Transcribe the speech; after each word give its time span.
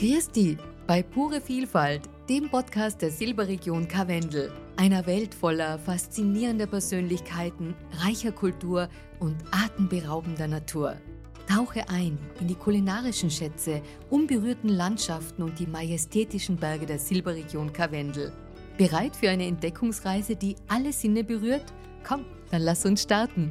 Dich 0.00 0.56
bei 0.86 1.02
Pure 1.02 1.40
Vielfalt, 1.40 2.08
dem 2.28 2.48
Podcast 2.48 3.02
der 3.02 3.10
Silberregion 3.10 3.88
Karwendel, 3.88 4.52
einer 4.76 5.04
Welt 5.06 5.34
voller 5.34 5.76
faszinierender 5.80 6.68
Persönlichkeiten, 6.68 7.74
reicher 8.00 8.30
Kultur 8.30 8.88
und 9.18 9.34
atemberaubender 9.50 10.46
Natur. 10.46 10.94
Tauche 11.48 11.88
ein 11.88 12.16
in 12.40 12.46
die 12.46 12.54
kulinarischen 12.54 13.28
Schätze, 13.28 13.82
unberührten 14.08 14.68
Landschaften 14.70 15.42
und 15.42 15.58
die 15.58 15.66
majestätischen 15.66 16.56
Berge 16.56 16.86
der 16.86 17.00
Silberregion 17.00 17.72
Karwendel. 17.72 18.32
Bereit 18.76 19.16
für 19.16 19.30
eine 19.30 19.46
Entdeckungsreise, 19.46 20.36
die 20.36 20.54
alle 20.68 20.92
Sinne 20.92 21.24
berührt? 21.24 21.64
Komm, 22.06 22.24
dann 22.52 22.62
lass 22.62 22.86
uns 22.86 23.02
starten. 23.02 23.50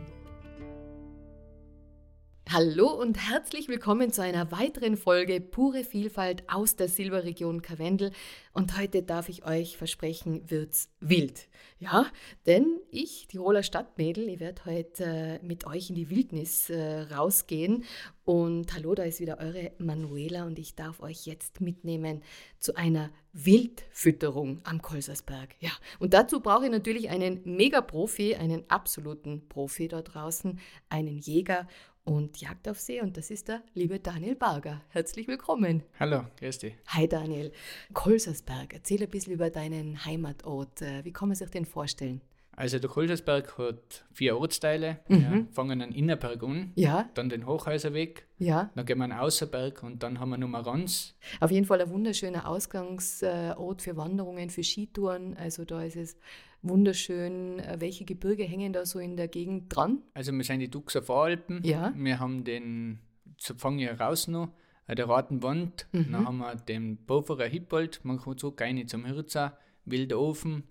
Hallo 2.50 2.88
und 2.88 3.18
herzlich 3.30 3.68
willkommen 3.68 4.14
zu 4.14 4.22
einer 4.24 4.54
weiteren 4.54 4.96
Folge 4.96 5.42
Pure 5.42 5.84
Vielfalt 5.84 6.44
aus 6.48 6.78
der 6.78 6.88
Silberregion 6.88 7.62
Karwendel. 7.62 8.12
Und 8.54 8.78
heute 8.78 9.04
darf 9.04 9.28
ich 9.28 9.46
euch 9.46 9.76
versprechen, 9.76 10.50
wird's 10.50 10.90
wild. 11.02 11.50
Ja, 11.80 12.06
denn 12.46 12.80
ich, 12.90 13.28
Tiroler 13.28 13.64
Stadtmädel, 13.64 14.30
ich 14.30 14.40
werde 14.40 14.64
heute 14.64 15.04
äh, 15.04 15.40
mit 15.44 15.68
euch 15.68 15.90
in 15.90 15.96
die 15.96 16.10
Wildnis 16.10 16.70
äh, 16.70 17.02
rausgehen. 17.14 17.84
Und 18.24 18.74
hallo, 18.74 18.96
da 18.96 19.04
ist 19.04 19.20
wieder 19.20 19.40
eure 19.40 19.74
Manuela 19.78 20.46
und 20.46 20.58
ich 20.58 20.74
darf 20.74 21.02
euch 21.02 21.26
jetzt 21.26 21.60
mitnehmen 21.60 22.24
zu 22.60 22.76
einer 22.76 23.12
Wildfütterung 23.34 24.62
am 24.64 24.82
Kolsersberg. 24.82 25.56
Ja, 25.60 25.72
und 26.00 26.14
dazu 26.14 26.40
brauche 26.40 26.66
ich 26.66 26.72
natürlich 26.72 27.10
einen 27.10 27.42
Mega-Profi, 27.44 28.36
einen 28.36 28.64
absoluten 28.70 29.48
Profi 29.50 29.90
da 29.90 30.02
draußen, 30.02 30.60
einen 30.90 31.18
Jäger 31.18 31.68
und 32.08 32.40
Jagd 32.40 32.70
auf 32.70 32.80
See 32.80 33.02
und 33.02 33.18
das 33.18 33.30
ist 33.30 33.50
der 33.50 33.62
liebe 33.74 34.00
Daniel 34.00 34.36
Barger. 34.36 34.82
Herzlich 34.90 35.28
willkommen. 35.28 35.84
Hallo, 36.00 36.24
grüß 36.40 36.60
dich. 36.60 36.74
Hi 36.88 37.08
Daniel. 37.08 37.52
Kolsersberg, 37.94 38.74
erzähl 38.74 39.04
ein 39.04 39.10
bisschen 39.10 39.34
über 39.34 39.50
deinen 39.50 40.06
Heimatort. 40.06 40.82
Äh, 40.82 41.04
wie 41.04 41.12
kann 41.12 41.28
man 41.28 41.36
sich 41.36 41.50
den 41.50 41.66
vorstellen? 41.66 42.22
Also 42.56 42.80
der 42.80 42.90
Kolsersberg 42.90 43.58
hat 43.58 44.06
vier 44.14 44.38
Ortsteile. 44.38 45.00
Mhm. 45.10 45.18
Wir 45.20 45.48
fangen 45.52 45.82
an 45.82 45.92
Innerberg 45.92 46.42
an, 46.42 46.72
ja. 46.76 47.10
dann 47.14 47.30
den 47.30 47.46
Hochhäuserweg, 47.46 48.26
ja. 48.40 48.72
dann 48.74 48.86
gehen 48.86 48.98
wir 48.98 49.04
an 49.04 49.12
Außerberg 49.12 49.84
und 49.84 50.02
dann 50.02 50.20
haben 50.20 50.30
wir 50.30 50.38
Nummer 50.38 50.66
Ranz. 50.66 51.14
Auf 51.42 51.52
jeden 51.52 51.68
Fall 51.68 51.82
ein 51.82 51.90
wunderschöner 51.90 52.48
Ausgangsort 52.48 53.82
für 53.82 53.98
Wanderungen, 53.98 54.50
für 54.50 54.64
Skitouren. 54.64 55.36
Also 55.38 55.66
da 55.66 55.84
ist 55.84 55.98
es 55.98 56.18
wunderschön. 56.62 57.60
Äh, 57.60 57.78
welche 57.80 58.06
Gebirge 58.06 58.44
hängen 58.44 58.74
da 58.74 58.86
so 58.86 59.00
in 59.00 59.18
der 59.18 59.28
Gegend 59.28 59.76
dran? 59.76 60.04
Also 60.14 60.32
wir 60.32 60.44
sind 60.44 60.60
die 60.60 60.70
Duxer 60.70 61.02
Voralpen. 61.02 61.62
Ja. 61.64 61.94
Wir 61.96 62.20
haben 62.20 62.44
den, 62.44 63.00
so 63.38 63.54
fange 63.56 63.92
ich 63.92 64.00
raus 64.00 64.28
noch, 64.28 64.50
äh, 64.88 64.96
der 64.96 65.10
Ratenwand. 65.10 65.88
Mhm. 65.92 66.12
Dann 66.12 66.26
haben 66.26 66.38
wir 66.38 66.56
den 66.56 66.98
Boferer 66.98 67.48
Hippold, 67.48 68.02
man 68.04 68.18
kommt 68.18 68.40
so 68.40 68.52
keine 68.52 68.86
zum 68.86 69.06
Hirza, 69.06 69.58
Wilder 69.86 70.20
Ofen. 70.20 70.64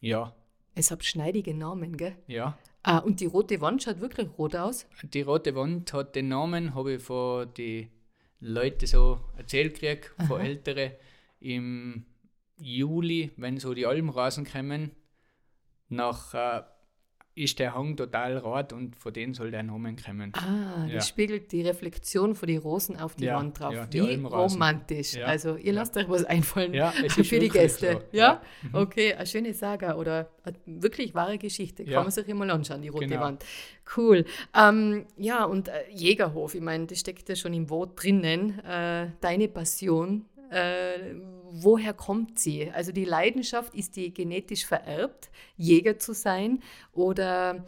Ja. 0.00 0.34
Es 0.74 0.90
hat 0.90 1.04
schneidige 1.04 1.54
Namen, 1.54 1.96
gell? 1.96 2.16
Ja. 2.26 2.58
Ah, 2.82 2.98
und 2.98 3.20
die 3.20 3.26
rote 3.26 3.60
Wand 3.60 3.82
schaut 3.82 4.00
wirklich 4.00 4.28
rot 4.38 4.56
aus? 4.56 4.86
Die 5.02 5.22
rote 5.22 5.54
Wand 5.54 5.92
hat 5.92 6.16
den 6.16 6.28
Namen, 6.28 6.74
habe 6.74 6.94
ich 6.94 7.02
von 7.02 7.52
den 7.54 7.88
Leuten 8.40 8.86
so 8.86 9.20
erzählt 9.36 9.80
gekriegt, 9.80 10.12
von 10.26 10.40
Älteren. 10.40 10.92
Im 11.38 12.06
Juli, 12.58 13.30
wenn 13.36 13.58
so 13.58 13.74
die 13.74 13.86
Almrasen 13.86 14.44
kommen, 14.44 14.92
nach 15.92 16.34
äh, 16.34 16.62
ist 17.34 17.58
der 17.58 17.74
Hang 17.74 17.96
total 17.96 18.36
rot 18.38 18.72
und 18.72 18.94
von 18.94 19.12
denen 19.12 19.32
soll 19.32 19.50
der 19.50 19.62
Namen 19.62 19.96
kommen. 19.96 20.32
Ah, 20.34 20.86
ja. 20.86 20.96
das 20.96 21.08
spiegelt 21.08 21.50
die 21.52 21.62
Reflexion 21.62 22.34
von 22.34 22.46
den 22.46 22.58
Rosen 22.58 22.98
auf 22.98 23.14
die 23.14 23.24
ja, 23.24 23.36
Wand 23.36 23.58
drauf. 23.58 23.72
Ja, 23.74 23.86
Wie 23.90 24.22
romantisch. 24.22 25.14
Ja. 25.14 25.26
Also 25.26 25.56
ihr 25.56 25.72
lasst 25.72 25.96
euch 25.96 26.08
was 26.10 26.24
einfallen 26.24 26.74
für 27.08 27.38
die 27.38 27.48
Gäste. 27.48 28.02
So. 28.12 28.18
Ja? 28.18 28.42
Mhm. 28.62 28.74
Okay, 28.74 29.14
eine 29.14 29.26
schöne 29.26 29.54
Saga 29.54 29.94
oder 29.94 30.28
eine 30.44 30.56
wirklich 30.66 31.14
wahre 31.14 31.38
Geschichte. 31.38 31.84
Kann 31.84 32.02
man 32.02 32.10
sich 32.10 32.28
immer 32.28 32.52
anschauen, 32.52 32.82
die 32.82 32.88
rote 32.88 33.06
genau. 33.06 33.22
Wand. 33.22 33.44
Cool. 33.96 34.26
Ähm, 34.54 35.06
ja, 35.16 35.44
und 35.44 35.68
äh, 35.68 35.84
Jägerhof, 35.90 36.54
ich 36.54 36.60
meine, 36.60 36.86
das 36.86 37.00
steckt 37.00 37.28
ja 37.30 37.36
schon 37.36 37.54
im 37.54 37.70
Wort 37.70 38.02
drinnen. 38.02 38.58
Äh, 38.60 39.08
deine 39.20 39.48
Passion 39.48 40.26
äh, 40.52 41.14
woher 41.50 41.94
kommt 41.94 42.38
sie? 42.38 42.70
Also 42.70 42.92
die 42.92 43.04
Leidenschaft, 43.04 43.74
ist 43.74 43.96
die 43.96 44.12
genetisch 44.12 44.66
vererbt, 44.66 45.30
Jäger 45.56 45.98
zu 45.98 46.12
sein? 46.12 46.60
Oder 46.92 47.64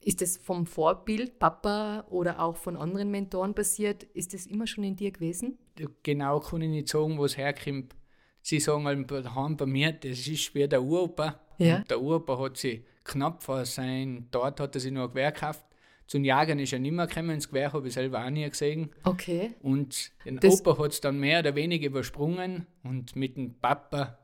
ist 0.00 0.22
es 0.22 0.36
vom 0.36 0.66
Vorbild, 0.66 1.38
Papa 1.38 2.06
oder 2.10 2.40
auch 2.40 2.56
von 2.56 2.76
anderen 2.76 3.10
Mentoren 3.10 3.54
passiert? 3.54 4.04
Ist 4.14 4.34
das 4.34 4.46
immer 4.46 4.66
schon 4.66 4.84
in 4.84 4.96
dir 4.96 5.10
gewesen? 5.10 5.58
Genau 6.02 6.40
kann 6.40 6.62
ich 6.62 6.70
nicht 6.70 6.88
sagen, 6.88 7.18
wo 7.18 7.24
es 7.24 7.36
herkommt. 7.36 7.94
Sie 8.40 8.60
sagen 8.60 8.86
halt 8.86 9.56
bei 9.56 9.66
mir, 9.66 9.92
das 9.92 10.26
ist 10.26 10.54
wie 10.54 10.66
der 10.68 10.82
Uropa. 10.82 11.40
Ja. 11.58 11.78
Und 11.78 11.90
der 11.90 12.00
Uropa 12.00 12.38
hat 12.38 12.56
sie 12.56 12.84
knapp 13.04 13.42
vor 13.42 13.64
sein, 13.64 14.28
dort 14.30 14.60
hat 14.60 14.74
er 14.74 14.80
sich 14.80 14.92
noch 14.92 15.04
ein 15.04 15.08
Gewehr 15.08 15.32
gekauft 15.32 15.64
zu 16.06 16.18
den 16.18 16.24
Jagern 16.24 16.58
ist 16.58 16.72
er 16.72 16.78
nicht 16.78 16.92
mehr 16.92 17.06
gekommen, 17.06 17.36
das 17.36 17.48
Gewehr 17.48 17.72
habe 17.72 17.88
ich 17.88 17.94
selber 17.94 18.24
auch 18.24 18.30
nie 18.30 18.48
gesehen. 18.48 18.90
Okay. 19.02 19.54
Und 19.60 20.12
den 20.24 20.38
das 20.38 20.60
Opa 20.60 20.78
hat 20.78 20.92
es 20.92 21.00
dann 21.00 21.18
mehr 21.18 21.40
oder 21.40 21.54
weniger 21.54 21.86
übersprungen 21.86 22.66
und 22.84 23.16
mit 23.16 23.36
dem 23.36 23.54
Papa 23.54 24.18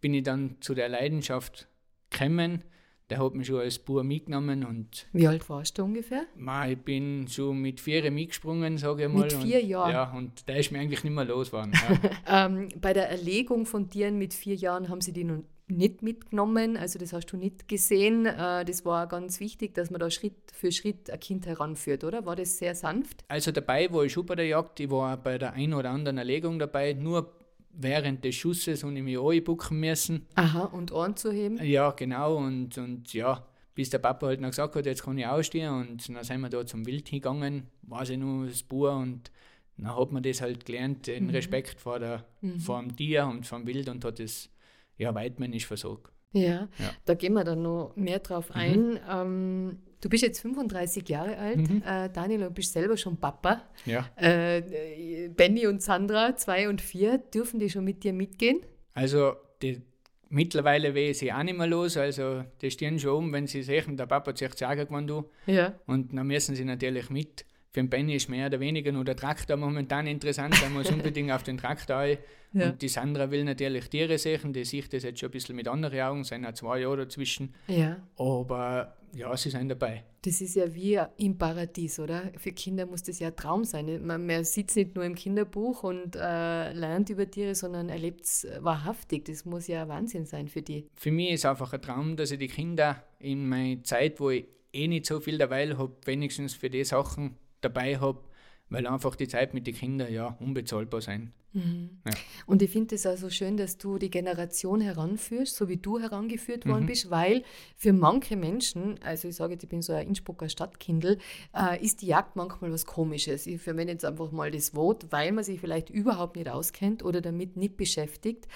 bin 0.00 0.14
ich 0.14 0.24
dann 0.24 0.56
zu 0.60 0.74
der 0.74 0.88
Leidenschaft 0.88 1.68
gekommen. 2.10 2.64
Der 3.08 3.22
hat 3.22 3.34
mich 3.34 3.46
schon 3.46 3.60
als 3.60 3.78
Bauer 3.78 4.04
mitgenommen. 4.04 4.64
Und 4.64 5.06
Wie 5.12 5.26
alt 5.26 5.48
warst 5.48 5.76
du 5.76 5.84
ungefähr? 5.84 6.24
Ma, 6.34 6.66
ich 6.66 6.78
bin 6.78 7.26
so 7.26 7.52
mit 7.52 7.78
vier 7.78 8.10
mitgesprungen, 8.10 8.78
sage 8.78 9.04
ich 9.04 9.08
mal. 9.12 9.24
Mit 9.24 9.32
vier 9.34 9.62
Jahren? 9.62 9.92
Ja, 9.92 10.12
und 10.12 10.48
da 10.48 10.54
ist 10.54 10.72
mir 10.72 10.80
eigentlich 10.80 11.04
nicht 11.04 11.12
mehr 11.12 11.26
losgeworden. 11.26 11.72
Ja. 11.74 12.46
ähm, 12.46 12.68
bei 12.80 12.92
der 12.92 13.10
Erlegung 13.10 13.66
von 13.66 13.90
Tieren 13.90 14.18
mit 14.18 14.32
vier 14.32 14.54
Jahren 14.54 14.88
haben 14.88 15.02
sie 15.02 15.12
die 15.12 15.24
nun 15.24 15.44
nicht 15.76 16.02
mitgenommen, 16.02 16.76
also 16.76 16.98
das 16.98 17.12
hast 17.12 17.26
du 17.26 17.36
nicht 17.36 17.68
gesehen. 17.68 18.26
Äh, 18.26 18.64
das 18.64 18.84
war 18.84 19.06
ganz 19.06 19.40
wichtig, 19.40 19.74
dass 19.74 19.90
man 19.90 20.00
da 20.00 20.10
Schritt 20.10 20.52
für 20.52 20.72
Schritt 20.72 21.10
ein 21.10 21.20
Kind 21.20 21.46
heranführt, 21.46 22.04
oder? 22.04 22.24
War 22.26 22.36
das 22.36 22.58
sehr 22.58 22.74
sanft? 22.74 23.24
Also 23.28 23.50
dabei 23.52 23.92
war 23.92 24.04
ich 24.04 24.12
schon 24.12 24.26
bei 24.26 24.34
der 24.34 24.46
Jagd, 24.46 24.80
ich 24.80 24.90
war 24.90 25.16
bei 25.16 25.38
der 25.38 25.52
einen 25.54 25.74
oder 25.74 25.90
anderen 25.90 26.18
Erlegung 26.18 26.58
dabei, 26.58 26.92
nur 26.92 27.32
während 27.72 28.24
des 28.24 28.34
Schusses 28.34 28.84
und 28.84 28.96
ich 28.96 29.02
mich 29.02 29.18
einbucken 29.18 29.80
müssen. 29.80 30.26
Aha, 30.34 30.64
und 30.64 30.92
Ohren 30.92 31.16
zu 31.16 31.32
heben? 31.32 31.62
Ja, 31.64 31.90
genau, 31.90 32.36
und, 32.36 32.76
und 32.78 33.12
ja, 33.12 33.46
bis 33.74 33.90
der 33.90 33.98
Papa 33.98 34.26
halt 34.26 34.40
noch 34.40 34.50
gesagt 34.50 34.76
hat, 34.76 34.86
jetzt 34.86 35.02
kann 35.02 35.18
ich 35.18 35.26
ausstehen 35.26 35.72
und 35.72 36.08
dann 36.08 36.24
sind 36.24 36.40
wir 36.40 36.50
da 36.50 36.66
zum 36.66 36.86
Wild 36.86 37.08
hingegangen, 37.08 37.68
war 37.82 38.04
sie 38.04 38.16
nur 38.16 38.46
das 38.46 38.62
Bauer 38.62 38.96
und 38.96 39.30
dann 39.78 39.96
hat 39.96 40.12
man 40.12 40.22
das 40.22 40.42
halt 40.42 40.66
gelernt, 40.66 41.06
den 41.06 41.24
mhm. 41.24 41.30
Respekt 41.30 41.80
vor, 41.80 41.98
der, 41.98 42.26
mhm. 42.42 42.60
vor 42.60 42.80
dem 42.80 42.94
Tier 42.94 43.26
und 43.26 43.46
vom 43.46 43.66
Wild 43.66 43.88
und 43.88 44.04
hat 44.04 44.18
das 44.18 44.50
ja, 44.98 45.14
weitmännisch 45.14 45.66
versorgt. 45.66 46.12
Ja, 46.32 46.68
ja, 46.78 46.90
da 47.04 47.14
gehen 47.14 47.34
wir 47.34 47.44
dann 47.44 47.62
noch 47.62 47.92
mehr 47.94 48.18
drauf 48.20 48.50
mhm. 48.50 48.56
ein. 48.56 49.00
Ähm, 49.08 49.78
du 50.00 50.08
bist 50.08 50.22
jetzt 50.22 50.40
35 50.40 51.08
Jahre 51.08 51.36
alt, 51.36 51.68
mhm. 51.68 51.82
äh, 51.86 52.08
Daniel, 52.10 52.40
du 52.40 52.50
bist 52.50 52.72
selber 52.72 52.96
schon 52.96 53.18
Papa. 53.18 53.62
Ja. 53.84 54.08
Äh, 54.16 55.28
Benny 55.28 55.66
und 55.66 55.82
Sandra, 55.82 56.36
zwei 56.36 56.68
und 56.68 56.80
vier, 56.80 57.18
dürfen 57.18 57.60
die 57.60 57.68
schon 57.68 57.84
mit 57.84 58.02
dir 58.02 58.12
mitgehen? 58.12 58.60
Also, 58.94 59.34
die, 59.60 59.82
mittlerweile 60.30 60.94
weh 60.94 61.12
sie 61.12 61.32
auch 61.32 61.42
nicht 61.42 61.56
mehr 61.56 61.66
los. 61.66 61.96
Also, 61.96 62.44
die 62.60 62.70
stehen 62.70 62.98
schon 62.98 63.10
oben, 63.10 63.32
wenn 63.32 63.46
sie 63.46 63.62
sehen, 63.62 63.96
der 63.96 64.06
Papa 64.06 64.30
hat 64.30 64.38
sich 64.38 64.54
sagen 64.54 64.86
gewonnen, 64.86 65.06
du. 65.06 65.30
Ja. 65.46 65.74
Und 65.86 66.16
dann 66.16 66.26
müssen 66.26 66.54
sie 66.54 66.64
natürlich 66.64 67.10
mit. 67.10 67.44
Für 67.72 67.80
den 67.80 67.88
Benny 67.88 68.16
ist 68.16 68.28
mehr 68.28 68.48
oder 68.48 68.60
weniger 68.60 68.92
nur 68.92 69.04
der 69.04 69.16
Traktor 69.16 69.56
momentan 69.56 70.06
interessant, 70.06 70.54
da 70.62 70.68
muss 70.68 70.90
unbedingt 70.92 71.32
auf 71.32 71.42
den 71.42 71.56
Traktor 71.56 71.96
ein. 71.96 72.18
Ja. 72.52 72.66
Und 72.66 72.82
die 72.82 72.88
Sandra 72.88 73.30
will 73.30 73.44
natürlich 73.44 73.88
Tiere 73.88 74.18
sehen, 74.18 74.52
die 74.52 74.66
sieht 74.66 74.92
das 74.92 75.04
jetzt 75.04 75.20
schon 75.20 75.30
ein 75.30 75.32
bisschen 75.32 75.56
mit 75.56 75.66
anderen 75.66 76.00
Augen, 76.00 76.24
sind 76.24 76.44
ja 76.44 76.52
zwei 76.52 76.80
Jahre 76.80 76.98
dazwischen. 76.98 77.54
Ja. 77.68 77.96
Aber 78.18 78.94
ja, 79.14 79.34
sie 79.38 79.48
sind 79.48 79.70
dabei. 79.70 80.04
Das 80.20 80.42
ist 80.42 80.54
ja 80.54 80.72
wie 80.74 81.00
im 81.16 81.38
Paradies, 81.38 81.98
oder? 81.98 82.30
Für 82.36 82.52
Kinder 82.52 82.84
muss 82.84 83.02
das 83.02 83.18
ja 83.18 83.28
ein 83.28 83.36
Traum 83.36 83.64
sein. 83.64 84.06
Man, 84.06 84.26
man 84.26 84.44
sitzt 84.44 84.76
nicht 84.76 84.94
nur 84.94 85.04
im 85.04 85.14
Kinderbuch 85.14 85.82
und 85.82 86.14
äh, 86.14 86.72
lernt 86.74 87.08
über 87.08 87.30
Tiere, 87.30 87.54
sondern 87.54 87.88
erlebt 87.88 88.24
es 88.24 88.46
wahrhaftig. 88.60 89.24
Das 89.24 89.46
muss 89.46 89.66
ja 89.66 89.82
ein 89.82 89.88
Wahnsinn 89.88 90.26
sein 90.26 90.46
für 90.48 90.60
die. 90.60 90.86
Für 90.94 91.10
mich 91.10 91.30
ist 91.30 91.46
einfach 91.46 91.72
ein 91.72 91.80
Traum, 91.80 92.16
dass 92.16 92.30
ich 92.32 92.38
die 92.38 92.48
Kinder 92.48 93.02
in 93.18 93.48
meiner 93.48 93.82
Zeit, 93.82 94.20
wo 94.20 94.28
ich 94.28 94.44
eh 94.74 94.88
nicht 94.88 95.06
so 95.06 95.20
viel 95.20 95.38
dabei 95.38 95.74
habe, 95.74 95.92
wenigstens 96.04 96.54
für 96.54 96.68
die 96.68 96.84
Sachen 96.84 97.36
dabei 97.62 97.98
habe, 97.98 98.20
weil 98.68 98.86
einfach 98.86 99.16
die 99.16 99.28
Zeit 99.28 99.54
mit 99.54 99.66
den 99.66 99.74
Kindern 99.74 100.12
ja 100.12 100.36
unbezahlbar 100.40 101.00
sein. 101.00 101.32
Mhm. 101.52 101.90
Ja. 102.06 102.12
Und 102.46 102.62
ich 102.62 102.70
finde 102.70 102.94
es 102.94 103.04
also 103.04 103.28
schön, 103.28 103.56
dass 103.56 103.76
du 103.76 103.98
die 103.98 104.10
Generation 104.10 104.80
heranführst, 104.80 105.54
so 105.54 105.68
wie 105.68 105.76
du 105.76 105.98
herangeführt 105.98 106.66
worden 106.66 106.84
mhm. 106.84 106.86
bist, 106.86 107.10
weil 107.10 107.44
für 107.76 107.92
manche 107.92 108.36
Menschen, 108.36 108.98
also 109.02 109.28
ich 109.28 109.36
sage 109.36 109.54
jetzt, 109.54 109.62
ich 109.62 109.68
bin 109.68 109.82
so 109.82 109.92
ein 109.92 110.08
Innsbrucker 110.08 110.48
Stadtkindl, 110.48 111.18
äh, 111.54 111.84
ist 111.84 112.00
die 112.00 112.06
Jagd 112.06 112.36
manchmal 112.36 112.72
was 112.72 112.86
Komisches. 112.86 113.46
Ich 113.46 113.60
verwende 113.60 113.92
jetzt 113.92 114.04
einfach 114.04 114.32
mal 114.32 114.50
das 114.50 114.74
Wort, 114.74 115.06
weil 115.10 115.32
man 115.32 115.44
sich 115.44 115.60
vielleicht 115.60 115.90
überhaupt 115.90 116.36
nicht 116.36 116.48
auskennt 116.48 117.04
oder 117.04 117.20
damit 117.20 117.56
nicht 117.56 117.76
beschäftigt. 117.76 118.48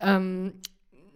Ähm, 0.00 0.54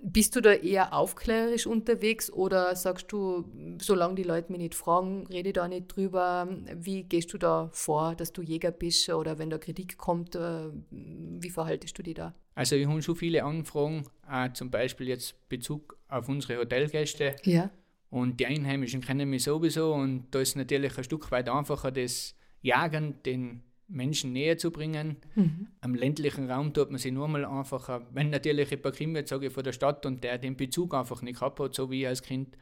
bist 0.03 0.37
du 0.37 0.41
da 0.41 0.53
eher 0.53 0.93
aufklärerisch 0.93 1.67
unterwegs 1.67 2.31
oder 2.33 2.75
sagst 2.77 3.11
du, 3.11 3.45
solange 3.81 4.15
die 4.15 4.23
Leute 4.23 4.53
mich 4.53 4.61
nicht 4.61 4.75
fragen, 4.75 5.27
rede 5.27 5.53
da 5.53 5.69
nicht 5.69 5.89
drüber? 5.89 6.49
Wie 6.75 7.03
gehst 7.03 7.33
du 7.33 7.39
da 7.39 7.69
vor, 7.73 8.15
dass 8.15 8.33
du 8.33 8.43
Jäger 8.43 8.71
bist 8.71 9.09
oder 9.09 9.39
wenn 9.39 9.51
da 9.51 9.59
Kritik 9.59 9.97
kommt, 9.99 10.37
äh, 10.37 10.69
wie 10.91 11.51
verhaltest 11.51 11.99
du 11.99 12.03
dich 12.03 12.15
da? 12.15 12.35
Also 12.55 12.77
ich 12.77 12.87
habe 12.87 13.03
schon 13.03 13.17
viele 13.17 13.45
Anfragen, 13.45 14.05
äh, 14.31 14.53
zum 14.53 14.71
Beispiel 14.71 15.09
jetzt 15.09 15.49
Bezug 15.49 15.97
auf 16.09 16.29
unsere 16.29 16.59
Hotelgäste. 16.59 17.37
Ja. 17.45 17.71
Und 18.11 18.41
die 18.41 18.47
Einheimischen 18.47 19.01
kennen 19.01 19.29
mich 19.29 19.45
sowieso 19.45 19.93
und 19.95 20.27
da 20.31 20.41
ist 20.41 20.57
natürlich 20.57 20.97
ein 20.97 21.05
Stück 21.05 21.31
weit 21.31 21.49
einfacher, 21.49 21.91
das 21.91 22.35
Jagen 22.63 23.23
den 23.23 23.63
Menschen 23.89 24.33
näher 24.33 24.59
zu 24.59 24.71
bringen. 24.71 25.17
Mhm. 25.35 25.69
Am 25.81 25.95
ländlichen 25.95 26.51
Raum 26.51 26.73
tut 26.73 26.91
man 26.91 26.99
sich 26.99 27.13
nur 27.13 27.27
mal 27.29 27.45
einfacher. 27.45 28.07
Wenn 28.13 28.31
natürlich 28.31 28.71
ein 28.71 28.83
paar 28.83 28.93
Kinder, 28.93 29.27
sage 29.27 29.47
ich, 29.47 29.53
von 29.53 29.65
der 29.65 29.73
Stadt 29.73 30.05
und 30.07 30.23
der 30.23 30.39
den 30.39 30.57
Bezug 30.57 30.95
einfach 30.95 31.23
nicht 31.23 31.41
gehabt 31.41 31.59
hat, 31.59 31.75
so 31.75 31.91
wie 31.91 32.03
ich 32.03 32.09
als 32.09 32.23
Kind, 32.23 32.57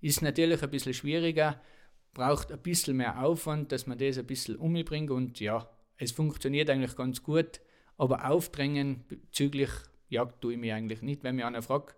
ist 0.00 0.22
natürlich 0.22 0.62
ein 0.62 0.70
bisschen 0.70 0.94
schwieriger, 0.94 1.60
braucht 2.14 2.52
ein 2.52 2.60
bisschen 2.60 2.96
mehr 2.96 3.22
Aufwand, 3.22 3.72
dass 3.72 3.86
man 3.86 3.98
das 3.98 4.18
ein 4.18 4.26
bisschen 4.26 4.56
umbringt 4.56 5.10
und 5.10 5.40
ja, 5.40 5.68
es 5.96 6.12
funktioniert 6.12 6.70
eigentlich 6.70 6.94
ganz 6.96 7.22
gut, 7.22 7.60
aber 7.96 8.30
aufdrängen 8.30 9.04
bezüglich 9.08 9.70
Jagd 10.08 10.40
tue 10.40 10.54
ich 10.54 10.58
mir 10.58 10.74
eigentlich 10.74 11.02
nicht. 11.02 11.22
Wenn 11.22 11.36
mir 11.36 11.46
einer 11.46 11.62
fragt, 11.62 11.96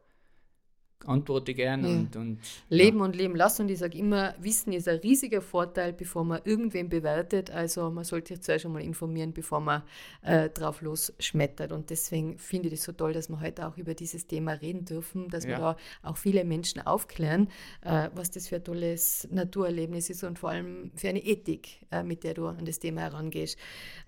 antworte 1.07 1.55
gern 1.55 1.85
ja. 1.85 1.91
und, 1.91 2.17
und 2.17 2.39
Leben 2.69 2.99
ja. 2.99 3.05
und 3.05 3.17
leben 3.17 3.37
lassen. 3.37 3.63
Und 3.63 3.71
ich 3.71 3.79
sage 3.79 3.99
immer, 3.99 4.35
Wissen 4.41 4.73
ist 4.73 4.89
ein 4.89 4.99
riesiger 4.99 5.41
Vorteil, 5.41 5.93
bevor 5.93 6.25
man 6.25 6.41
irgendwen 6.45 6.89
bewertet. 6.89 7.51
Also 7.51 7.91
man 7.91 8.05
sollte 8.05 8.35
sich 8.35 8.43
zuerst 8.43 8.67
einmal 8.67 8.83
informieren, 8.83 9.33
bevor 9.33 9.61
man 9.61 9.83
äh, 10.23 10.49
drauf 10.51 10.83
losschmettert. 10.83 11.73
Und 11.73 11.91
deswegen 11.91 12.39
finde 12.39 12.69
ich 12.69 12.75
es 12.75 12.85
so 12.85 12.93
toll, 12.93 13.13
dass 13.13 13.29
wir 13.29 13.41
heute 13.41 13.67
auch 13.67 13.77
über 13.77 13.95
dieses 13.95 14.27
Thema 14.27 14.53
reden 14.53 14.85
dürfen, 14.85 15.29
dass 15.29 15.45
ja. 15.45 15.51
wir 15.51 15.59
da 15.59 15.77
auch 16.03 16.17
viele 16.17 16.45
Menschen 16.45 16.81
aufklären, 16.87 17.49
äh, 17.83 18.09
was 18.15 18.31
das 18.31 18.49
für 18.49 18.57
ein 18.57 18.65
tolles 18.65 19.29
Naturerlebnis 19.31 20.11
ist 20.11 20.25
und 20.25 20.39
vor 20.39 20.51
allem 20.51 20.91
für 20.95 21.09
eine 21.09 21.25
Ethik, 21.25 21.87
äh, 21.91 22.03
mit 22.03 22.25
der 22.25 22.35
du 22.35 22.47
an 22.47 22.65
das 22.65 22.79
Thema 22.79 23.03
herangehst. 23.03 23.59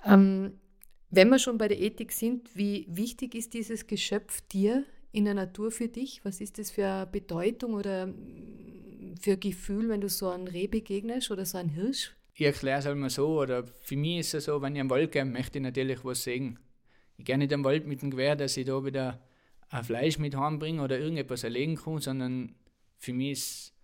Ähm, 0.04 0.52
wenn 1.14 1.28
wir 1.28 1.38
schon 1.38 1.58
bei 1.58 1.68
der 1.68 1.78
Ethik 1.78 2.10
sind, 2.10 2.56
wie 2.56 2.86
wichtig 2.88 3.34
ist 3.34 3.52
dieses 3.52 3.86
Geschöpf 3.86 4.40
dir 4.48 4.84
in 5.12 5.26
der 5.26 5.34
Natur 5.34 5.70
für 5.70 5.88
dich? 5.88 6.24
Was 6.24 6.40
ist 6.40 6.58
das 6.58 6.70
für 6.70 6.86
eine 6.86 7.06
Bedeutung 7.06 7.74
oder 7.74 8.06
mm, 8.06 9.16
für 9.20 9.32
ein 9.32 9.40
Gefühl, 9.40 9.88
wenn 9.88 10.00
du 10.00 10.08
so 10.08 10.30
einen 10.30 10.48
Reh 10.48 10.66
begegnest 10.66 11.30
oder 11.30 11.44
so 11.44 11.58
einen 11.58 11.68
Hirsch? 11.68 12.12
Ich 12.34 12.46
erkläre 12.46 12.78
es 12.78 12.86
einmal 12.86 13.10
so, 13.10 13.40
oder 13.40 13.64
für 13.64 13.96
mich 13.96 14.20
ist 14.20 14.34
es 14.34 14.44
so, 14.46 14.60
wenn 14.62 14.74
ich 14.74 14.80
am 14.80 14.90
Wald 14.90 15.12
gehe, 15.12 15.24
möchte 15.24 15.58
ich 15.58 15.62
natürlich 15.62 16.04
was 16.04 16.24
sehen. 16.24 16.58
Ich 17.18 17.26
gehe 17.26 17.36
nicht 17.36 17.52
am 17.52 17.62
Wald 17.62 17.86
mit 17.86 18.00
dem 18.00 18.10
Gewehr, 18.10 18.36
dass 18.36 18.56
ich 18.56 18.66
da 18.66 18.84
wieder 18.84 19.22
ein 19.68 19.84
Fleisch 19.84 20.18
mit 20.18 20.34
heimbringe 20.34 20.82
oder 20.82 20.98
irgendetwas 20.98 21.44
erlegen 21.44 21.76
kann, 21.76 21.98
sondern 21.98 22.54
für 22.96 23.12
mich 23.12 23.32
ist 23.32 23.74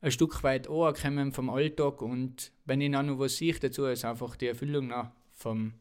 ein 0.00 0.10
Stück 0.10 0.42
weit 0.42 0.68
ankommen 0.68 1.32
vom 1.32 1.50
Alltag 1.50 2.00
und 2.00 2.52
wenn 2.64 2.80
ich 2.80 2.90
dann 2.90 3.06
noch 3.06 3.18
was 3.18 3.36
sehe 3.36 3.52
dazu, 3.54 3.84
ist 3.84 4.04
einfach 4.04 4.36
die 4.36 4.46
Erfüllung 4.46 4.92
vom 5.32 5.74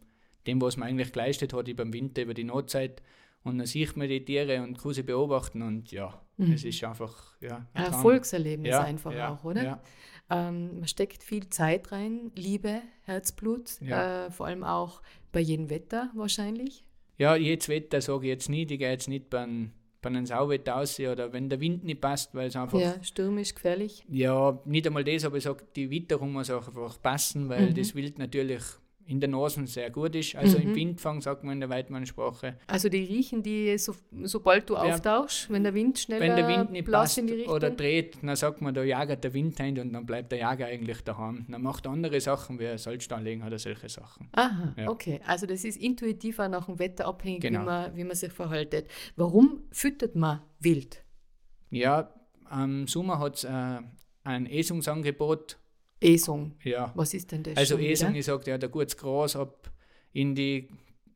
dem, 0.45 0.61
was 0.61 0.77
man 0.77 0.89
eigentlich 0.89 1.11
geleistet 1.11 1.53
hat 1.53 1.67
über 1.67 1.83
den 1.83 1.93
Winter, 1.93 2.21
über 2.23 2.33
die 2.33 2.43
Notzeit 2.43 3.01
und 3.43 3.57
dann 3.57 3.67
sieht 3.67 3.95
man 3.95 4.07
die 4.07 4.23
Tiere 4.23 4.61
und 4.61 4.77
kann 4.77 4.93
sie 4.93 5.03
beobachten 5.03 5.61
und 5.61 5.91
ja, 5.91 6.21
mhm. 6.37 6.53
es 6.53 6.63
ist 6.63 6.83
einfach 6.83 7.35
ja, 7.41 7.57
ein, 7.73 7.85
ein 7.85 7.85
Erfolgserlebnis 7.85 8.71
ja, 8.71 8.81
einfach 8.81 9.13
ja, 9.13 9.33
auch, 9.33 9.43
oder? 9.43 9.81
Ähm, 10.29 10.79
man 10.79 10.87
steckt 10.87 11.23
viel 11.23 11.49
Zeit 11.49 11.91
rein, 11.91 12.31
Liebe, 12.35 12.81
Herzblut, 13.03 13.81
äh, 13.81 14.29
vor 14.29 14.45
allem 14.45 14.63
auch 14.63 15.01
bei 15.31 15.39
jedem 15.39 15.69
Wetter 15.69 16.11
wahrscheinlich. 16.13 16.83
Ja, 17.17 17.35
jedes 17.35 17.67
Wetter 17.67 17.99
sage 17.99 18.27
ich 18.27 18.29
jetzt 18.29 18.49
nicht, 18.49 18.71
ich 18.71 18.79
gehe 18.79 18.91
jetzt 18.91 19.09
nicht 19.09 19.29
beim, 19.29 19.71
bei 20.01 20.09
einem 20.09 20.25
Sauwetter 20.25 20.77
aus 20.77 20.99
oder 20.99 21.33
wenn 21.33 21.49
der 21.49 21.59
Wind 21.59 21.83
nicht 21.83 21.99
passt, 21.99 22.35
weil 22.35 22.47
es 22.47 22.55
einfach. 22.55 22.79
Ja, 22.79 23.03
stürmisch, 23.03 23.55
gefährlich. 23.55 24.05
Ja, 24.07 24.59
nicht 24.65 24.85
einmal 24.85 25.03
das, 25.03 25.25
aber 25.25 25.37
ich 25.37 25.43
sage, 25.43 25.65
die 25.75 25.89
Witterung 25.89 26.31
muss 26.31 26.51
auch 26.51 26.67
einfach 26.67 27.01
passen, 27.01 27.49
weil 27.49 27.71
mhm. 27.71 27.75
das 27.75 27.95
Wild 27.95 28.19
natürlich 28.19 28.61
in 29.09 29.19
der 29.19 29.29
Nase 29.29 29.65
sehr 29.65 29.89
gut 29.89 30.15
ist. 30.15 30.35
Also 30.35 30.59
mhm. 30.59 30.65
im 30.65 30.75
Windfang 30.75 31.19
sagt 31.19 31.43
man 31.43 31.53
in 31.53 31.59
der 31.61 31.69
Weidmannsprache. 31.69 32.57
Also 32.67 32.89
die 32.89 33.03
riechen 33.03 33.41
die, 33.41 33.75
so, 33.79 33.95
sobald 34.23 34.69
du 34.69 34.75
ja, 34.75 34.81
auftauchst, 34.81 35.51
wenn 35.51 35.63
der 35.63 35.73
Wind 35.73 35.97
schneller 35.97 36.21
Wenn 36.21 36.35
der 36.35 36.47
Wind 36.47 36.71
nicht 36.71 36.89
passt 36.89 37.19
oder 37.47 37.71
dreht, 37.71 38.19
dann 38.21 38.35
sagt 38.35 38.61
man, 38.61 38.73
da 38.73 38.83
jagt 38.83 39.23
der 39.23 39.33
Wind 39.33 39.59
ein 39.59 39.79
und 39.79 39.93
dann 39.93 40.05
bleibt 40.05 40.31
der 40.31 40.39
Jager 40.39 40.67
eigentlich 40.67 41.01
daheim. 41.01 41.45
Dann 41.49 41.61
macht 41.63 41.87
er 41.87 41.91
andere 41.91 42.21
Sachen, 42.21 42.59
wie 42.59 42.77
Salz 42.77 43.11
anlegen 43.11 43.41
oder 43.41 43.57
solche 43.57 43.89
Sachen. 43.89 44.29
Aha, 44.33 44.75
ja. 44.77 44.89
okay. 44.89 45.19
Also 45.25 45.47
das 45.47 45.63
ist 45.63 45.77
intuitiv 45.77 46.37
auch 46.37 46.47
nach 46.47 46.67
dem 46.67 46.77
Wetter 46.77 47.07
abhängig, 47.07 47.41
genau. 47.41 47.61
wie, 47.61 47.65
man, 47.65 47.95
wie 47.95 48.03
man 48.03 48.15
sich 48.15 48.31
verhaltet. 48.31 48.87
Warum 49.15 49.63
füttert 49.71 50.15
man 50.15 50.41
wild? 50.59 51.03
Ja, 51.71 52.13
im 52.51 52.87
Sommer 52.87 53.17
hat 53.19 53.37
es 53.37 53.43
äh, 53.43 53.79
ein 54.23 54.45
Esungsangebot 54.45 55.58
Esung. 56.01 56.53
Ja. 56.63 56.91
Was 56.95 57.13
ist 57.13 57.31
denn 57.31 57.43
das? 57.43 57.57
Also 57.57 57.77
Esung, 57.77 58.15
ich 58.15 58.25
sage, 58.25 58.51
ja, 58.51 58.57
der 58.57 58.69
gutes 58.69 58.95
Gras 58.95 59.35
ab 59.35 59.71
in 60.13 60.35
die, 60.35 60.69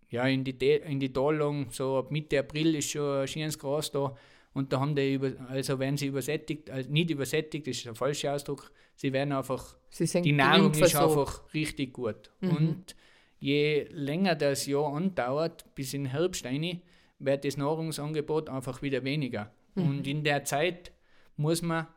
ja, 0.09 0.27
in 0.27 0.43
die, 0.43 0.51
in 0.51 0.99
die 0.99 1.11
Talung, 1.11 1.67
so 1.71 1.97
ab 1.97 2.11
Mitte 2.11 2.39
April 2.39 2.75
ist 2.75 2.91
schon 2.91 3.21
ein 3.21 3.27
schönes 3.27 3.57
Gras 3.57 3.91
da. 3.91 4.15
Und 4.53 4.71
da 4.71 4.79
haben 4.79 4.95
die, 4.95 5.15
über, 5.15 5.31
also 5.49 5.79
werden 5.79 5.97
sie 5.97 6.07
übersättigt, 6.07 6.69
also 6.69 6.91
nicht 6.91 7.09
übersättigt, 7.09 7.65
das 7.65 7.77
ist 7.77 7.85
der 7.85 7.95
falsche 7.95 8.31
Ausdruck, 8.31 8.71
sie 8.95 9.11
werden 9.11 9.31
einfach, 9.31 9.75
sie 9.89 10.21
die 10.21 10.31
Nahrung 10.31 10.71
ist 10.73 10.95
einfach 10.95 11.51
richtig 11.53 11.93
gut. 11.93 12.29
Mhm. 12.41 12.49
Und 12.49 12.95
je 13.39 13.87
länger 13.89 14.35
das 14.35 14.67
Jahr 14.67 14.93
andauert, 14.93 15.73
bis 15.73 15.93
in 15.93 16.05
Herbst 16.05 16.45
rein, 16.45 16.81
wird 17.17 17.45
das 17.45 17.57
Nahrungsangebot 17.57 18.49
einfach 18.49 18.81
wieder 18.81 19.03
weniger. 19.03 19.51
Mhm. 19.73 19.83
Und 19.89 20.07
in 20.07 20.23
der 20.23 20.43
Zeit 20.43 20.91
muss 21.35 21.63
man 21.63 21.87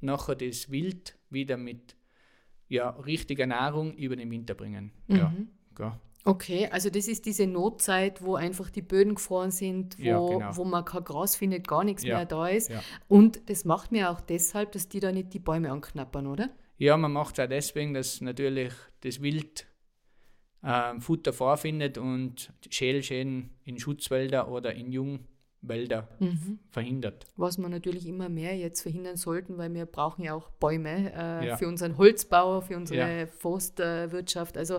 nachher 0.00 0.36
das 0.36 0.70
Wild 0.70 1.16
wieder 1.30 1.56
mit 1.56 1.96
ja, 2.68 2.90
richtige 2.90 3.46
Nahrung 3.46 3.94
über 3.94 4.16
den 4.16 4.30
Winter 4.30 4.54
bringen. 4.54 4.92
Mhm. 5.06 5.16
Ja, 5.16 5.32
ja. 5.78 6.00
Okay, 6.24 6.66
also 6.72 6.90
das 6.90 7.06
ist 7.06 7.24
diese 7.24 7.46
Notzeit, 7.46 8.20
wo 8.20 8.34
einfach 8.34 8.68
die 8.68 8.82
Böden 8.82 9.14
gefroren 9.14 9.52
sind, 9.52 9.96
wo, 9.96 10.02
ja, 10.02 10.18
genau. 10.18 10.56
wo 10.56 10.64
man 10.64 10.84
kein 10.84 11.04
Gras 11.04 11.36
findet, 11.36 11.68
gar 11.68 11.84
nichts 11.84 12.02
ja. 12.02 12.16
mehr 12.16 12.26
da 12.26 12.48
ist. 12.48 12.68
Ja. 12.68 12.82
Und 13.06 13.48
das 13.48 13.64
macht 13.64 13.92
mir 13.92 14.10
auch 14.10 14.20
deshalb, 14.20 14.72
dass 14.72 14.88
die 14.88 14.98
da 14.98 15.12
nicht 15.12 15.34
die 15.34 15.38
Bäume 15.38 15.70
anknappern, 15.70 16.26
oder? 16.26 16.50
Ja, 16.78 16.96
man 16.96 17.12
macht 17.12 17.38
es 17.38 17.44
auch 17.44 17.48
deswegen, 17.48 17.94
dass 17.94 18.20
natürlich 18.20 18.72
das 19.02 19.22
Wild 19.22 19.68
äh, 20.62 20.98
Futter 20.98 21.32
vorfindet 21.32 21.96
und 21.96 22.52
Schälschäden 22.68 23.50
in 23.62 23.78
Schutzwälder 23.78 24.48
oder 24.48 24.74
in 24.74 24.90
Jung 24.90 25.20
Wälder 25.62 26.08
mhm. 26.18 26.58
verhindert. 26.70 27.26
Was 27.36 27.58
wir 27.58 27.68
natürlich 27.68 28.06
immer 28.06 28.28
mehr 28.28 28.56
jetzt 28.56 28.82
verhindern 28.82 29.16
sollten, 29.16 29.58
weil 29.58 29.72
wir 29.74 29.86
brauchen 29.86 30.22
ja 30.22 30.34
auch 30.34 30.50
Bäume 30.50 31.12
äh, 31.12 31.48
ja. 31.48 31.56
für 31.56 31.66
unseren 31.68 31.98
Holzbau, 31.98 32.60
für 32.60 32.76
unsere 32.76 33.20
ja. 33.20 33.26
Forstwirtschaft. 33.26 34.56
also 34.56 34.76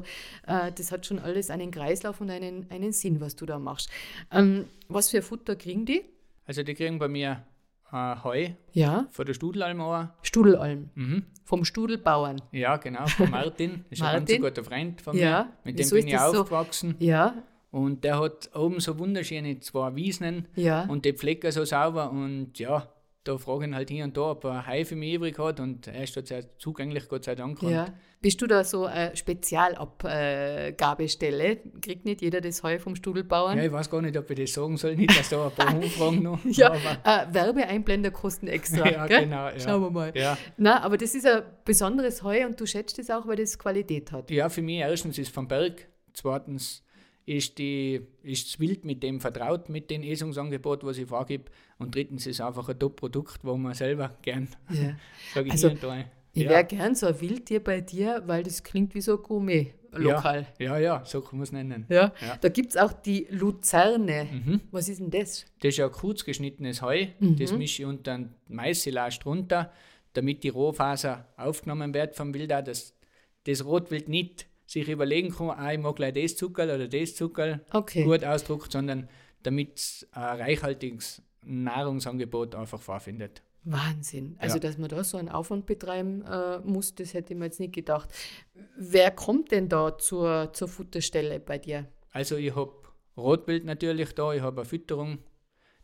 äh, 0.48 0.72
das 0.74 0.92
hat 0.92 1.06
schon 1.06 1.20
alles 1.20 1.50
einen 1.50 1.72
Kreislauf 1.72 2.22
und 2.22 2.30
einen, 2.30 2.70
einen 2.70 2.94
Sinn, 2.94 3.22
was 3.22 3.36
du 3.36 3.46
da 3.46 3.60
machst. 3.60 3.90
Ähm, 4.32 4.66
was 4.88 5.10
für 5.10 5.22
Futter 5.22 5.56
kriegen 5.56 5.86
die? 5.86 6.04
Also 6.46 6.64
die 6.64 6.74
kriegen 6.74 7.00
bei 7.00 7.08
mir 7.08 7.44
äh, 7.92 8.16
Heu 8.24 8.50
ja. 8.74 9.08
von 9.12 9.26
der 9.26 9.34
Studelalm 9.34 9.82
auch. 9.82 10.08
Studelalm. 10.22 10.90
Mhm. 10.96 11.24
Vom 11.44 11.66
Studelbauern. 11.66 12.42
Ja, 12.52 12.78
genau, 12.78 13.08
von 13.08 13.30
Martin. 13.30 13.86
Das 13.90 13.92
ist 13.92 14.00
Martin. 14.02 14.20
ein 14.20 14.42
ganz 14.42 14.56
guter 14.56 14.64
Freund 14.64 15.02
von 15.02 15.16
mir. 15.16 15.50
Mit 15.64 15.80
dem 15.80 15.90
bin 15.90 16.08
ich 16.08 16.18
aufgewachsen. 16.18 16.96
So? 17.00 17.06
Ja. 17.06 17.44
Und 17.72 18.04
der 18.04 18.20
hat 18.20 18.50
oben 18.56 18.80
so 18.80 18.98
wunderschöne 18.98 19.60
zwei 19.60 19.96
Wiesen 19.96 20.48
ja. 20.56 20.86
und 20.86 21.06
die 21.06 21.14
Pflecker 21.14 21.52
so 21.52 21.66
sauber. 21.66 22.12
Und 22.12 22.58
ja, 22.60 22.88
da 23.28 23.38
fragen 23.38 23.76
halt 23.76 23.90
hier 23.90 24.06
und 24.06 24.16
da, 24.16 24.32
ob 24.32 24.46
er 24.46 24.66
Hai 24.66 24.86
für 24.86 24.96
mich 24.96 25.16
übrig 25.16 25.38
hat. 25.38 25.60
Und 25.60 25.88
er 25.88 26.04
ist 26.04 26.16
dort 26.16 26.28
sehr 26.28 26.58
zugänglich, 26.58 27.10
Gott 27.10 27.26
sei 27.26 27.36
Dank. 27.36 27.62
Ja. 27.64 27.88
Bist 28.20 28.42
du 28.42 28.48
da 28.48 28.64
so 28.64 28.86
eine 28.86 29.16
Spezialabgabestelle? 29.16 31.58
Kriegt 31.82 32.06
nicht 32.06 32.22
jeder 32.22 32.42
das 32.42 32.64
Heu 32.64 32.80
vom 32.80 32.96
Studelbauern? 32.96 33.56
Ja, 33.58 33.66
ich 33.66 33.72
weiß 33.72 33.92
gar 33.92 34.02
nicht, 34.02 34.18
ob 34.18 34.28
ich 34.32 34.40
das 34.40 34.54
sagen 34.54 34.76
soll. 34.78 34.96
Nicht, 34.96 35.20
dass 35.20 35.30
da 35.30 35.46
ein 35.46 35.52
paar 35.54 35.76
Umfragen 35.76 36.24
noch. 36.24 36.40
ja, 36.50 36.74
äh, 36.74 37.28
Werbeeinblender 37.32 38.10
kosten 38.12 38.48
extra. 38.48 38.90
ja, 38.90 39.06
gell? 39.06 39.26
genau. 39.26 39.50
Ja. 39.50 39.60
Schauen 39.60 39.84
wir 39.84 39.92
mal. 39.92 40.12
Ja. 40.16 40.36
Na, 40.58 40.82
aber 40.82 40.98
das 40.98 41.14
ist 41.14 41.28
ein 41.28 41.44
besonderes 41.64 42.24
Heu 42.24 42.44
und 42.46 42.60
du 42.60 42.66
schätzt 42.66 42.98
es 42.98 43.12
auch, 43.12 43.28
weil 43.28 43.36
das 43.36 43.60
Qualität 43.60 44.12
hat. 44.12 44.32
Ja, 44.32 44.50
für 44.50 44.64
mich 44.64 44.80
erstens 44.80 45.20
ist 45.20 45.28
es 45.28 45.34
vom 45.34 45.48
Berg. 45.48 45.88
Zweitens 46.14 46.84
ist, 47.28 47.58
die, 47.58 48.02
ist 48.24 48.48
das 48.48 48.60
Wild 48.60 48.86
mit 48.86 49.04
dem 49.04 49.20
vertraut, 49.20 49.68
mit 49.68 49.92
dem 49.92 50.02
Esungsangebot, 50.02 50.86
was 50.86 50.98
ich 50.98 51.08
vorgebe. 51.08 51.52
Und 51.78 51.94
drittens 51.94 52.26
ist 52.26 52.40
es 52.40 52.42
einfach 52.42 52.68
ein 52.70 52.80
Top-Produkt, 52.80 53.40
wo 53.44 53.58
man 53.58 53.74
selber 53.74 54.16
gern, 54.22 54.48
ja. 54.70 54.96
sage 55.34 55.48
ich 55.48 55.52
also. 55.52 55.70
Ich 56.34 56.44
ja. 56.44 56.50
wäre 56.52 56.64
gern 56.64 56.96
so 56.96 57.08
ein 57.08 57.20
Wildtier 57.20 57.62
bei 57.62 57.82
dir, 57.82 58.24
weil 58.28 58.44
das 58.44 58.64
klingt 58.64 58.96
wie 58.96 59.02
so 59.02 59.18
ein 59.18 59.24
Gourmet. 59.24 59.74
Lokal. 59.92 60.48
Ja, 60.60 60.78
ja, 60.78 60.80
ja, 60.80 61.06
so 61.06 61.22
kann 61.22 61.40
man 61.40 61.44
es 61.44 61.52
nennen. 61.52 61.86
Ja, 61.90 62.14
ja. 62.22 62.38
Da 62.40 62.50
gibt 62.50 62.70
es 62.70 62.78
auch 62.78 62.94
die 62.94 63.28
Luzerne. 63.30 64.28
Mhm. 64.32 64.62
Was 64.72 64.88
ist 64.88 65.00
denn 65.00 65.10
das? 65.10 65.46
Das 65.60 65.70
ist 65.70 65.78
ja 65.78 65.88
ein 65.88 65.92
kurz 65.92 66.24
geschnittenes 66.24 66.82
Heu. 66.82 67.08
Mhm. 67.20 67.38
Das 67.38 67.52
mische 67.52 67.82
ich 67.82 67.86
unter 67.88 68.14
ein 68.14 68.36
Maissilage 68.48 69.20
drunter, 69.20 69.72
damit 70.14 70.44
die 70.44 70.50
Rohfaser 70.50 71.28
aufgenommen 71.36 71.94
wird 71.94 72.16
vom 72.16 72.34
Wild. 72.34 72.52
Das, 72.52 72.94
das 73.46 73.66
Rotwild 73.66 74.08
nicht 74.08 74.46
sich 74.68 74.88
überlegen 74.88 75.34
kann, 75.34 75.50
ah, 75.50 75.72
ich 75.74 75.80
mag 75.80 75.96
gleich 75.96 76.14
das 76.14 76.36
Zuckerl 76.36 76.70
oder 76.70 76.88
das 76.88 77.16
Zuckerl 77.16 77.66
okay. 77.72 78.04
gut 78.04 78.24
ausdruckt, 78.24 78.72
sondern 78.72 79.10
damit 79.42 79.78
es 79.78 80.08
ein 80.12 80.40
reichhaltiges 80.42 81.24
Nahrungsangebot 81.44 82.54
einfach 82.54 82.82
vorfindet. 82.82 83.42
Wahnsinn. 83.64 84.36
Also, 84.40 84.56
Ja. 84.56 84.60
dass 84.62 84.78
man 84.78 84.90
da 84.90 85.04
so 85.04 85.18
einen 85.18 85.30
Aufwand 85.30 85.66
betreiben 85.66 86.22
äh, 86.24 86.60
muss, 86.60 86.96
das 86.96 87.14
hätte 87.14 87.34
ich 87.34 87.40
mir 87.40 87.46
jetzt 87.46 87.60
nicht 87.60 87.74
gedacht. 87.74 88.10
Wer 88.78 89.12
kommt 89.12 89.52
denn 89.52 89.68
da 89.68 89.98
zur, 89.98 90.52
zur 90.54 90.68
Futterstelle 90.68 91.40
bei 91.40 91.58
dir? 91.58 91.88
Also 92.12 92.38
ich 92.38 92.56
habe 92.56 92.74
Rotwild 93.18 93.66
natürlich 93.66 94.14
da, 94.14 94.34
ich 94.34 94.42
habe 94.42 94.62
eine 94.62 94.70
Fütterung, 94.70 95.20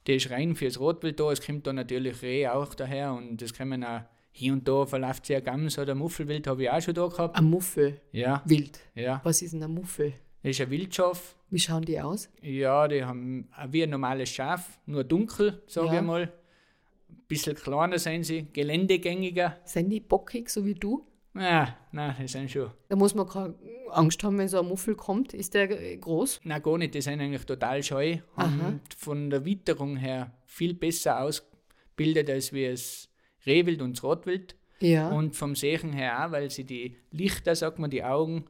die 0.08 0.16
ist 0.16 0.30
rein 0.30 0.56
fürs 0.56 0.80
Rotwild 0.80 1.20
da. 1.20 1.32
Es 1.32 1.46
kommt 1.46 1.68
da 1.68 1.74
natürlich 1.74 2.22
Reh 2.22 2.48
auch 2.48 2.74
daher 2.74 3.14
und 3.14 3.42
es 3.42 3.54
kommen 3.54 3.84
auch 3.84 4.02
hier 4.36 4.52
und 4.54 4.68
da 4.68 4.86
verläuft 4.86 5.26
sich 5.28 5.36
ein 5.38 5.44
Gams 5.44 5.78
oder 5.80 5.96
Muffelwild, 5.96 6.48
habe 6.48 6.64
ich 6.64 6.70
auch 6.70 6.82
schon 6.82 6.94
da 6.96 7.08
gehabt. 7.08 7.38
Ein 7.38 7.46
Muffel, 7.46 8.02
Ja, 8.12 8.42
wild. 8.46 8.80
ja. 8.96 9.22
Was 9.24 9.42
ist 9.42 9.54
denn 9.54 9.64
ein 9.64 9.72
Muffel? 9.74 10.14
Das 10.42 10.52
ist 10.52 10.62
ein 10.62 10.70
Wildschaf. 10.72 11.36
Wie 11.50 11.60
schauen 11.60 11.84
die 11.84 12.02
aus? 12.02 12.30
Ja, 12.42 12.88
die 12.88 13.04
haben 13.06 13.48
wie 13.70 13.84
ein 13.84 13.92
normales 13.92 14.30
Schaf, 14.30 14.80
nur 14.88 15.04
dunkel, 15.04 15.62
sage 15.68 15.88
Ja. 15.88 15.96
ich 15.96 16.02
mal. 16.02 16.22
Ein 16.24 17.18
bisschen 17.28 17.56
kleiner 17.56 18.00
sind 18.00 18.24
sie, 18.24 18.48
geländegängiger. 18.52 19.58
Sind 19.64 19.90
die 19.90 20.00
bockig, 20.00 20.50
so 20.50 20.66
wie 20.66 20.74
du? 20.74 21.06
Ja, 21.36 21.78
nein, 21.92 22.16
die 22.20 22.28
sind 22.28 22.50
schon. 22.52 22.72
Da 22.90 22.96
muss 22.96 23.16
man 23.16 23.28
keine 23.28 23.56
Angst 23.92 24.24
haben, 24.24 24.38
wenn 24.38 24.48
so 24.48 24.60
ein 24.60 24.68
Muffel 24.68 24.96
kommt. 24.96 25.34
Ist 25.34 25.54
der 25.54 25.68
groß? 25.98 26.42
Nein, 26.44 26.62
gar 26.62 26.78
nicht, 26.78 26.94
die 26.96 27.02
sind 27.02 27.22
eigentlich 27.22 27.46
total 27.46 27.82
scheu. 27.84 28.18
Aha. 28.36 28.46
Haben 28.46 28.82
von 28.98 29.30
der 29.30 29.46
Witterung 29.46 29.96
her 29.96 30.32
viel 30.46 30.74
besser 30.74 31.22
ausgebildet 31.22 32.30
als 32.30 32.52
wie 32.54 32.70
das 32.70 33.10
Rehwild 33.46 33.82
und 33.82 33.98
das 33.98 34.04
Rotwild. 34.04 34.56
Ja. 34.80 35.10
Und 35.10 35.36
vom 35.36 35.56
Sehen 35.56 35.94
her 35.94 36.26
auch, 36.26 36.32
weil 36.32 36.50
sie 36.50 36.66
die 36.66 36.98
Lichter, 37.12 37.56
sagt 37.56 37.80
man, 37.80 37.90
die 37.90 38.04
Augen 38.04 38.46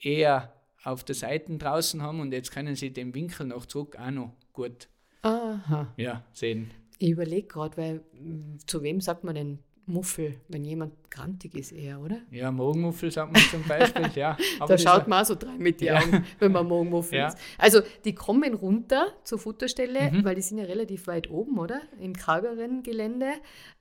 eher 0.00 0.52
auf 0.82 1.04
der 1.04 1.14
Seite 1.14 1.56
draußen 1.56 2.02
haben 2.02 2.20
und 2.20 2.32
jetzt 2.32 2.52
können 2.52 2.74
sie 2.74 2.92
den 2.92 3.14
Winkel 3.14 3.46
noch 3.46 3.66
zurück 3.66 3.96
auch 3.98 4.10
noch 4.10 4.32
gut 4.52 4.88
Aha. 5.22 5.92
ja, 5.96 6.24
sehen. 6.32 6.70
Ich 6.98 7.10
überlege 7.10 7.48
gerade, 7.48 7.76
weil 7.76 8.04
mh, 8.12 8.58
zu 8.66 8.82
wem 8.82 9.00
sagt 9.00 9.24
man 9.24 9.34
denn 9.34 9.58
Muffel, 9.86 10.40
wenn 10.48 10.64
jemand 10.64 10.94
grantig 11.10 11.54
ist 11.54 11.72
eher, 11.72 12.00
oder? 12.00 12.18
Ja, 12.30 12.50
Morgenmuffel 12.50 13.10
sagt 13.10 13.32
man 13.32 13.42
zum 13.42 13.62
Beispiel, 13.64 14.10
ja. 14.14 14.36
Aber 14.58 14.68
da 14.76 14.78
schaut 14.78 15.06
man 15.08 15.22
auch 15.22 15.26
so 15.26 15.34
drei 15.34 15.56
mit 15.58 15.80
die 15.80 15.86
Ja. 15.86 15.98
Augen, 16.00 16.24
wenn 16.38 16.52
man 16.52 16.66
Morgenmuffel 16.66 17.18
Ja. 17.18 17.28
ist. 17.28 17.38
Also 17.58 17.80
die 18.04 18.14
kommen 18.14 18.54
runter 18.54 19.08
zur 19.24 19.38
Futterstelle, 19.38 20.10
Mhm. 20.10 20.24
weil 20.24 20.34
die 20.34 20.40
sind 20.42 20.58
ja 20.58 20.64
relativ 20.64 21.06
weit 21.06 21.28
oben, 21.30 21.58
oder? 21.58 21.82
Im 22.00 22.14
kargeren 22.14 22.82
Gelände, 22.82 23.32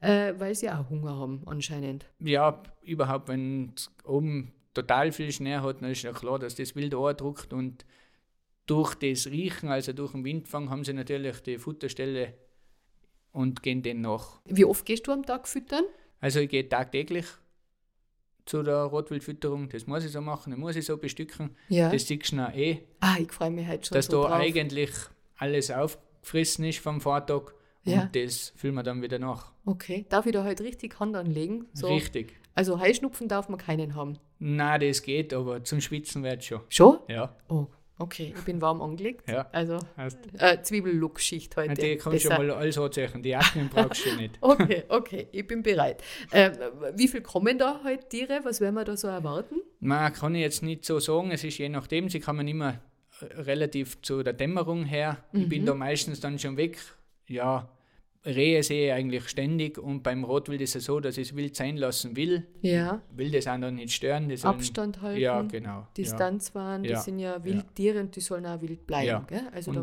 äh, 0.02 0.34
weil 0.38 0.54
sie 0.56 0.70
auch 0.70 0.90
Hunger 0.90 1.18
haben 1.18 1.42
anscheinend. 1.46 2.06
ja, 2.20 2.62
überhaupt, 2.82 3.30
wenn 3.30 3.72
es 3.76 3.90
oben 4.04 4.52
total 4.74 5.12
viel 5.12 5.32
Schnee 5.32 5.56
hat, 5.58 5.82
dann 5.82 5.90
ist 5.92 6.02
ja 6.02 6.12
klar, 6.12 6.38
dass 6.40 6.56
das 6.56 6.76
wild 6.76 6.94
andruckt 6.96 7.54
und 7.54 7.86
durch 8.66 8.96
das 8.96 9.28
Riechen, 9.28 9.70
also 9.70 9.94
durch 9.94 10.14
den 10.14 10.24
Windfang, 10.24 10.70
haben 10.70 10.84
sie 10.84 10.94
natürlich 10.94 11.42
die 11.42 11.58
Futterstelle 11.58 12.34
und 13.34 13.62
gehen 13.62 13.82
den 13.84 14.00
nach. 14.02 14.40
Wie 14.46 14.64
oft 14.66 14.86
gehst 14.86 15.06
du 15.08 15.12
am 15.12 15.26
Tag 15.26 15.48
füttern? 15.48 15.84
Also 16.22 16.40
ich 16.40 16.50
gehe 16.50 16.68
tagtäglich 16.70 17.26
zu 18.46 18.62
der 18.64 18.84
Rotwildfütterung, 18.84 19.70
das 19.70 19.88
muss 19.88 20.04
ich 20.06 20.12
so 20.12 20.22
machen, 20.22 20.52
das 20.52 20.60
muss 20.60 20.76
ich 20.76 20.86
so 20.86 20.98
bestücken. 20.98 21.56
Ja. 21.70 21.90
Das 21.92 22.08
siehst 22.08 22.32
du 22.32 22.36
noch 22.38 22.54
eh, 22.54 22.84
ah, 23.02 23.16
ich 23.20 23.32
freue 23.32 23.52
mich 23.52 23.68
heute 23.68 23.86
schon 23.88 23.96
dass 23.96 24.06
so 24.08 24.24
da 24.24 24.30
drauf. 24.30 24.40
eigentlich 24.40 24.92
alles 25.38 25.72
aufgefressen 25.72 26.66
ist 26.66 26.80
vom 26.80 27.00
Vortag 27.02 27.54
Ja. 27.84 28.04
und 28.04 28.16
das 28.16 28.52
füllen 28.56 28.76
wir 28.76 28.84
dann 28.84 29.02
wieder 29.02 29.20
nach. 29.20 29.52
Okay, 29.66 30.06
darf 30.10 30.26
ich 30.26 30.34
da 30.34 30.44
heute 30.44 30.64
richtig 30.64 31.00
Hand 31.00 31.16
anlegen? 31.16 31.68
So. 31.74 31.88
Richtig. 31.88 32.34
Also 32.56 32.80
Heuschnupfen 32.80 33.28
darf 33.28 33.50
man 33.50 33.58
keinen 33.60 33.96
haben. 33.96 34.20
Na, 34.40 34.78
das 34.78 35.02
geht, 35.02 35.34
aber 35.34 35.64
zum 35.64 35.80
Schwitzen 35.82 36.22
wird 36.24 36.44
schon. 36.44 36.60
Schon? 36.70 37.00
Ja, 37.08 37.36
Oh, 37.48 37.68
okay, 38.00 38.34
ich 38.36 38.44
bin 38.44 38.62
warm 38.62 38.82
angelegt. 38.82 39.30
Ja. 39.30 39.48
Also 39.52 39.80
heißt, 39.98 40.18
äh, 40.40 40.62
Zwiebellook-Schicht 40.62 41.56
heute. 41.58 41.74
die 41.76 41.96
kannst 41.98 42.06
du 42.06 42.10
Besser. 42.30 42.36
schon 42.36 42.48
mal 42.48 42.56
alles 42.56 42.78
anziehen, 42.78 43.24
die 43.24 43.30
Jacken 43.30 43.70
brauchst 43.70 44.06
du 44.06 44.16
nicht. 44.16 44.38
Okay, 44.42 44.84
okay, 44.90 45.28
ich 45.32 45.48
bin 45.48 45.64
bereit. 45.64 46.02
Äh, 46.32 46.52
wie 46.96 47.08
viel 47.08 47.22
kommen 47.22 47.58
da 47.58 47.82
heute 47.84 48.08
Tiere? 48.10 48.40
Was 48.44 48.60
werden 48.62 48.76
wir 48.76 48.84
da 48.86 48.96
so 48.98 49.08
erwarten? 49.08 49.56
Man 49.80 50.12
kann 50.14 50.36
ich 50.36 50.42
jetzt 50.42 50.64
nicht 50.64 50.86
so 50.86 51.00
sagen, 51.00 51.32
es 51.32 51.44
ist 51.44 51.58
je 51.58 51.70
nachdem, 51.70 52.10
sie 52.10 52.20
kommen 52.20 52.48
immer 52.48 52.80
äh, 53.22 53.26
relativ 53.42 54.02
zu 54.02 54.24
der 54.24 54.34
Dämmerung 54.34 54.84
her. 54.86 55.24
Ich 55.34 55.46
Mhm. 55.46 55.50
bin 55.50 55.66
da 55.66 55.74
meistens 55.74 56.20
dann 56.20 56.38
schon 56.40 56.58
weg. 56.58 56.78
Ja, 57.28 57.70
Rehe 58.26 58.64
sehe 58.64 58.88
ich 58.88 58.94
eigentlich 58.94 59.28
ständig 59.28 59.78
und 59.78 60.02
beim 60.02 60.24
Rotwild 60.24 60.62
ist 60.62 60.76
es 60.78 60.86
so, 60.86 61.00
dass 61.02 61.18
ich 61.18 61.30
es 61.32 61.36
wild 61.36 61.56
sein 61.56 61.76
lassen 61.76 62.16
will. 62.16 62.48
Ja, 62.62 63.02
Will 63.14 63.32
das 63.32 63.48
auch 63.48 63.60
dann 63.60 63.76
nicht 63.76 63.92
stören. 63.94 64.30
Die 64.30 64.42
Abstand 64.42 65.02
halten, 65.02 65.20
Ja, 65.20 65.42
genau. 65.42 65.88
Distanz 65.98 66.56
wahren, 66.56 66.86
Ja. 66.86 66.94
das 66.94 67.06
sind 67.06 67.20
ja 67.20 67.44
Wildtiere 67.44 68.00
und 68.00 68.16
die 68.16 68.22
sollen 68.22 68.46
auch 68.46 68.62
wild 68.62 68.88
bleiben. 68.88 69.08
Ja. 69.08 69.20
Gell? 69.28 69.44
Also 69.54 69.72
Und- 69.72 69.78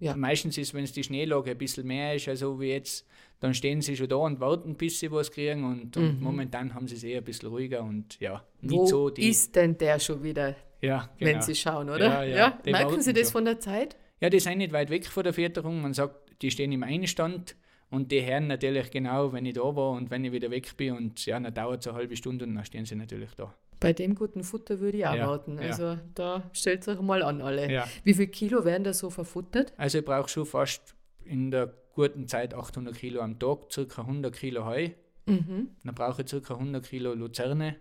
ja. 0.00 0.10
Ja. 0.10 0.16
Meistens 0.16 0.58
ist, 0.58 0.74
wenn 0.74 0.84
es 0.84 0.92
die 0.92 1.04
Schneelage 1.04 1.52
ein 1.52 1.58
bisschen 1.58 1.86
mehr 1.86 2.14
ist, 2.14 2.26
also 2.28 2.58
wie 2.60 2.68
jetzt, 2.70 3.06
dann 3.40 3.54
stehen 3.54 3.80
sie 3.80 3.96
schon 3.96 4.08
da 4.08 4.16
und 4.16 4.40
warten, 4.40 4.74
bis 4.74 4.98
sie 5.00 5.10
was 5.10 5.30
kriegen. 5.30 5.64
Und, 5.64 5.96
und 5.96 6.20
momentan 6.20 6.74
haben 6.74 6.88
sie 6.88 6.96
es 6.96 7.04
eher 7.04 7.18
ein 7.18 7.24
bisschen 7.24 7.48
ruhiger 7.48 7.82
und 7.82 8.18
ja, 8.20 8.44
nicht 8.60 8.72
Mhm. 8.72 8.76
Wo 8.76 8.86
so 8.86 9.10
die. 9.10 9.28
ist 9.28 9.54
denn 9.56 9.78
der 9.78 9.98
schon 10.00 10.22
wieder, 10.22 10.56
ja, 10.82 11.08
genau. 11.18 11.30
wenn 11.32 11.42
Sie 11.42 11.54
schauen, 11.54 11.88
oder? 11.88 12.06
Ja, 12.06 12.22
ja, 12.24 12.58
die 12.64 12.72
Merken 12.72 13.00
Sie 13.02 13.12
das 13.12 13.24
schon. 13.28 13.32
von 13.32 13.44
der 13.44 13.60
Zeit? 13.60 13.96
Ja, 14.20 14.28
die 14.30 14.40
sind 14.40 14.58
nicht 14.58 14.72
weit 14.72 14.90
weg 14.90 15.06
von 15.06 15.22
der 15.22 15.32
Fütterung. 15.32 15.80
Man 15.80 15.94
sagt, 15.94 16.16
die 16.42 16.50
stehen 16.50 16.72
im 16.72 16.82
Einstand 16.82 17.56
und 17.90 18.10
die 18.10 18.24
hören 18.24 18.46
natürlich 18.48 18.90
genau, 18.90 19.32
wenn 19.32 19.46
ich 19.46 19.54
da 19.54 19.62
war 19.62 19.92
und 19.92 20.10
wenn 20.10 20.24
ich 20.24 20.32
wieder 20.32 20.50
weg 20.50 20.76
bin. 20.76 20.94
Und 20.96 21.24
ja, 21.26 21.38
dann 21.38 21.52
dauert 21.54 21.80
es 21.82 21.88
eine 21.88 21.96
halbe 21.96 22.16
Stunde 22.16 22.44
und 22.44 22.54
dann 22.54 22.64
stehen 22.64 22.84
sie 22.84 22.96
natürlich 22.96 23.34
da. 23.36 23.54
Bei 23.80 23.92
dem 23.92 24.14
guten 24.14 24.42
Futter 24.44 24.80
würde 24.80 24.98
ich 24.98 25.06
auch 25.06 25.14
Ja, 25.14 25.28
warten. 25.28 25.58
ja. 25.58 25.68
Also 25.68 25.98
da 26.14 26.42
stellt 26.52 26.86
euch 26.88 27.00
mal 27.00 27.22
an 27.22 27.40
alle. 27.42 27.70
Ja. 27.70 27.86
Wie 28.02 28.14
viel 28.14 28.28
Kilo 28.28 28.64
werden 28.64 28.84
da 28.84 28.92
so 28.94 29.10
verfuttert? 29.10 29.72
Also 29.76 29.98
ich 29.98 30.04
brauche 30.04 30.28
schon 30.28 30.46
fast 30.46 30.94
in 31.24 31.50
der 31.50 31.72
guten 31.94 32.26
Zeit 32.26 32.54
800 32.54 32.96
Kilo 32.96 33.20
am 33.20 33.38
Tag, 33.38 33.70
circa 33.70 34.02
100 34.02 34.34
Kilo 34.34 34.64
Heu. 34.64 34.88
Mhm. 35.26 35.68
Dann 35.84 35.94
brauche 35.94 36.22
ich 36.22 36.28
circa 36.28 36.54
100 36.54 36.84
Kilo 36.86 37.14
Luzerne. 37.14 37.76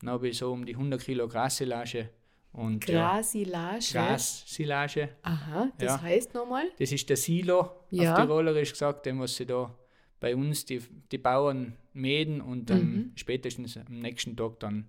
Dann 0.00 0.10
habe 0.10 0.28
ich 0.28 0.38
so 0.38 0.52
um 0.52 0.64
die 0.64 0.74
100 0.74 1.00
Kilo 1.00 1.28
Grassilage 1.28 2.08
und 2.52 2.86
ja, 2.86 3.12
Grasilage. 3.14 3.92
Grassilage. 3.92 5.08
Aha, 5.22 5.70
das 5.78 5.86
Ja. 5.86 6.02
heißt 6.02 6.34
nochmal? 6.34 6.64
Das 6.78 6.92
ist 6.92 7.08
der 7.08 7.16
Silo, 7.16 7.70
Ja. 7.90 8.14
auf 8.14 8.20
Tirolerisch 8.20 8.72
gesagt, 8.72 9.06
den 9.06 9.18
was 9.20 9.36
sie 9.36 9.46
da 9.46 9.74
bei 10.20 10.36
uns 10.36 10.64
die, 10.64 10.80
die 11.10 11.18
Bauern 11.18 11.76
mähen 11.92 12.40
und 12.40 12.70
dann 12.70 12.92
Mhm. 12.92 13.12
spätestens 13.16 13.76
am 13.76 13.98
nächsten 13.98 14.36
Tag 14.36 14.60
dann 14.60 14.86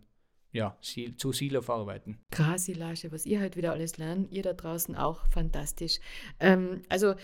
ja, 0.52 0.78
Sil- 0.86 1.18
zu 1.18 1.32
Silo 1.32 1.64
verarbeiten. 1.64 2.20
Grasilage, 2.30 3.12
was 3.12 3.26
ihr 3.26 3.42
heute 3.42 3.58
wieder 3.58 3.72
alles 3.72 3.98
lernt, 3.98 4.32
ihr 4.32 4.44
da 4.44 4.54
draußen 4.54 4.96
auch 4.96 5.26
fantastisch. 5.32 6.00
Ähm, 6.40 6.84
also, 6.90 7.16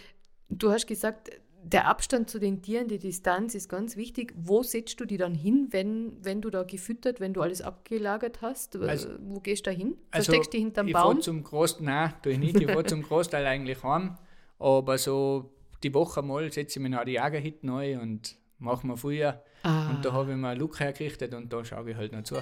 du 0.49 0.71
hast 0.71 0.87
gesagt, 0.87 1.29
der 1.63 1.87
Abstand 1.87 2.29
zu 2.29 2.39
den 2.39 2.61
Tieren, 2.61 2.87
die 2.87 2.99
Distanz 2.99 3.53
ist 3.53 3.67
ganz 3.69 3.95
wichtig. 3.97 4.33
Wo 4.37 4.63
setzt 4.63 4.99
du 4.99 5.05
die 5.05 5.17
dann 5.17 5.35
hin, 5.35 5.67
wenn, 5.71 6.17
wenn 6.23 6.41
du 6.41 6.49
da 6.49 6.63
gefüttert, 6.63 7.19
wenn 7.19 7.33
du 7.33 7.41
alles 7.41 7.61
abgelagert 7.61 8.41
hast? 8.41 8.75
Also- 8.77 9.09
Wo 9.21 9.39
gehst 9.39 9.65
du 9.67 9.71
da 9.71 9.75
hin? 9.75 9.95
Also, 10.11 10.25
Versteckst 10.31 10.53
du 10.53 10.57
dich 10.57 10.63
hinterm 10.65 10.87
ich 10.87 10.93
Baum? 10.93 11.15
fahr 11.15 11.21
zum 11.21 11.43
Groß 11.43 11.79
nein, 11.81 12.13
tue 12.23 12.31
ich 12.33 12.39
nicht, 12.39 12.55
ich 12.59 12.65
fahre 12.67 12.85
zum 12.85 13.01
Großteil 13.01 13.45
eigentlich 13.45 13.83
heim, 13.83 14.17
aber 14.57 14.97
so 14.97 15.51
die 15.83 15.93
Woche 15.93 16.21
mal 16.21 16.51
setze 16.51 16.79
ich 16.79 16.83
mich 16.83 16.91
noch 16.91 16.99
an 16.99 17.05
die 17.05 17.13
Jagerhütte 17.13 17.65
neu 17.65 17.99
und 17.99 18.35
mache 18.57 18.85
mir 18.87 18.97
früher 18.97 19.41
Ah. 19.63 19.89
und 19.89 20.05
da 20.05 20.13
habe 20.13 20.31
ich 20.31 20.37
mir 20.37 20.47
einen 20.49 20.59
Look 20.59 20.79
hergerichtet 20.79 21.33
und 21.33 21.51
da 21.51 21.63
schaue 21.65 21.91
ich 21.91 21.97
halt 21.97 22.13
noch 22.13 22.23
zu. 22.23 22.37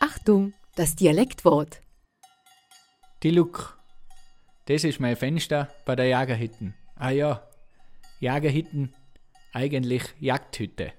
Achtung, 0.00 0.54
das 0.76 0.96
Dialektwort. 0.96 1.80
Die 3.22 3.30
Look, 3.30 3.78
das 4.66 4.84
ist 4.84 5.00
mein 5.00 5.16
Fenster 5.16 5.68
bei 5.84 5.96
der 5.96 6.06
Jagerhütten. 6.06 6.74
Ah 6.96 7.10
ja, 7.10 7.42
Jagerhütten, 8.20 8.94
eigentlich 9.52 10.02
Jagdhütte. 10.18 10.92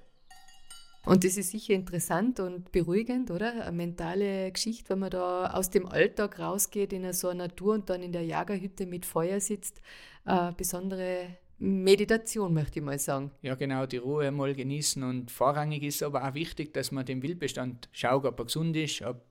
Und 1.06 1.24
das 1.24 1.36
ist 1.36 1.50
sicher 1.50 1.74
interessant 1.74 2.40
und 2.40 2.72
beruhigend, 2.72 3.30
oder? 3.30 3.66
Eine 3.66 3.76
mentale 3.76 4.52
Geschichte, 4.52 4.90
wenn 4.90 5.00
man 5.00 5.10
da 5.10 5.50
aus 5.50 5.70
dem 5.70 5.86
Alltag 5.86 6.38
rausgeht 6.38 6.92
in 6.92 7.10
so 7.12 7.28
eine 7.28 7.44
Natur 7.44 7.74
und 7.74 7.88
dann 7.88 8.02
in 8.02 8.12
der 8.12 8.24
Jagerhütte 8.24 8.86
mit 8.86 9.06
Feuer 9.06 9.40
sitzt. 9.40 9.80
Äh, 10.26 10.52
besondere 10.56 11.38
Meditation, 11.58 12.52
möchte 12.52 12.78
ich 12.78 12.84
mal 12.84 12.98
sagen. 12.98 13.30
Ja, 13.42 13.54
genau, 13.54 13.86
die 13.86 13.98
Ruhe 13.98 14.30
mal 14.30 14.54
genießen 14.54 15.02
und 15.02 15.30
vorrangig 15.30 15.82
ist 15.82 16.02
aber 16.02 16.26
auch 16.28 16.34
wichtig, 16.34 16.72
dass 16.74 16.90
man 16.90 17.04
den 17.04 17.22
Wildbestand 17.22 17.88
schaut, 17.92 18.24
ob 18.24 18.38
er 18.38 18.44
gesund 18.46 18.76
ist, 18.76 19.02
ob 19.02 19.22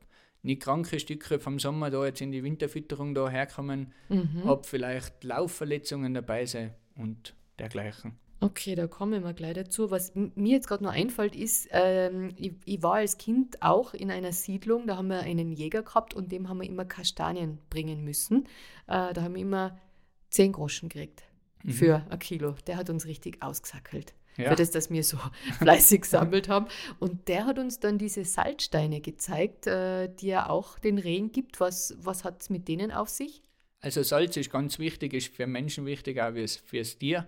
nicht 0.41 0.61
kranke 0.61 0.99
Stücke 0.99 1.39
vom 1.39 1.59
Sommer 1.59 1.89
da 1.89 2.05
jetzt 2.05 2.21
in 2.21 2.31
die 2.31 2.43
Winterfütterung 2.43 3.13
da 3.13 3.29
herkommen, 3.29 3.93
ob 4.45 4.65
vielleicht 4.65 5.23
Laufverletzungen 5.23 6.13
dabei 6.13 6.45
sind 6.45 6.71
und 6.95 7.35
dergleichen. 7.59 8.17
Okay, 8.41 8.75
da 8.75 8.87
kommen 8.87 9.23
wir 9.23 9.33
gleich 9.33 9.55
dazu. 9.55 9.91
Was 9.91 10.13
mir 10.15 10.53
jetzt 10.53 10.67
gerade 10.67 10.83
noch 10.83 10.93
einfällt, 10.93 11.35
ist, 11.35 11.67
ähm, 11.71 12.31
ich, 12.37 12.53
ich 12.63 12.81
war 12.81 12.95
als 12.95 13.17
Kind 13.17 13.61
auch 13.61 13.93
in 13.93 14.11
einer 14.11 14.31
Siedlung, 14.31 14.87
da 14.87 14.95
haben 14.95 15.09
wir 15.09 15.19
einen 15.19 15.51
Jäger 15.51 15.83
gehabt 15.83 16.13
und 16.13 16.31
dem 16.31 16.47
haben 16.47 16.61
wir 16.61 16.67
immer 16.67 16.85
Kastanien 16.85 17.59
bringen 17.69 18.03
müssen. 18.05 18.45
Äh, 18.87 19.13
da 19.13 19.23
haben 19.23 19.35
wir 19.35 19.41
immer 19.41 19.77
10 20.29 20.53
Groschen 20.53 20.87
gekriegt 20.87 21.23
für 21.67 22.05
ein 22.09 22.19
Kilo. 22.19 22.55
Der 22.67 22.77
hat 22.77 22.89
uns 22.89 23.05
richtig 23.05 23.41
ausgesackelt. 23.41 24.13
Ja. 24.37 24.49
Für 24.49 24.55
das, 24.55 24.71
dass 24.71 24.89
wir 24.89 25.03
so 25.03 25.17
fleißig 25.59 26.01
gesammelt 26.01 26.47
haben. 26.47 26.67
Und 26.99 27.27
der 27.27 27.45
hat 27.45 27.59
uns 27.59 27.79
dann 27.81 27.97
diese 27.97 28.23
Salzsteine 28.23 29.01
gezeigt, 29.01 29.67
äh, 29.67 30.07
die 30.07 30.29
er 30.29 30.49
auch 30.49 30.79
den 30.79 30.97
Rehen 30.97 31.33
gibt. 31.33 31.59
Was, 31.59 31.97
was 31.99 32.23
hat 32.23 32.41
es 32.41 32.49
mit 32.49 32.69
denen 32.69 32.91
auf 32.91 33.09
sich? 33.09 33.43
Also 33.81 34.03
Salz 34.03 34.37
ist 34.37 34.49
ganz 34.49 34.79
wichtig, 34.79 35.13
ist 35.13 35.33
für 35.33 35.47
Menschen 35.47 35.85
wichtig, 35.85 36.21
auch 36.21 36.31
fürs, 36.31 36.55
fürs 36.55 36.97
Tier. 36.97 37.27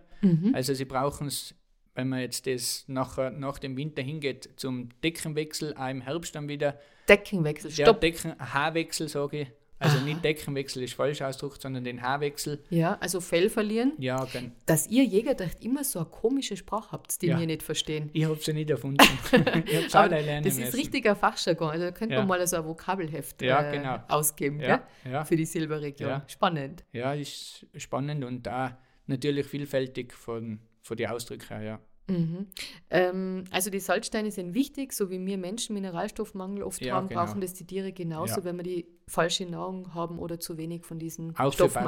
Also 0.54 0.74
sie 0.74 0.86
brauchen 0.86 1.28
es, 1.28 1.56
wenn 1.96 2.10
man 2.10 2.20
jetzt 2.20 2.48
das 2.48 2.86
nachher, 2.88 3.32
nach 3.32 3.60
dem 3.60 3.76
Winter 3.78 4.02
hingeht, 4.02 4.50
zum 4.56 4.90
Deckenwechsel, 5.04 5.76
auch 5.76 5.90
im 5.90 6.02
Herbst 6.02 6.36
dann 6.36 6.48
wieder. 6.48 6.80
Deckenwechsel, 7.10 7.72
stopp. 7.72 8.00
Decken, 8.02 8.34
Haarwechsel 8.40 9.10
sage 9.10 9.42
ich. 9.42 9.48
Also 9.80 10.00
nicht 10.02 10.24
Deckenwechsel 10.24 10.84
ist 10.84 10.94
falsch 10.94 11.24
ausgedrückt, 11.24 11.60
sondern 11.64 11.84
den 11.84 12.04
Haarwechsel. 12.04 12.64
Ja, 12.70 12.98
also 13.02 13.20
Fell 13.20 13.50
verlieren. 13.50 13.94
Ja, 13.98 14.24
gern. 14.26 14.52
Dass 14.68 14.86
ihr 14.88 15.04
Jäger 15.04 15.34
doch 15.34 15.50
immer 15.60 15.84
so 15.84 15.98
eine 15.98 16.08
komische 16.08 16.56
Sprache 16.56 16.92
habt, 16.92 17.20
die 17.24 17.26
Ja. 17.26 17.40
wir 17.40 17.48
nicht 17.48 17.64
verstehen. 17.64 18.12
Ich 18.14 18.24
habe 18.26 18.38
sie 18.40 18.54
nicht 18.54 18.70
erfunden. 18.70 19.04
ich 19.32 19.76
habe 19.76 19.86
es 19.88 19.96
alle 19.96 20.22
lernen 20.22 20.44
das 20.44 20.54
ist 20.54 20.60
müssen. 20.66 20.76
richtiger 20.76 21.16
Fachjargon. 21.16 21.72
Also 21.72 21.86
da 21.86 21.92
könnte 21.92 22.14
Ja. 22.14 22.20
man 22.22 22.28
mal 22.28 22.46
so 22.48 22.58
ein 22.58 22.66
Vokabelheft 22.66 23.42
Ja, 23.42 23.72
äh, 23.72 23.78
genau. 23.78 23.98
ausgeben 24.08 24.60
Ja, 24.60 24.84
ja. 25.04 25.26
für 25.26 25.36
die 25.36 25.46
Silberregion. 25.46 26.10
Ja. 26.12 26.24
Spannend. 26.28 26.84
Ja, 26.94 27.16
ist 27.16 27.66
spannend 27.76 28.24
und 28.24 28.48
auch 28.48 28.70
natürlich 29.12 29.46
vielfältig 29.46 30.14
von, 30.14 30.60
von 30.82 30.98
den 30.98 31.08
Ausdrücken 31.10 31.48
her, 31.48 31.62
ja. 31.62 31.80
Mhm. 32.08 32.48
Ähm, 32.90 33.44
also 33.52 33.70
die 33.70 33.80
Salzsteine 33.80 34.32
sind 34.32 34.54
wichtig, 34.54 34.92
so 34.92 35.10
wie 35.12 35.24
wir 35.26 35.38
Menschen 35.38 35.76
Mineralstoffmangel 35.76 36.64
oft 36.64 36.82
Ja, 36.84 36.96
haben, 36.96 37.08
genau. 37.08 37.24
brauchen 37.26 37.40
das 37.42 37.54
die 37.54 37.66
Tiere 37.66 37.94
genauso, 37.94 38.40
Ja. 38.40 38.44
wenn 38.44 38.58
wir 38.58 38.64
die 38.64 38.86
falsche 39.08 39.46
Nahrung 39.46 39.94
haben 39.94 40.20
oder 40.20 40.40
zu 40.40 40.58
wenig 40.58 40.84
von 40.84 41.00
diesen 41.00 41.36
Auch 41.38 41.52
für 41.52 41.70
Stoffen 41.70 41.78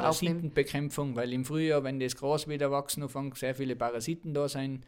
Parasitenbekämpfung, 0.50 1.16
weil 1.16 1.32
im 1.32 1.44
Frühjahr, 1.44 1.82
wenn 1.84 1.98
das 2.00 2.16
Gras 2.16 2.48
wieder 2.48 2.70
wachsen 2.70 3.02
anfängt, 3.02 3.36
sehr 3.36 3.54
viele 3.54 3.76
Parasiten 3.76 4.32
da 4.32 4.48
sein. 4.48 4.84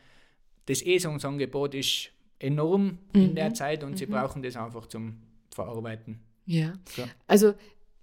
Das 0.67 0.81
Esungsangebot 0.81 1.75
ist 1.75 2.11
enorm 2.39 2.99
in 3.13 3.31
Mhm. 3.31 3.35
der 3.35 3.53
Zeit 3.53 3.83
und 3.85 3.99
sie 3.99 4.07
brauchen 4.07 4.43
das 4.43 4.57
einfach 4.57 4.87
zum 4.87 5.19
Verarbeiten. 5.53 6.21
Ja. 6.47 6.75
Ja. 6.97 7.05
Also 7.27 7.55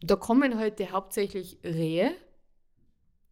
da 0.02 0.16
kommen 0.18 0.60
heute 0.60 0.92
hauptsächlich 0.92 1.58
Rehe 1.64 2.12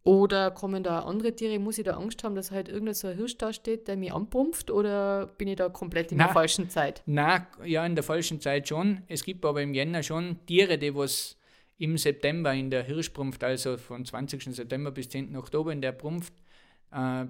oder 0.04 0.50
kommen 0.50 0.82
da 0.82 1.00
andere 1.00 1.34
Tiere? 1.34 1.58
Muss 1.58 1.78
ich 1.78 1.84
da 1.84 1.92
Angst 1.96 2.24
haben, 2.24 2.34
dass 2.34 2.50
halt 2.50 2.68
irgendein 2.68 2.94
so 2.94 3.08
ein 3.08 3.16
Hirsch 3.16 3.38
da 3.38 3.52
steht, 3.52 3.86
der 3.86 3.96
mich 3.96 4.12
anpumpft 4.12 4.70
oder 4.70 5.26
bin 5.38 5.48
ich 5.48 5.56
da 5.56 5.68
komplett 5.68 6.10
in 6.10 6.18
der 6.18 6.28
Na. 6.28 6.32
falschen 6.32 6.68
Zeit? 6.68 7.02
Na, 7.06 7.46
ja, 7.64 7.86
in 7.86 7.94
der 7.94 8.02
falschen 8.02 8.40
Zeit 8.40 8.68
schon. 8.68 9.02
Es 9.06 9.24
gibt 9.24 9.44
aber 9.44 9.62
im 9.62 9.74
Jänner 9.74 10.02
schon 10.02 10.44
Tiere, 10.46 10.76
die 10.78 10.94
was 10.94 11.36
im 11.78 11.98
September 11.98 12.52
in 12.52 12.70
der 12.70 12.82
Hirschbrunft, 12.82 13.42
also 13.44 13.76
von 13.76 14.04
20. 14.04 14.54
September 14.54 14.90
bis 14.90 15.08
10. 15.08 15.36
Oktober 15.36 15.72
in 15.72 15.82
der 15.82 15.92
Brunft, 15.92 16.32
äh, 16.92 17.26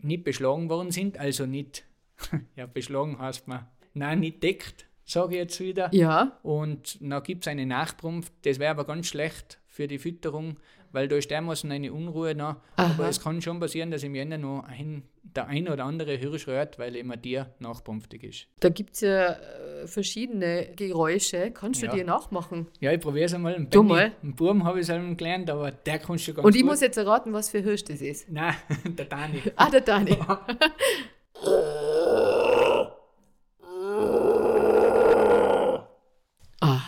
nicht 0.00 0.24
beschlagen 0.24 0.68
worden 0.68 0.90
sind. 0.90 1.18
Also 1.18 1.46
nicht, 1.46 1.84
ja, 2.56 2.66
beschlagen 2.66 3.18
heißt 3.18 3.48
man, 3.48 3.66
nein, 3.94 4.20
nicht 4.20 4.42
deckt, 4.42 4.86
sage 5.04 5.34
ich 5.34 5.38
jetzt 5.38 5.60
wieder. 5.60 5.88
Ja. 5.92 6.38
Und 6.42 6.98
dann 7.00 7.22
gibt 7.22 7.44
es 7.44 7.48
eine 7.48 7.66
Nachbrunft. 7.66 8.32
Das 8.42 8.58
wäre 8.58 8.70
aber 8.70 8.84
ganz 8.84 9.08
schlecht 9.08 9.60
für 9.66 9.86
die 9.86 9.98
Fütterung, 9.98 10.56
weil 10.96 11.08
da 11.08 11.16
ist 11.16 11.30
dermaßen 11.30 11.70
eine 11.70 11.92
Unruhe. 11.92 12.34
Aber 12.40 12.56
Aha. 12.76 13.08
es 13.08 13.20
kann 13.20 13.40
schon 13.42 13.60
passieren, 13.60 13.90
dass 13.90 14.02
im 14.02 14.14
Jänner 14.14 14.38
noch 14.38 14.64
ein, 14.64 15.02
der 15.22 15.46
ein 15.46 15.68
oder 15.68 15.84
andere 15.84 16.16
Hirsch 16.16 16.48
rührt, 16.48 16.78
weil 16.78 16.96
immer 16.96 17.18
der 17.18 17.50
nachbrunftig 17.58 18.24
ist. 18.24 18.46
Da 18.60 18.70
gibt 18.70 18.94
es 18.94 19.02
ja 19.02 19.32
äh, 19.32 19.86
verschiedene 19.86 20.68
Geräusche. 20.74 21.50
Kannst 21.52 21.82
du 21.82 21.86
Ja. 21.86 21.92
dir 21.94 22.04
nachmachen? 22.04 22.66
Ja, 22.80 22.92
ich 22.92 23.00
probiere 23.00 23.26
es 23.26 23.34
einmal. 23.34 23.54
Ein 23.54 23.68
Du 23.68 23.82
mal. 23.82 24.12
Einen 24.22 24.34
Buben 24.34 24.64
habe 24.64 24.78
ich 24.80 24.84
es 24.84 24.90
einmal 24.90 25.14
gelernt, 25.16 25.50
aber 25.50 25.70
der 25.70 25.98
kannst 25.98 26.26
du 26.28 26.32
ganz 26.34 26.46
Und 26.46 26.56
ich 26.56 26.62
gut. 26.62 26.70
muss 26.70 26.80
jetzt 26.80 26.96
erraten, 26.96 27.32
was 27.34 27.50
für 27.50 27.58
Hirsch 27.60 27.84
das 27.84 28.00
ist. 28.00 28.30
Nein, 28.32 28.54
der 28.86 29.04
Dani. 29.04 29.42
Ah, 29.56 29.68
der 29.68 29.82
Dani. 29.82 30.16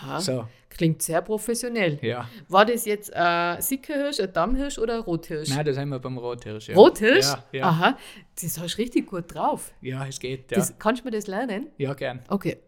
Aha. 0.08 0.20
So, 0.20 0.48
Klingt 0.70 1.02
sehr 1.02 1.22
professionell. 1.22 1.98
ja. 2.02 2.28
War 2.48 2.64
das 2.66 2.84
jetzt 2.84 3.12
ein 3.12 3.60
Sickerhirsch, 3.60 4.20
ein 4.20 4.32
Dammhirsch 4.32 4.78
oder 4.78 4.96
ein 4.96 5.00
Rothirsch? 5.00 5.48
Nein, 5.48 5.64
da 5.64 5.72
sind 5.72 5.88
wir 5.88 5.98
beim 5.98 6.18
Rothirsch. 6.18 6.68
Ja. 6.68 6.74
Rothirsch? 6.76 7.26
Ja, 7.26 7.44
ja. 7.52 7.64
Aha. 7.68 7.98
Das 8.40 8.58
hast 8.60 8.74
du 8.74 8.78
richtig 8.82 9.06
gut 9.06 9.24
drauf. 9.34 9.72
ja 9.80 10.06
es 10.06 10.20
geht. 10.20 10.50
Ja, 10.50 10.58
Das, 10.58 10.78
kannst 10.78 11.02
du 11.02 11.06
mir 11.06 11.10
das 11.10 11.26
lernen? 11.26 11.68
ja 11.78 11.94
gern. 11.94 12.20
Okay. 12.28 12.58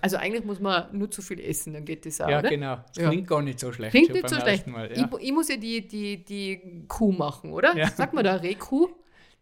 Also 0.00 0.16
eigentlich 0.18 0.44
muss 0.44 0.60
man 0.60 0.86
nur 0.96 1.10
zu 1.10 1.22
viel 1.22 1.40
essen, 1.40 1.72
dann 1.74 1.84
geht 1.84 2.04
das 2.06 2.20
auch, 2.20 2.28
Ja, 2.28 2.40
oder? 2.40 2.50
genau. 2.50 2.76
Das 2.88 2.96
Ja. 3.02 3.08
klingt 3.10 3.26
gar 3.28 3.40
nicht 3.42 3.60
so 3.60 3.72
schlecht. 3.72 3.92
Klingt 3.92 4.12
nicht 4.12 4.28
so 4.28 4.38
schlecht. 4.40 4.66
Mal, 4.66 4.90
ja. 4.94 5.08
Ich, 5.18 5.26
ich 5.28 5.32
muss 5.32 5.48
ja 5.48 5.56
die, 5.56 5.86
die, 5.86 6.24
die 6.24 6.84
Kuh 6.88 7.12
machen, 7.12 7.52
oder? 7.52 7.74
Ja. 7.76 7.88
Sag 7.90 8.12
mal 8.12 8.22
da 8.22 8.34
Rehkuh. 8.36 8.88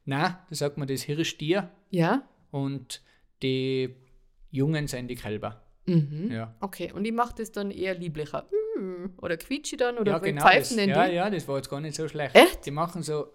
Nein, 0.04 0.36
da 0.48 0.54
sagt 0.54 0.76
man 0.78 0.86
das 0.86 1.02
Hirschtier 1.02 1.70
Ja. 1.90 2.22
und 2.50 3.02
die 3.42 3.94
Jungen 4.50 4.86
sind 4.86 5.08
die 5.08 5.14
Kälber. 5.16 5.62
Mhm. 5.88 6.30
Ja. 6.30 6.54
Okay, 6.60 6.92
und 6.92 7.04
ich 7.04 7.12
mache 7.12 7.34
das 7.38 7.50
dann 7.52 7.70
eher 7.70 7.94
lieblicher. 7.94 8.46
Mm, 8.78 9.06
Oder 9.20 9.36
quietsche 9.36 9.76
dann 9.76 9.98
oder 9.98 10.12
ja, 10.12 10.18
genau. 10.18 10.42
pfeifen 10.42 10.60
Das, 10.60 10.76
denn 10.76 10.88
ja, 10.90 11.06
die? 11.08 11.14
ja, 11.14 11.30
das 11.30 11.48
war 11.48 11.56
jetzt 11.56 11.68
gar 11.70 11.80
nicht 11.80 11.96
so 11.96 12.06
schlecht. 12.08 12.34
Echt? 12.36 12.64
Die 12.66 12.70
machen 12.70 13.02
so. 13.02 13.28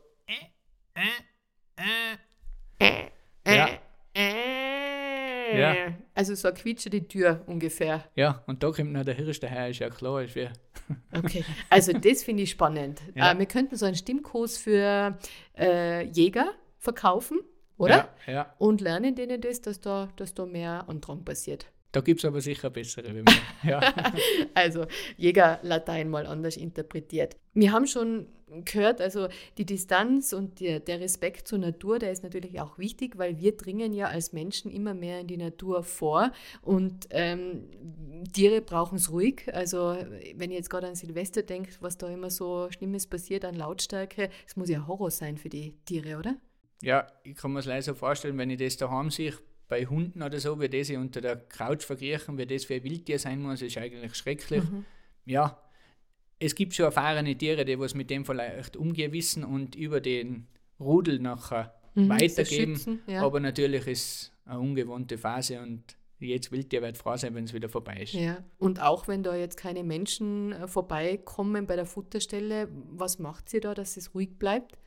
Äh, 2.79 3.55
Ja. 3.55 3.67
äh. 4.13 5.59
Ja. 5.59 5.75
Also 6.15 6.33
so 6.35 6.47
eine 6.47 6.57
quietschende 6.57 7.07
Tür 7.07 7.43
ungefähr. 7.45 8.03
Ja, 8.15 8.43
und 8.47 8.63
da 8.63 8.71
kommt 8.71 8.91
noch 8.93 9.03
der 9.03 9.13
Hirsch 9.13 9.39
daher, 9.39 9.69
ist 9.69 9.79
ja 9.79 9.89
klar. 9.89 10.23
Ist 10.23 10.35
wie, 10.35 10.49
Okay, 11.17 11.43
also 11.69 11.93
das 11.93 12.23
finde 12.23 12.43
ich 12.43 12.51
spannend. 12.51 13.01
Ja. 13.15 13.31
Äh, 13.33 13.39
wir 13.39 13.45
könnten 13.45 13.75
so 13.75 13.85
einen 13.85 13.95
Stimmkurs 13.95 14.57
für 14.57 15.17
äh, 15.57 16.05
Jäger 16.07 16.51
verkaufen, 16.79 17.39
oder? 17.77 18.09
Ja, 18.27 18.33
ja. 18.33 18.55
Und 18.57 18.81
lernen 18.81 19.15
denen 19.15 19.41
das, 19.41 19.61
dass 19.61 19.79
da, 19.79 20.09
dass 20.15 20.33
da 20.33 20.45
mehr 20.45 20.85
Andrang 20.87 21.23
passiert. 21.23 21.67
Da 21.93 22.01
gibt 22.01 22.19
es 22.19 22.25
aber 22.25 22.41
sicher 22.41 22.69
bessere 22.69 23.15
wie 23.15 23.21
mir. 23.21 23.25
Ja. 23.63 23.79
Also 24.53 24.85
Jägerlatein 25.15 26.09
mal 26.09 26.25
anders 26.25 26.57
interpretiert. 26.57 27.37
Wir 27.53 27.71
haben 27.71 27.87
schon 27.87 28.27
gehört, 28.65 28.99
also 28.99 29.27
die 29.57 29.65
Distanz 29.65 30.33
und 30.33 30.59
der, 30.59 30.79
der 30.79 30.99
Respekt 30.99 31.47
zur 31.47 31.59
Natur, 31.59 31.99
der 31.99 32.11
ist 32.11 32.23
natürlich 32.23 32.59
auch 32.59 32.77
wichtig, 32.77 33.17
weil 33.17 33.39
wir 33.39 33.55
dringen 33.55 33.93
ja 33.93 34.07
als 34.07 34.33
Menschen 34.33 34.69
immer 34.71 34.93
mehr 34.93 35.21
in 35.21 35.27
die 35.27 35.37
Natur 35.37 35.83
vor 35.83 36.31
und 36.61 37.07
ähm, 37.11 37.69
Tiere 38.33 38.61
brauchen 38.61 38.95
es 38.97 39.11
ruhig. 39.11 39.43
Also 39.53 39.95
wenn 40.35 40.51
ihr 40.51 40.57
jetzt 40.57 40.69
gerade 40.69 40.87
an 40.87 40.95
Silvester 40.95 41.43
denkt, 41.43 41.77
was 41.81 41.97
da 41.97 42.07
immer 42.09 42.29
so 42.29 42.69
Schlimmes 42.71 43.07
passiert 43.07 43.45
an 43.45 43.55
Lautstärke, 43.55 44.29
es 44.47 44.55
muss 44.55 44.69
ja 44.69 44.87
Horror 44.87 45.11
sein 45.11 45.37
für 45.37 45.49
die 45.49 45.75
Tiere, 45.85 46.17
oder? 46.17 46.35
ja, 46.83 47.07
ich 47.23 47.37
kann 47.37 47.53
mir 47.53 47.59
es 47.59 47.65
leider 47.65 47.81
so 47.81 47.93
vorstellen, 47.93 48.37
wenn 48.37 48.49
ich 48.49 48.57
das 48.59 48.75
daheim 48.75 49.09
sehe, 49.09 49.33
bei 49.67 49.85
Hunden 49.85 50.21
oder 50.21 50.39
so, 50.39 50.59
wie 50.59 50.69
die 50.69 50.83
sich 50.83 50.97
unter 50.97 51.21
der 51.21 51.37
Couch 51.37 51.83
verkriechen, 51.83 52.37
wie 52.37 52.45
das 52.45 52.65
für 52.65 52.75
ein 52.75 52.83
Wildtier 52.83 53.19
sein 53.19 53.41
muss, 53.41 53.61
ist 53.61 53.77
eigentlich 53.77 54.15
schrecklich. 54.15 54.63
Mhm. 54.63 54.85
Ja, 55.25 55.59
es 56.39 56.55
gibt 56.55 56.73
schon 56.73 56.85
erfahrene 56.85 57.37
Tiere, 57.37 57.63
die 57.65 57.79
was 57.79 57.93
mit 57.93 58.09
dem 58.09 58.25
vielleicht 58.25 58.75
umgehen 58.75 59.13
wissen 59.13 59.43
und 59.43 59.75
über 59.75 60.01
den 60.01 60.47
Rudel 60.79 61.19
nachher 61.19 61.73
Mhm, 61.95 62.09
weitergeben. 62.09 62.75
Schützen, 62.75 62.99
ja. 63.07 63.21
Aber 63.21 63.39
natürlich 63.39 63.87
ist 63.87 64.03
es 64.03 64.31
eine 64.45 64.59
ungewohnte 64.59 65.17
Phase 65.17 65.61
und 65.61 65.83
jedes 66.19 66.51
Wildtier 66.51 66.81
wird 66.81 66.97
froh 66.97 67.17
sein, 67.17 67.35
wenn 67.35 67.43
es 67.43 67.53
wieder 67.53 67.69
vorbei 67.69 67.97
ist. 68.01 68.13
Ja, 68.13 68.43
und 68.57 68.81
auch 68.81 69.07
wenn 69.07 69.23
da 69.23 69.35
jetzt 69.35 69.57
keine 69.57 69.83
Menschen 69.83 70.53
äh, 70.53 70.67
vorbeikommen 70.67 71.67
bei 71.67 71.75
der 71.75 71.85
Futterstelle, 71.85 72.69
was 72.91 73.19
macht 73.19 73.49
sie 73.49 73.59
da, 73.59 73.73
dass 73.73 73.97
es 73.97 74.15
ruhig 74.15 74.39
bleibt? 74.39 74.77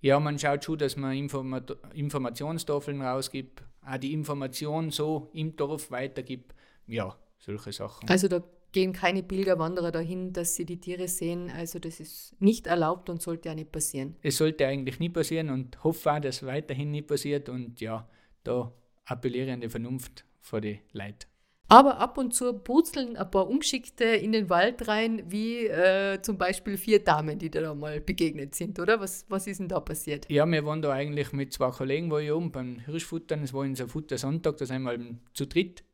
Ja, 0.00 0.20
man 0.20 0.38
schaut 0.38 0.64
schon, 0.64 0.78
dass 0.78 0.96
man 0.96 1.16
Informat 1.16 1.76
Informationstafeln 1.94 3.00
rausgibt, 3.00 3.62
auch 3.86 3.98
die 3.98 4.12
Information 4.12 4.90
so 4.90 5.30
im 5.32 5.56
Dorf 5.56 5.90
weitergibt. 5.90 6.54
Ja, 6.86 7.16
solche 7.38 7.72
Sachen. 7.72 8.08
Also 8.08 8.28
da 8.28 8.42
gehen 8.72 8.92
keine 8.92 9.22
Pilgerwanderer 9.22 9.92
dahin, 9.92 10.32
dass 10.32 10.56
sie 10.56 10.66
die 10.66 10.80
Tiere 10.80 11.08
sehen. 11.08 11.50
Also 11.50 11.78
das 11.78 12.00
ist 12.00 12.34
nicht 12.40 12.66
erlaubt 12.66 13.08
und 13.08 13.22
sollte 13.22 13.48
ja 13.48 13.54
nicht 13.54 13.72
passieren. 13.72 14.16
Es 14.20 14.36
sollte 14.36 14.66
eigentlich 14.66 14.98
nie 14.98 15.08
passieren 15.08 15.50
und 15.50 15.82
hoffe 15.84 16.12
auch, 16.12 16.20
dass 16.20 16.42
es 16.42 16.46
weiterhin 16.46 16.90
nie 16.90 17.02
passiert. 17.02 17.48
Und 17.48 17.80
ja, 17.80 18.08
da 18.42 18.72
appelliere 19.04 19.46
ich 19.46 19.52
an 19.52 19.60
die 19.60 19.68
Vernunft 19.68 20.24
vor 20.40 20.60
die 20.60 20.80
Leute. 20.92 21.26
Aber 21.68 21.98
ab 21.98 22.18
und 22.18 22.34
zu 22.34 22.52
purzeln 22.52 23.16
ein 23.16 23.30
paar 23.30 23.48
Ungeschickte 23.48 24.04
in 24.04 24.32
den 24.32 24.50
Wald 24.50 24.86
rein, 24.86 25.22
wie 25.26 25.66
äh, 25.66 26.20
zum 26.20 26.36
Beispiel 26.36 26.76
vier 26.76 27.02
Damen, 27.02 27.38
die 27.38 27.50
da 27.50 27.74
mal 27.74 28.00
begegnet 28.00 28.54
sind, 28.54 28.78
oder? 28.78 29.00
Was, 29.00 29.24
was 29.28 29.46
ist 29.46 29.60
denn 29.60 29.68
da 29.68 29.80
passiert? 29.80 30.30
Ja, 30.30 30.46
wir 30.46 30.64
waren 30.66 30.82
da 30.82 30.92
eigentlich 30.92 31.32
mit 31.32 31.52
zwei 31.52 31.70
Kollegen, 31.70 32.10
wo 32.10 32.18
ich 32.18 32.30
oben 32.30 32.52
beim 32.52 32.80
Hirschfuttern, 32.80 33.42
es 33.42 33.54
war 33.54 33.62
unser 33.62 33.88
Futtersonntag, 33.88 34.58
da 34.58 34.66
sind 34.66 34.82
wir 34.82 34.98
zu 35.32 35.46
dritt. 35.46 35.84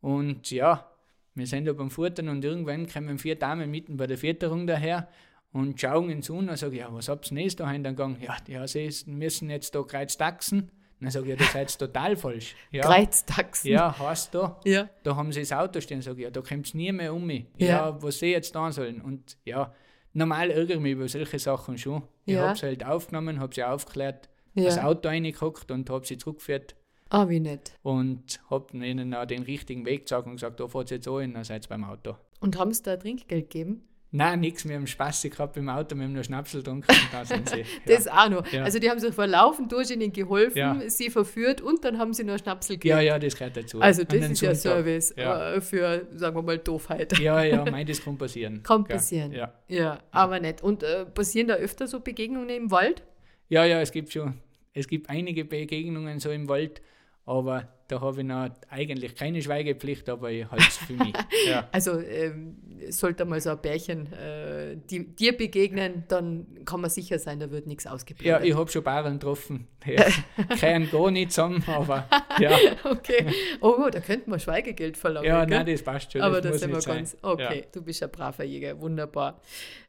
Und 0.00 0.50
ja, 0.50 0.90
wir 1.34 1.46
sind 1.46 1.66
da 1.66 1.72
beim 1.72 1.90
Futtern 1.90 2.28
und 2.28 2.44
irgendwann 2.44 2.86
kommen 2.88 3.18
vier 3.18 3.36
Damen 3.36 3.70
mitten 3.70 3.96
bei 3.96 4.06
der 4.06 4.18
Fütterung 4.18 4.66
daher 4.66 5.08
und 5.52 5.80
schauen 5.80 6.10
uns 6.10 6.30
an 6.30 6.48
und 6.48 6.56
sagen, 6.56 6.74
ja, 6.74 6.92
was 6.92 7.08
habt 7.08 7.30
ihr 7.30 7.36
denn 7.36 7.56
da 7.56 7.72
in 7.72 7.84
den 7.84 7.94
Gang? 7.94 8.18
Ja, 8.48 8.66
sie 8.66 8.90
müssen 9.06 9.50
jetzt 9.50 9.74
da 9.74 9.82
kreuz 9.82 10.16
taxen. 10.16 10.70
Dann 11.04 11.10
sage 11.12 11.26
ich, 11.26 11.30
ja, 11.30 11.36
das 11.36 11.52
seid 11.52 11.78
total 11.78 12.16
falsch. 12.16 12.56
Ja, 12.70 12.82
Kreuztaxen. 12.82 13.70
ja 13.70 13.98
heißt 13.98 14.34
da, 14.34 14.60
Ja. 14.64 14.88
da 15.02 15.16
haben 15.16 15.32
sie 15.32 15.40
das 15.40 15.52
Auto 15.52 15.80
stehen, 15.80 16.02
sage 16.02 16.18
ich, 16.18 16.24
ja, 16.24 16.30
da 16.30 16.40
kommt 16.40 16.66
es 16.66 16.74
nie 16.74 16.90
mehr 16.92 17.12
um 17.14 17.26
mich. 17.26 17.46
Ja. 17.58 17.66
Ja. 17.66 18.02
was 18.02 18.18
sie 18.18 18.26
jetzt 18.32 18.54
da 18.54 18.70
sollen. 18.72 19.00
Und 19.00 19.36
ja, 19.44 19.72
normal 20.12 20.50
ärgere 20.50 20.74
ich 20.76 20.80
mich 20.80 20.92
über 20.92 21.08
solche 21.08 21.38
Sachen 21.38 21.76
schon. 21.78 22.02
Ich 22.24 22.34
Ja. 22.34 22.48
habe 22.48 22.58
sie 22.58 22.66
halt 22.66 22.84
aufgenommen, 22.84 23.40
habe 23.40 23.54
sie 23.54 23.62
aufgeklärt, 23.64 24.28
Ja. 24.54 24.64
das 24.64 24.78
Auto 24.78 25.08
reingehockt 25.08 25.70
und 25.70 25.90
habe 25.90 26.06
sie 26.06 26.16
zurückgeführt 26.18 26.74
Ah, 27.10 27.28
wie 27.28 27.40
nett. 27.40 27.72
und 27.82 28.40
habe 28.50 28.76
ihnen 28.76 29.12
auch 29.14 29.26
den 29.26 29.42
richtigen 29.42 29.84
Weg 29.86 30.00
gezeigt 30.00 30.26
und 30.26 30.32
gesagt, 30.34 30.58
da 30.60 30.68
fahrt 30.68 30.90
ihr 30.90 30.96
jetzt 30.96 31.08
an, 31.08 31.34
dann 31.34 31.44
seid 31.44 31.66
ihr 31.66 31.68
beim 31.68 31.84
Auto. 31.84 32.16
Und 32.40 32.58
haben 32.58 32.72
sie 32.72 32.82
da 32.82 32.96
Trinkgeld 32.96 33.50
gegeben? 33.50 33.82
Nein, 34.16 34.38
nichts. 34.38 34.66
Wir 34.68 34.76
haben 34.76 34.86
Spaß 34.86 35.22
gehabt 35.22 35.56
im 35.56 35.68
Auto, 35.68 35.96
wir 35.96 36.04
haben 36.04 36.12
nur 36.12 36.22
Schnapsel 36.22 36.60
getrunken 36.62 36.86
und 36.88 37.08
da 37.12 37.24
sind 37.24 37.48
sie. 37.48 37.64
Das 37.84 38.04
ja. 38.04 38.12
auch 38.24 38.28
noch. 38.30 38.46
Ja. 38.52 38.62
Also 38.62 38.78
die 38.78 38.88
haben 38.88 39.00
sich 39.00 39.12
vor 39.12 39.26
Laufen 39.26 39.68
durch 39.68 39.90
ihnen 39.90 40.12
geholfen, 40.12 40.56
Ja. 40.56 40.80
sie 40.86 41.10
verführt 41.10 41.60
und 41.60 41.84
dann 41.84 41.98
haben 41.98 42.12
sie 42.14 42.22
noch 42.22 42.38
Schnapsel 42.38 42.76
ja, 42.76 42.78
gekriegt. 42.98 43.08
ja, 43.08 43.18
das 43.18 43.36
gehört 43.36 43.56
dazu. 43.56 43.80
Also 43.80 44.04
das 44.04 44.30
ist 44.30 44.40
ja. 44.40 44.54
Service 44.54 45.12
Ja. 45.16 45.54
äh, 45.54 45.60
für, 45.60 46.06
sagen 46.12 46.36
wir 46.36 46.42
mal, 46.42 46.58
Doofheit. 46.58 47.18
Ja, 47.18 47.42
ja, 47.42 47.64
mein, 47.70 47.86
das 47.86 48.04
kann 48.04 48.16
passieren. 48.16 48.62
Kann 48.62 48.84
passieren. 48.84 49.32
Ja. 49.32 49.52
Ja, 49.66 49.98
aber 50.12 50.38
nicht. 50.38 50.62
Und 50.62 50.84
äh, 50.84 51.06
passieren 51.06 51.48
da 51.48 51.54
öfter 51.54 51.88
so 51.88 51.98
Begegnungen 51.98 52.50
im 52.50 52.70
Wald? 52.70 53.02
ja, 53.48 53.64
ja, 53.64 53.80
es 53.80 53.90
gibt 53.90 54.12
schon, 54.12 54.34
es 54.74 54.86
gibt 54.86 55.10
einige 55.10 55.44
Begegnungen 55.44 56.20
so 56.20 56.30
im 56.30 56.48
Wald, 56.48 56.80
aber 57.26 57.68
da 57.88 58.00
habe 58.00 58.20
ich 58.20 58.26
noch 58.26 58.48
eigentlich 58.70 59.14
keine 59.14 59.42
Schweigepflicht, 59.42 60.08
aber 60.08 60.30
ich 60.30 60.50
halte 60.50 60.64
es 60.68 60.76
für 60.78 60.94
mich. 60.94 61.12
Ja. 61.46 61.68
Also 61.72 61.98
ähm, 62.00 62.56
sollte 62.88 63.24
mal 63.26 63.40
so 63.40 63.50
ein 63.50 63.60
Pärchen 63.60 64.10
äh, 64.12 64.76
die, 64.90 65.04
dir 65.14 65.36
begegnen, 65.36 66.04
dann 66.08 66.46
kann 66.64 66.80
man 66.80 66.88
sicher 66.90 67.18
sein, 67.18 67.38
da 67.40 67.50
wird 67.50 67.66
nichts 67.66 67.84
Ja, 67.84 67.92
ausgeplaudert. 67.92 68.44
ich 68.44 68.54
habe 68.56 68.70
schon 68.70 68.82
Baren 68.82 69.14
getroffen. 69.18 69.66
Die 69.86 69.96
kehren 70.56 70.90
gar 70.90 71.10
nicht 71.10 71.32
zusammen, 71.32 71.62
aber 71.66 72.08
ja, 72.38 72.52
okay. 72.84 73.26
Oh, 73.60 73.88
da 73.90 74.00
könnte 74.00 74.30
man 74.30 74.40
Schweigegeld 74.40 74.96
verlangen. 74.96 75.28
ja 75.28 75.44
gell? 75.44 75.58
nein, 75.58 75.66
das 75.66 75.82
passt 75.82 76.12
schon. 76.12 76.22
Aber 76.22 76.40
das 76.40 76.60
das 76.60 76.68
muss 76.70 76.84
sind 76.84 76.92
wir 76.92 76.96
ganz. 76.96 77.16
Okay, 77.20 77.58
Ja. 77.60 77.66
du 77.72 77.82
bist 77.82 78.02
ein 78.02 78.10
braver 78.10 78.44
Jäger, 78.44 78.80
wunderbar. 78.80 79.40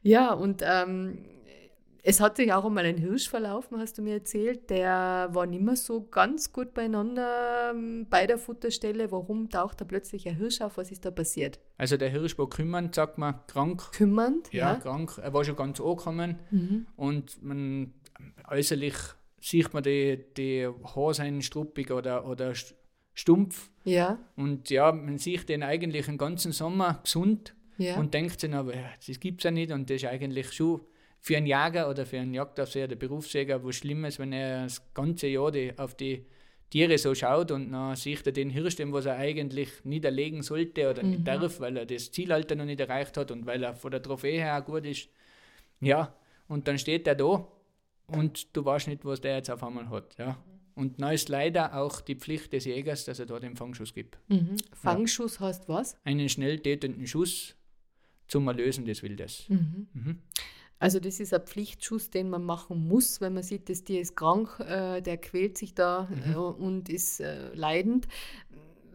Ja, 0.02 0.34
und 0.34 0.62
ähm, 0.66 1.20
es 2.08 2.20
hat 2.22 2.38
sich 2.38 2.54
auch 2.54 2.64
einmal 2.66 2.86
ein 2.86 2.98
Hirsch 2.98 3.28
verlaufen, 3.30 3.80
hast 3.80 3.98
du 3.98 4.02
mir 4.04 4.14
erzählt. 4.14 4.70
Der 4.70 5.28
war 5.32 5.46
nicht 5.48 5.62
mehr 5.64 5.76
so 5.76 6.02
ganz 6.08 6.54
gut 6.54 6.74
beieinander 6.74 7.72
ähm, 7.74 8.06
bei 8.10 8.28
der 8.28 8.38
Futterstelle. 8.38 9.12
Warum 9.12 9.50
taucht 9.50 9.82
da 9.82 9.86
plötzlich 9.86 10.28
ein 10.28 10.36
Hirsch 10.36 10.62
auf? 10.62 10.78
Was 10.78 10.92
ist 10.92 11.04
da 11.06 11.12
passiert? 11.12 11.60
Also 11.78 11.98
der 11.98 12.10
Hirsch 12.10 12.38
war 12.38 12.48
kümmern, 12.48 12.94
sagt 12.94 13.18
man, 13.18 13.40
krank. 13.48 13.92
Kümmernd? 13.92 14.54
Ja, 14.54 14.76
krank. 14.76 15.18
Er 15.22 15.34
war 15.34 15.44
schon 15.44 15.56
ganz 15.56 15.80
angekommen 15.82 16.40
Mhm. 16.52 16.86
und 16.96 17.42
man 17.44 17.94
äußerlich 18.50 18.96
sieht 19.42 19.74
man 19.74 19.84
die, 19.84 20.24
die 20.38 20.68
Haare 20.96 21.14
sind 21.14 21.44
struppig 21.44 21.92
oder, 21.92 22.26
oder 22.28 22.52
st- 22.52 22.74
stumpf. 23.14 23.72
Ja, 23.84 24.20
Und 24.36 24.70
ja, 24.70 24.92
man 24.92 25.18
sieht 25.18 25.48
den 25.50 25.64
eigentlich 25.64 26.06
den 26.06 26.18
ganzen 26.18 26.52
Sommer 26.52 27.00
gesund 27.04 27.56
ja. 27.78 27.98
und 27.98 28.14
denkt 28.14 28.40
sich, 28.40 28.54
aber 28.54 28.76
ja, 28.76 28.90
das 29.06 29.20
gibt 29.20 29.42
es 29.42 29.44
ja 29.46 29.52
nicht 29.52 29.72
und 29.72 29.90
das 29.90 29.98
ist 30.04 30.06
eigentlich 30.10 30.52
schon 30.54 30.82
für 31.26 31.38
einen 31.38 31.48
Jäger 31.48 31.90
oder 31.90 32.06
für 32.06 32.20
einen 32.20 32.36
Jagdaufseher, 32.36 32.88
der 32.88 32.98
Berufsjäger, 32.98 33.64
was 33.64 33.78
Schlimmes, 33.78 34.20
wenn 34.20 34.32
er 34.32 34.66
das 34.66 34.94
ganze 34.94 35.26
Jahr 35.26 35.52
die, 35.52 35.74
auf 35.76 35.96
die 35.96 36.24
Tiere 36.70 37.00
so 37.00 37.16
schaut 37.16 37.50
und 37.50 37.72
dann 37.72 37.96
sieht 37.96 38.28
er 38.28 38.32
den 38.32 38.52
Hirsch, 38.52 38.76
den 38.76 38.94
was 38.94 39.08
er 39.08 39.18
eigentlich 39.18 39.84
nicht 39.86 40.06
erlegen 40.06 40.44
sollte 40.44 40.88
oder 40.88 41.02
nicht 41.02 41.28
darf, 41.28 41.60
weil 41.60 41.78
er 41.78 41.88
das 41.88 42.12
Zielalter 42.12 42.54
noch 42.54 42.66
nicht 42.66 42.80
erreicht 42.80 43.18
hat 43.18 43.32
und 43.32 43.48
weil 43.48 43.64
er 43.64 43.74
von 43.74 43.90
der 43.90 44.04
Trophäe 44.04 44.40
her 44.40 44.62
auch 44.62 44.66
gut 44.66 44.86
ist. 44.86 45.10
Ja, 45.82 46.14
und 46.48 46.68
dann 46.68 46.78
steht 46.78 47.08
er 47.08 47.16
da 47.16 47.48
und 48.06 48.56
du 48.56 48.64
weißt 48.64 48.88
nicht, 48.88 49.04
was 49.04 49.20
der 49.20 49.38
jetzt 49.38 49.50
auf 49.50 49.64
einmal 49.64 49.90
hat. 49.90 50.16
Ja. 50.20 50.38
Und 50.76 51.02
dann 51.02 51.12
ist 51.12 51.30
leider 51.30 51.76
auch 51.76 52.02
die 52.02 52.16
Pflicht 52.16 52.54
des 52.54 52.66
Jägers, 52.66 53.04
dass 53.06 53.18
er 53.18 53.26
da 53.26 53.40
den 53.40 53.56
Fangschuss 53.56 53.96
gibt. 53.96 54.20
Mhm. 54.28 54.58
Fangschuss 54.74 55.40
heißt 55.40 55.68
was? 55.70 55.98
Einen 56.04 56.30
schnell 56.30 56.60
tätenden 56.60 57.08
Schuss 57.08 57.56
zum 58.28 58.48
Erlösen 58.48 58.86
des 58.86 59.02
Wildes. 59.02 59.46
Mhm. 59.50 60.20
Also 60.86 61.00
das 61.00 61.20
ist 61.20 61.34
ein 61.34 61.42
Pflichtschuss, 61.42 62.12
den 62.12 62.30
man 62.30 62.44
machen 62.44 62.88
muss, 62.88 63.20
wenn 63.20 63.34
man 63.34 63.42
sieht, 63.42 63.70
das 63.70 63.84
Tier 63.84 64.02
ist 64.02 64.16
krank, 64.16 64.60
äh, 64.60 65.02
der 65.02 65.18
quält 65.18 65.58
sich 65.58 65.74
da 65.74 66.08
äh, 66.28 66.36
und 66.36 66.90
ist 66.90 67.22
äh, 67.22 67.52
leidend. 67.56 68.08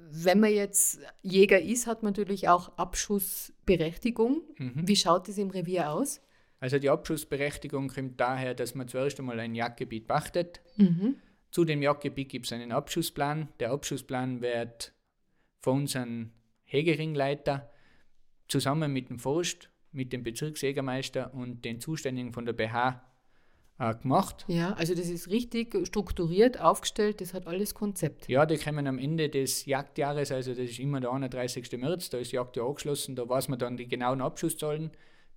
Wenn 0.08 0.38
man 0.38 0.52
jetzt 0.52 1.00
Jäger 1.22 1.60
ist, 1.60 1.88
hat 1.88 2.04
man 2.04 2.12
natürlich 2.12 2.48
auch 2.48 2.78
Abschussberechtigung. 2.78 4.42
Wie 4.56 4.94
schaut 4.94 5.28
es 5.28 5.36
im 5.36 5.50
Revier 5.50 5.90
aus? 5.90 6.20
Also 6.60 6.78
die 6.78 6.90
Abschussberechtigung 6.90 7.88
kommt 7.88 8.20
daher, 8.20 8.54
dass 8.54 8.76
man 8.76 8.86
zuerst 8.86 9.18
einmal 9.18 9.40
ein 9.40 9.56
Jagdgebiet 9.56 10.06
pachtet. 10.06 10.60
Mhm. 10.76 11.16
Zu 11.50 11.64
dem 11.64 11.82
Jagdgebiet 11.82 12.28
gibt 12.28 12.46
es 12.46 12.52
einen 12.52 12.70
Abschussplan. 12.70 13.48
Der 13.58 13.72
Abschussplan 13.72 14.42
wird 14.42 14.92
von 15.58 15.80
unserem 15.80 16.30
Hegeringleiter 16.62 17.68
zusammen 18.46 18.92
mit 18.92 19.10
dem 19.10 19.18
Forst, 19.18 19.69
mit 19.92 20.12
dem 20.12 20.22
Bezirksjägermeister 20.22 21.32
und 21.34 21.64
den 21.64 21.80
Zuständigen 21.80 22.32
von 22.32 22.46
der 22.46 22.52
BH 22.52 23.02
äh, 23.78 23.94
gemacht. 23.96 24.44
Ja, 24.46 24.72
also 24.74 24.94
das 24.94 25.08
ist 25.08 25.30
richtig 25.30 25.74
strukturiert, 25.86 26.60
aufgestellt, 26.60 27.20
das 27.20 27.34
hat 27.34 27.46
alles 27.46 27.74
Konzept. 27.74 28.28
Ja, 28.28 28.46
die 28.46 28.56
kommen 28.58 28.86
am 28.86 28.98
Ende 28.98 29.28
des 29.28 29.66
Jagdjahres, 29.66 30.30
also 30.32 30.50
das 30.50 30.58
ist 30.70 30.78
immer 30.78 31.00
der 31.00 31.10
31. 31.12 31.72
März, 31.78 32.10
da 32.10 32.18
ist 32.18 32.32
Jagdjahr 32.32 32.68
angeschlossen, 32.68 33.16
da 33.16 33.28
weiß 33.28 33.48
man 33.48 33.58
dann 33.58 33.76
die 33.76 33.88
genauen 33.88 34.20
Abschusszahlen. 34.20 34.90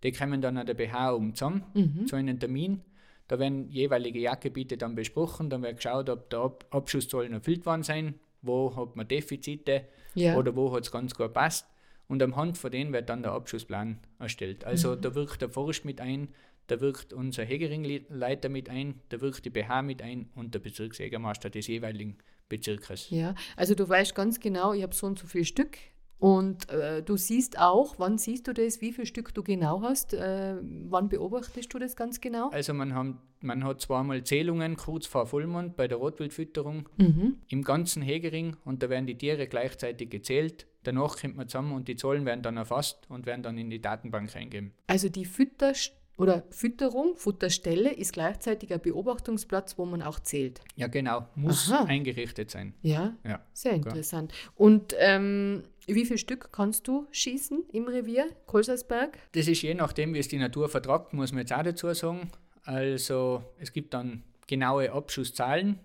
Die 0.04 0.12
kommen 0.12 0.42
dann 0.42 0.58
an 0.58 0.66
der 0.66 0.74
BH 0.74 1.12
um 1.13 1.34
zusammen 1.34 1.63
Mhm. 1.74 2.08
zu 2.08 2.16
einem 2.18 2.38
Termin. 2.39 2.82
Da 3.30 3.39
werden 3.39 3.70
jeweilige 3.70 4.20
Jagdgebiete 4.20 4.76
dann 4.78 4.96
besprochen, 4.96 5.50
dann 5.50 5.63
wird 5.63 5.78
geschaut, 5.78 6.10
ob 6.10 6.34
Ab 6.34 6.66
Abschusszahlen 6.72 7.32
erfüllt 7.32 7.66
worden 7.66 7.84
sind, 7.84 8.16
wo 8.42 8.76
hat 8.76 8.98
man 8.98 9.08
Defizite 9.08 9.86
Ja. 10.13 10.36
oder 10.38 10.54
wo 10.58 10.76
hat 10.76 10.84
es 10.84 10.92
ganz 10.92 11.16
gut 11.16 11.32
passt. 11.34 11.66
Und 12.08 12.22
am 12.22 12.36
Hand 12.36 12.58
von 12.58 12.72
denen 12.72 12.94
wird 12.94 13.10
dann 13.10 13.24
der 13.24 13.32
Abschussplan 13.32 14.00
erstellt. 14.20 14.66
Also 14.66 14.96
da 14.96 15.16
wirkt 15.16 15.42
der 15.42 15.50
Forst 15.50 15.86
mit 15.86 16.02
ein, 16.02 16.28
da 16.68 16.80
wirkt 16.80 17.13
unser 17.13 17.44
Hegeringleiter 17.44 18.50
mit 18.50 18.70
ein, 18.70 19.02
da 19.10 19.20
wirkt 19.22 19.46
die 19.46 19.50
BH 19.50 19.82
mit 19.82 20.02
ein 20.02 20.30
und 20.36 20.54
der 20.54 20.60
Bezirksjägermeister 20.60 21.50
des 21.50 21.68
jeweiligen 21.68 22.18
Bezirkes. 22.50 23.10
Ja, 23.10 23.36
also 23.56 23.74
du 23.76 23.88
weißt 23.88 24.16
ganz 24.16 24.39
genau, 24.39 24.74
ich 24.74 24.84
habe 24.84 24.94
so 24.94 25.08
und 25.08 25.18
so 25.18 25.28
viel 25.28 25.46
Stück 25.46 25.78
und 26.20 26.70
äh, 26.70 27.02
du 27.04 27.18
siehst 27.18 27.60
auch, 27.60 27.96
wann 28.00 28.18
siehst 28.18 28.48
du 28.48 28.54
das, 28.54 28.80
wie 28.80 28.94
viel 28.94 29.06
Stück 29.06 29.34
du 29.34 29.44
genau 29.44 29.82
hast, 29.82 30.13
äh, 30.13 30.56
wann 30.62 31.10
beobachtest 31.10 31.74
du 31.74 31.80
das 31.80 31.96
ganz 31.96 32.22
genau? 32.22 32.50
Also 32.52 32.74
man, 32.74 32.94
haben, 32.94 33.20
man 33.42 33.63
hat 33.63 33.82
zweimal 33.82 34.24
Zählungen 34.24 34.78
kurz 34.78 35.06
vor 35.06 35.26
Vollmond 35.26 35.76
bei 35.76 35.88
der 35.88 35.98
Rotwildfütterung 35.98 36.88
Mhm. 36.98 37.39
im 37.50 37.63
ganzen 37.63 38.02
Hegering 38.02 38.56
und 38.63 38.84
da 38.84 38.89
werden 38.89 39.06
die 39.08 39.18
Tiere 39.18 39.48
gleichzeitig 39.48 40.10
gezählt. 40.10 40.66
Danach 40.84 41.17
kommt 41.19 41.36
man 41.38 41.48
zusammen 41.48 41.72
und 41.74 41.88
die 41.88 41.96
Zahlen 41.96 42.26
werden 42.26 42.41
dann 42.43 42.58
erfasst 42.58 43.10
und 43.10 43.26
werden 43.26 43.43
dann 43.43 43.58
in 43.58 43.69
die 43.69 43.82
Datenbank 43.82 44.36
eingegeben. 44.36 44.74
Also 44.88 45.10
die 45.10 45.26
Fütter 45.26 45.74
oder 46.17 46.43
Fütterung, 46.52 47.15
Futterstelle 47.15 47.91
ist 47.91 48.13
gleichzeitig 48.13 48.72
ein 48.72 48.80
Beobachtungsplatz, 48.82 49.78
wo 49.78 49.86
man 49.86 50.02
auch 50.02 50.19
zählt. 50.19 50.62
Ja, 50.76 50.88
genau, 50.88 51.28
muss 51.36 51.72
Aha. 51.72 51.86
eingerichtet 51.86 52.52
sein. 52.52 52.74
Ja, 52.82 53.15
Ja. 53.24 53.43
sehr 53.54 53.74
interessant. 53.74 54.32
Und 54.56 54.93
ähm, 55.00 55.63
wie 55.88 56.06
viel 56.06 56.17
Stück 56.19 56.52
kannst 56.52 56.88
du 56.88 57.08
schießen 57.12 57.63
im 57.72 57.88
Revier, 57.88 58.28
Kolsersberg? 58.46 59.17
Das 59.32 59.48
ist 59.48 59.62
je 59.63 59.74
nachdem, 59.74 60.13
wie 60.13 60.19
es 60.19 60.28
die 60.28 60.38
Natur 60.38 60.69
vertragt, 60.69 61.13
muss 61.13 61.32
man 61.32 61.39
jetzt 61.39 61.54
auch 61.54 61.63
dazu 61.63 61.91
sagen. 61.93 62.30
Also 62.63 63.43
es 63.60 63.74
gibt 63.74 63.93
dann 63.93 64.24
genaue 64.48 64.91
Abschusszahlen 64.91 65.80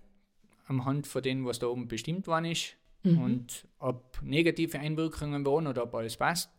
am 0.67 0.85
Hand 0.85 1.07
von 1.07 1.23
denen, 1.23 1.45
was 1.45 1.57
da 1.59 1.67
oben 1.67 1.87
bestimmt 1.87 2.27
worden 2.27 2.45
ist 2.45 2.75
und 3.03 3.67
ob 3.79 4.19
negative 4.21 4.77
Einwirkungen 4.79 5.45
waren 5.45 5.67
oder 5.67 5.83
ob 5.83 5.95
alles 5.95 6.17
passt. 6.17 6.51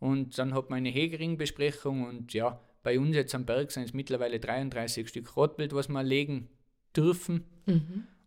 Und 0.00 0.38
dann 0.38 0.54
hat 0.54 0.70
man 0.70 0.78
eine 0.78 0.88
Hegeringbesprechung 0.88 2.04
und 2.06 2.32
ja, 2.32 2.60
bei 2.82 2.98
uns 2.98 3.14
jetzt 3.14 3.34
am 3.34 3.44
Berg 3.46 3.70
sind 3.70 3.84
es 3.84 3.92
mittlerweile 3.92 4.40
33 4.40 5.08
Stück 5.08 5.36
Rotbild, 5.36 5.74
was 5.74 5.88
wir 5.88 6.02
legen 6.02 6.48
dürfen. 6.96 7.44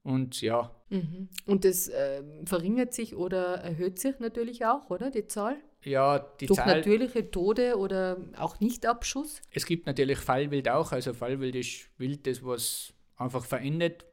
Und 0.03 0.41
ja, 0.41 0.71
Mhm. 0.89 1.29
Und 1.45 1.65
das 1.65 1.87
äh, 1.87 2.21
verringert 2.45 2.93
sich 2.93 3.15
oder 3.15 3.55
erhöht 3.55 3.99
sich 3.99 4.19
natürlich 4.19 4.65
auch, 4.65 4.89
oder 4.89 5.09
die 5.11 5.27
Zahl? 5.27 5.57
ja, 5.83 6.19
die 6.39 6.45
Durch 6.47 6.57
Zahl. 6.57 6.77
natürliche 6.77 7.29
Tode 7.29 7.77
oder 7.77 8.17
auch 8.37 8.59
Nichtabschuss? 8.59 9.41
Es 9.51 9.65
gibt 9.65 9.85
natürlich 9.85 10.17
Fallwild 10.19 10.69
auch, 10.69 10.91
also 10.91 11.13
Fallwild 11.13 11.55
ist 11.55 11.89
Wild, 11.99 12.25
das 12.27 12.43
was 12.43 12.93
einfach 13.17 13.45
verendet. 13.45 14.05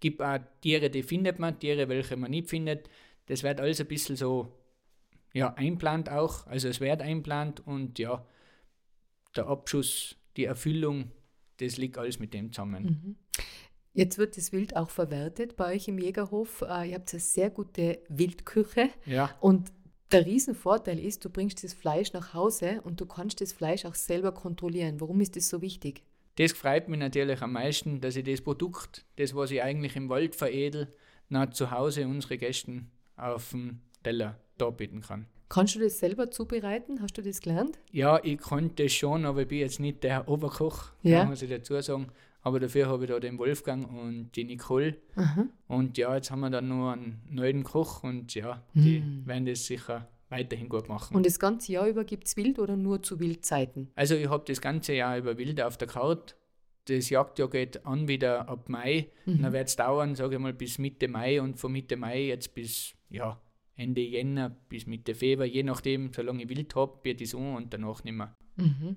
Gibt 0.00 0.20
auch 0.22 0.38
Tiere, 0.60 0.90
die 0.90 1.02
findet 1.02 1.38
man, 1.38 1.58
Tiere, 1.58 1.88
welche 1.88 2.16
man 2.16 2.30
nicht 2.30 2.48
findet. 2.48 2.88
Das 3.26 3.42
wird 3.42 3.60
alles 3.60 3.80
ein 3.80 3.88
bisschen 3.88 4.16
so 4.16 4.52
ja, 5.32 5.52
einplant 5.54 6.08
auch, 6.08 6.46
also 6.46 6.68
es 6.68 6.80
wird 6.80 7.02
einplant 7.02 7.66
und 7.66 7.98
ja, 7.98 8.24
der 9.36 9.46
Abschuss, 9.48 10.16
die 10.36 10.44
Erfüllung, 10.44 11.12
das 11.58 11.76
liegt 11.76 11.98
alles 11.98 12.18
mit 12.18 12.32
dem 12.32 12.52
zusammen. 12.52 13.18
Jetzt 13.92 14.18
wird 14.18 14.36
das 14.36 14.52
Wild 14.52 14.76
auch 14.76 14.90
verwertet 14.90 15.56
bei 15.56 15.74
euch 15.74 15.88
im 15.88 15.98
Jägerhof. 15.98 16.62
Äh, 16.62 16.90
ihr 16.90 16.96
habt 16.96 17.12
eine 17.12 17.20
sehr 17.20 17.48
gute 17.48 17.98
Wildküche 18.08 18.90
Ja, 19.06 19.34
und 19.40 19.72
der 20.12 20.24
Riesenvorteil 20.24 20.98
ist, 20.98 21.24
du 21.24 21.30
bringst 21.30 21.64
das 21.64 21.74
Fleisch 21.74 22.12
nach 22.12 22.32
Hause 22.32 22.80
und 22.84 23.00
du 23.00 23.06
kannst 23.06 23.40
das 23.40 23.52
Fleisch 23.52 23.84
auch 23.84 23.94
selber 23.94 24.32
kontrollieren. 24.32 25.00
Warum 25.00 25.20
ist 25.20 25.34
das 25.36 25.48
so 25.48 25.60
wichtig? 25.62 26.02
Das 26.38 26.52
freut 26.52 26.88
mich 26.88 26.98
natürlich 26.98 27.42
am 27.42 27.52
meisten, 27.52 28.00
dass 28.00 28.16
ich 28.16 28.24
das 28.24 28.40
Produkt, 28.40 29.04
das 29.16 29.34
was 29.34 29.50
ich 29.50 29.62
eigentlich 29.62 29.96
im 29.96 30.08
Wald 30.08 30.34
veredel, 30.36 30.88
nach 31.28 31.50
zu 31.50 31.70
Hause 31.70 32.06
unsere 32.06 32.38
Gästen 32.38 32.90
auf 33.16 33.50
dem 33.50 33.80
Teller 34.02 34.38
darbieten 34.58 35.00
kann. 35.00 35.26
Kannst 35.48 35.74
du 35.76 35.78
das 35.80 35.98
selber 35.98 36.30
zubereiten? 36.30 37.00
Hast 37.00 37.16
du 37.18 37.22
das 37.22 37.40
gelernt? 37.40 37.78
Ja, 37.92 38.20
ich 38.22 38.38
konnte 38.38 38.88
schon, 38.88 39.24
aber 39.24 39.42
ich 39.42 39.48
bin 39.48 39.58
jetzt 39.58 39.78
nicht 39.80 40.02
der 40.02 40.28
Oberkoch, 40.28 40.90
Ja. 41.02 41.24
muss 41.24 41.42
ich 41.42 41.50
dazu 41.50 41.80
sagen. 41.80 42.08
Aber 42.42 42.60
dafür 42.60 42.86
habe 42.88 43.04
ich 43.04 43.10
da 43.10 43.18
den 43.18 43.38
Wolfgang 43.38 43.88
und 43.90 44.30
die 44.36 44.44
Nicole. 44.44 44.96
Und 45.66 45.98
ja, 45.98 46.14
jetzt 46.14 46.30
haben 46.30 46.40
wir 46.40 46.50
dann 46.50 46.68
nur 46.68 46.92
einen 46.92 47.20
neuen 47.28 47.64
Koch 47.64 48.04
und 48.04 48.34
ja, 48.36 48.62
die 48.74 49.00
Mm. 49.00 49.26
werden 49.26 49.46
das 49.46 49.66
sicher 49.66 50.08
weiterhin 50.28 50.68
gut 50.68 50.88
machen. 50.88 51.16
Und 51.16 51.26
das 51.26 51.38
ganze 51.38 51.72
Jahr 51.72 51.86
über 51.88 52.04
gibt 52.04 52.26
es 52.26 52.36
Wild 52.36 52.58
oder 52.58 52.76
nur 52.76 53.02
zu 53.02 53.20
Wildzeiten? 53.20 53.90
Also 53.94 54.14
ich 54.14 54.28
habe 54.28 54.44
das 54.46 54.60
ganze 54.60 54.94
Jahr 54.94 55.18
über 55.18 55.38
Wild 55.38 55.60
auf 55.60 55.76
der 55.76 55.88
Karte. 55.88 56.34
Das 56.86 57.10
Jagdjahr 57.10 57.50
geht 57.50 57.84
an 57.84 58.06
wieder 58.06 58.48
ab 58.48 58.68
Mai. 58.68 59.08
Mhm. 59.24 59.42
Dann 59.42 59.52
wird 59.52 59.68
es 59.68 59.76
dauern, 59.76 60.14
sage 60.14 60.36
ich 60.36 60.40
mal, 60.40 60.52
bis 60.52 60.78
Mitte 60.78 61.08
Mai 61.08 61.40
und 61.40 61.58
von 61.58 61.72
Mitte 61.72 61.96
Mai 61.96 62.26
jetzt 62.26 62.54
bis 62.54 62.94
ja, 63.10 63.40
Ende 63.76 64.00
Jänner 64.00 64.50
bis 64.68 64.86
Mitte 64.86 65.14
Februar, 65.14 65.46
je 65.46 65.62
nachdem, 65.62 66.12
solange 66.12 66.42
ich 66.42 66.48
Wild 66.48 66.74
habe, 66.74 66.98
wird 67.02 67.20
es 67.20 67.34
an 67.34 67.56
und 67.56 67.72
danach 67.72 68.02
nicht 68.04 68.14
mehr. 68.14 68.34
Mhm. 68.56 68.96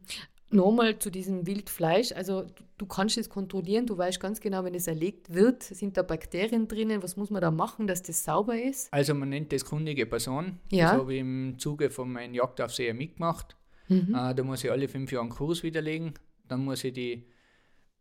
Nochmal 0.51 0.97
zu 0.97 1.12
diesem 1.12 1.45
Wildfleisch. 1.45 2.12
Also 2.12 2.41
du, 2.41 2.63
du 2.79 2.85
kannst 2.88 3.17
es 3.17 3.29
kontrollieren, 3.29 3.85
du 3.85 3.97
weißt 3.97 4.19
ganz 4.19 4.39
genau, 4.39 4.63
wenn 4.63 4.73
es 4.73 4.88
erlegt 4.88 5.31
wird, 5.33 5.62
sind 5.62 5.95
da 5.95 6.01
Bakterien 6.01 6.67
drinnen. 6.67 7.03
Was 7.03 7.17
muss 7.17 7.29
man 7.29 7.41
da 7.41 7.51
machen, 7.51 7.85
dass 7.85 8.01
das 8.01 8.23
sauber 8.23 8.59
ist? 8.59 8.91
Also 8.91 9.13
man 9.13 9.29
nennt 9.29 9.53
das 9.53 9.63
kundige 9.63 10.07
Person. 10.07 10.59
Ja. 10.71 10.91
Das 10.91 11.01
habe 11.01 11.13
ich 11.13 11.19
im 11.19 11.59
Zuge 11.59 11.91
von 11.91 12.12
meinem 12.12 12.33
Jagdaufseher 12.33 12.95
mitgemacht. 12.95 13.55
Mhm. 13.89 14.15
Äh, 14.15 14.33
da 14.33 14.43
muss 14.43 14.63
ich 14.63 14.71
alle 14.71 14.88
fünf 14.88 15.12
Jahre 15.12 15.25
einen 15.25 15.31
Kurs 15.31 15.62
widerlegen. 15.62 16.13
Dann 16.47 16.65
muss 16.65 16.83
ich 16.83 16.93
die, 16.93 17.27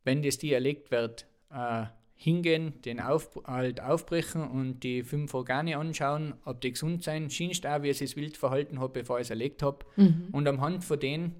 wenn 0.04 0.22
das 0.22 0.38
die 0.38 0.52
erlegt 0.52 0.90
wird, 0.90 1.26
äh, 1.50 1.84
hingehen, 2.14 2.80
den 2.84 2.98
auf, 2.98 3.38
halt 3.44 3.80
aufbrechen 3.80 4.42
und 4.42 4.80
die 4.80 5.02
fünf 5.02 5.34
Organe 5.34 5.76
anschauen, 5.76 6.34
ob 6.44 6.60
die 6.62 6.72
gesund 6.72 7.04
sind. 7.04 7.32
Schienst 7.32 7.66
auch, 7.66 7.82
wie 7.82 7.90
es 7.90 7.98
das 7.98 8.16
Wild 8.16 8.36
verhalten 8.36 8.80
hat, 8.80 8.94
bevor 8.94 9.18
ich 9.18 9.26
es 9.26 9.30
erlegt 9.30 9.62
habe. 9.62 9.84
Mhm. 9.96 10.28
Und 10.32 10.48
am 10.48 10.60
Hand 10.60 10.82
von 10.82 10.98
denen 10.98 11.36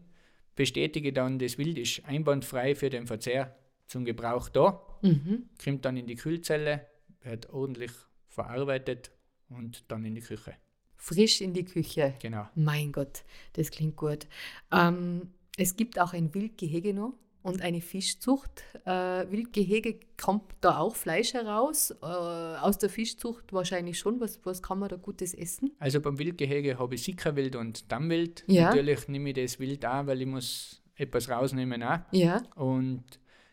bestätige 0.58 1.12
dann, 1.12 1.38
das 1.38 1.56
Wild 1.56 1.78
ist 1.78 2.04
einwandfrei 2.04 2.74
für 2.74 2.90
den 2.90 3.06
Verzehr 3.06 3.56
zum 3.86 4.04
Gebrauch 4.04 4.48
da. 4.48 4.84
Mhm. 5.02 5.48
Kommt 5.62 5.84
dann 5.84 5.96
in 5.96 6.08
die 6.08 6.16
Kühlzelle, 6.16 6.84
wird 7.22 7.48
ordentlich 7.50 7.92
verarbeitet 8.26 9.12
und 9.48 9.84
dann 9.86 10.04
in 10.04 10.16
die 10.16 10.20
Küche. 10.20 10.56
Frisch 10.96 11.40
in 11.42 11.54
die 11.54 11.64
Küche. 11.64 12.14
Genau. 12.20 12.48
Mein 12.56 12.90
Gott, 12.90 13.22
das 13.52 13.70
klingt 13.70 13.94
gut. 13.94 14.26
Ähm, 14.72 15.30
es 15.56 15.76
gibt 15.76 16.00
auch 16.00 16.12
ein 16.12 16.34
Wildgehege 16.34 16.92
noch 16.92 17.14
und 17.42 17.62
eine 17.62 17.80
Fischzucht. 17.80 18.62
Äh, 18.84 18.90
Wildgehege 19.30 20.00
kommt 20.20 20.44
da 20.60 20.78
auch 20.78 20.96
Fleisch 20.96 21.34
heraus. 21.34 21.90
Äh, 22.02 22.06
aus 22.06 22.78
der 22.78 22.90
Fischzucht 22.90 23.52
wahrscheinlich 23.52 23.98
schon. 23.98 24.20
Was, 24.20 24.40
was 24.44 24.62
kann 24.62 24.78
man 24.78 24.88
da 24.88 24.96
Gutes 24.96 25.34
essen? 25.34 25.70
Also 25.78 26.00
beim 26.00 26.18
Wildgehege 26.18 26.78
habe 26.78 26.94
ich 26.96 27.04
Sickerwild 27.04 27.56
und 27.56 27.90
Dammwild. 27.90 28.44
Ja. 28.46 28.66
Natürlich 28.70 29.08
nehme 29.08 29.30
ich 29.30 29.36
das 29.36 29.58
Wild 29.60 29.84
auch, 29.86 30.06
weil 30.06 30.20
ich 30.20 30.26
muss 30.26 30.82
etwas 30.96 31.28
rausnehmen 31.28 31.82
auch. 31.82 32.00
Ja. 32.10 32.42
Und 32.56 33.04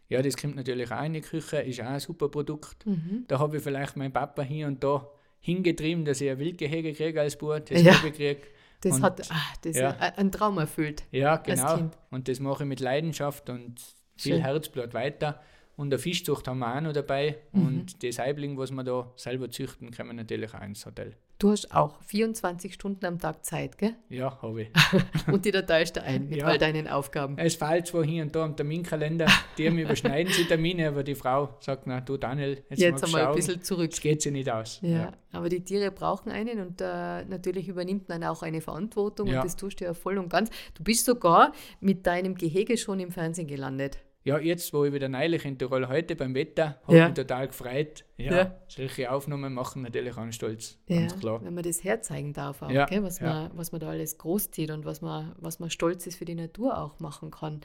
ja, 0.09 0.21
das 0.21 0.35
kommt 0.37 0.55
natürlich 0.55 0.91
auch 0.91 1.03
in 1.03 1.13
die 1.13 1.21
Küche, 1.21 1.57
ist 1.57 1.81
auch 1.81 1.85
ein 1.85 1.99
super 1.99 2.29
Produkt. 2.29 2.85
Mhm. 2.85 3.25
Da 3.27 3.39
habe 3.39 3.57
ich 3.57 3.63
vielleicht 3.63 3.95
meinen 3.97 4.13
Papa 4.13 4.41
hier 4.41 4.67
und 4.67 4.83
da 4.83 5.07
hingetrieben, 5.39 6.05
dass 6.05 6.21
ich 6.21 6.29
ein 6.31 6.39
Wildgehege 6.39 6.93
kriege 6.93 7.21
als 7.21 7.37
Bub, 7.37 7.63
das 7.67 7.81
Ja. 7.83 7.97
habe 7.97 8.07
ich 8.07 8.13
gekriegt. 8.17 8.47
Das 8.81 8.95
Und- 8.97 9.03
hat 9.03 9.31
ah, 9.31 9.35
das 9.61 9.75
ja. 9.75 9.89
ein, 9.97 10.31
Traum 10.31 10.57
erfüllt. 10.57 11.03
Ja, 11.11 11.35
Als 11.35 11.43
genau. 11.43 11.75
Kind. 11.77 11.97
Und 12.11 12.27
das 12.27 12.39
mache 12.39 12.63
ich 12.63 12.69
mit 12.69 12.79
Leidenschaft 12.79 13.49
und 13.49 13.79
viel 14.17 14.33
Schön. 14.33 14.41
Herzblut 14.41 14.93
weiter. 14.93 15.41
Und 15.77 15.87
eine 15.93 15.99
Fischzucht 15.99 16.47
haben 16.47 16.59
wir 16.59 16.73
auch 16.75 16.81
noch 16.81 16.93
dabei. 16.93 17.37
Mhm. 17.51 17.67
Und 17.67 18.03
das 18.03 18.15
Saibling, 18.15 18.57
was 18.57 18.71
wir 18.71 18.83
da 18.83 19.11
selber 19.17 19.49
züchten, 19.49 19.91
kommen 19.91 20.15
natürlich 20.15 20.53
auch 20.53 20.61
ins 20.61 20.85
Hotel. 20.85 21.15
Du 21.37 21.51
hast 21.51 21.69
auch 21.75 22.01
24 22.03 22.73
Stunden 22.73 23.05
am 23.05 23.19
Tag 23.19 23.43
Zeit, 23.43 23.77
gell? 23.77 23.93
Ja, 24.07 24.41
habe 24.41 24.61
ich. 24.63 24.69
Und 25.27 25.43
die 25.43 25.51
da 25.51 25.63
teilst 25.63 25.97
du 25.97 26.01
ein 26.01 26.29
mit 26.29 26.37
Ja. 26.39 26.45
all 26.45 26.57
deinen 26.57 26.87
Aufgaben. 26.87 27.37
Es 27.37 27.55
fällt 27.55 27.87
zwar 27.87 28.05
hier 28.05 28.23
und 28.23 28.33
da 28.33 28.45
am 28.45 28.55
Terminkalender, 28.55 29.27
die 29.57 29.65
überschneiden 29.65 30.31
sie 30.31 30.45
Termine, 30.45 30.87
aber 30.87 31.03
die 31.03 31.13
Frau 31.13 31.57
sagt, 31.59 31.87
na 31.87 31.99
du 31.99 32.15
Daniel, 32.15 32.63
jetzt, 32.69 32.79
Jetzt 32.79 32.91
magst 33.01 33.03
einmal 33.05 33.21
ein 33.21 33.25
schauen, 33.27 33.35
bisschen 33.35 33.61
zurück. 33.63 33.91
es 33.91 33.99
geht 33.99 34.21
sich 34.21 34.31
nicht 34.31 34.49
aus. 34.49 34.79
Ja, 34.81 35.11
aber 35.33 35.49
die 35.49 35.59
Tiere 35.59 35.91
brauchen 35.91 36.31
einen 36.31 36.61
und 36.61 36.79
äh, 36.79 37.25
natürlich 37.25 37.67
übernimmt 37.67 38.07
man 38.07 38.23
auch 38.23 38.41
eine 38.41 38.61
Verantwortung 38.61 39.27
Ja. 39.27 39.39
und 39.41 39.45
das 39.45 39.57
tust 39.57 39.81
du 39.81 39.83
ja 39.83 39.93
voll 39.93 40.17
und 40.17 40.29
ganz. 40.29 40.49
Du 40.73 40.83
bist 40.85 41.03
sogar 41.03 41.51
mit 41.81 42.07
deinem 42.07 42.35
Gehege 42.35 42.77
schon 42.77 43.01
im 43.01 43.11
Fernsehen 43.11 43.47
gelandet. 43.47 43.97
Ja, 44.27 44.39
jetzt, 44.39 44.73
wo 44.73 44.83
ich 44.85 44.91
wieder 44.91 45.07
neulich 45.07 45.45
in 45.45 45.55
Tirol 45.59 45.87
heute 45.87 46.15
beim 46.15 46.33
Wetter, 46.33 46.81
habe 46.87 46.97
Ja. 46.97 47.05
mich 47.05 47.13
total 47.13 47.45
gefreut. 47.47 48.05
Ja, 48.17 48.35
Ja. 48.35 48.55
solche 48.67 49.11
Aufnahmen 49.11 49.53
machen 49.53 49.83
natürlich 49.83 50.17
einen 50.17 50.31
stolz, 50.31 50.79
ganz 50.89 51.19
klar. 51.19 51.43
Wenn 51.43 51.53
man 51.53 51.63
das 51.63 51.83
herzeigen 51.83 52.33
darf 52.33 52.63
auch, 52.63 52.71
Ja, 52.71 52.87
gell? 52.87 53.03
Was, 53.03 53.19
ja. 53.19 53.27
man, 53.49 53.51
was 53.53 53.71
man 53.71 53.81
da 53.81 53.89
alles 53.89 54.17
groß 54.17 54.49
zieht 54.49 54.71
und 54.71 54.83
was 54.83 55.01
man, 55.01 55.35
was 55.37 55.59
man 55.59 55.69
stolz 55.69 56.07
ist 56.07 56.17
für 56.17 56.25
die 56.25 56.33
Natur 56.33 56.75
auch 56.79 56.99
machen 56.99 57.29
kann. 57.29 57.61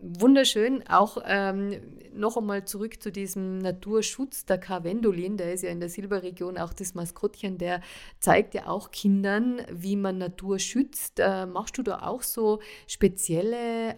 Wunderschön. 0.00 0.82
Auch 0.88 1.18
ähm, 1.24 1.80
noch 2.14 2.36
einmal 2.36 2.64
zurück 2.64 3.00
zu 3.00 3.12
diesem 3.12 3.58
Naturschutz. 3.58 4.46
Der 4.46 4.58
Karwendolin, 4.58 5.36
der 5.36 5.52
ist 5.52 5.62
ja 5.62 5.70
in 5.70 5.78
der 5.78 5.88
Silberregion 5.88 6.58
auch 6.58 6.72
das 6.72 6.94
Maskottchen, 6.94 7.58
der 7.58 7.80
zeigt 8.18 8.54
ja 8.54 8.66
auch 8.66 8.90
Kindern, 8.90 9.60
wie 9.70 9.94
man 9.94 10.18
Natur 10.18 10.58
schützt. 10.58 11.20
Äh, 11.20 11.46
machst 11.46 11.78
du 11.78 11.84
da 11.84 12.00
auch 12.08 12.22
so 12.22 12.60
spezielle 12.88 13.94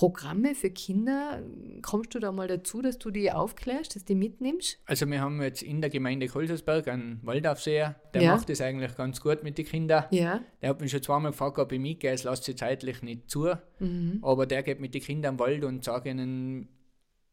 Programme 0.00 0.54
für 0.54 0.70
Kinder? 0.70 1.42
Kommst 1.82 2.14
du 2.14 2.20
da 2.20 2.32
mal 2.32 2.48
dazu, 2.48 2.80
dass 2.80 2.98
du 2.98 3.10
die 3.10 3.30
aufklärst, 3.30 3.94
dass 3.94 4.02
die 4.06 4.14
mitnimmst? 4.14 4.78
Also 4.86 5.04
wir 5.04 5.20
haben 5.20 5.42
jetzt 5.42 5.62
in 5.62 5.82
der 5.82 5.90
Gemeinde 5.90 6.26
Kolsersberg 6.26 6.88
einen 6.88 7.20
Waldaufseher, 7.22 7.96
der 8.14 8.22
Ja. 8.22 8.34
macht 8.34 8.48
das 8.48 8.62
eigentlich 8.62 8.96
ganz 8.96 9.20
gut 9.20 9.42
mit 9.42 9.58
den 9.58 9.66
Kindern. 9.66 10.04
Ja. 10.10 10.40
Der 10.62 10.70
hat 10.70 10.80
mich 10.80 10.90
schon 10.90 11.02
zweimal 11.02 11.32
gefragt, 11.32 11.58
ob 11.58 11.70
ich 11.72 11.78
mitgehe, 11.78 12.12
es 12.12 12.24
lässt 12.24 12.44
sich 12.44 12.56
zeitlich 12.56 13.02
nicht 13.02 13.28
zu. 13.28 13.52
Mhm. 13.78 14.20
Aber 14.22 14.46
der 14.46 14.62
geht 14.62 14.80
mit 14.80 14.94
den 14.94 15.02
Kindern 15.02 15.34
im 15.34 15.38
Wald 15.38 15.64
und 15.64 15.84
sagt 15.84 16.06
ihnen, 16.06 16.68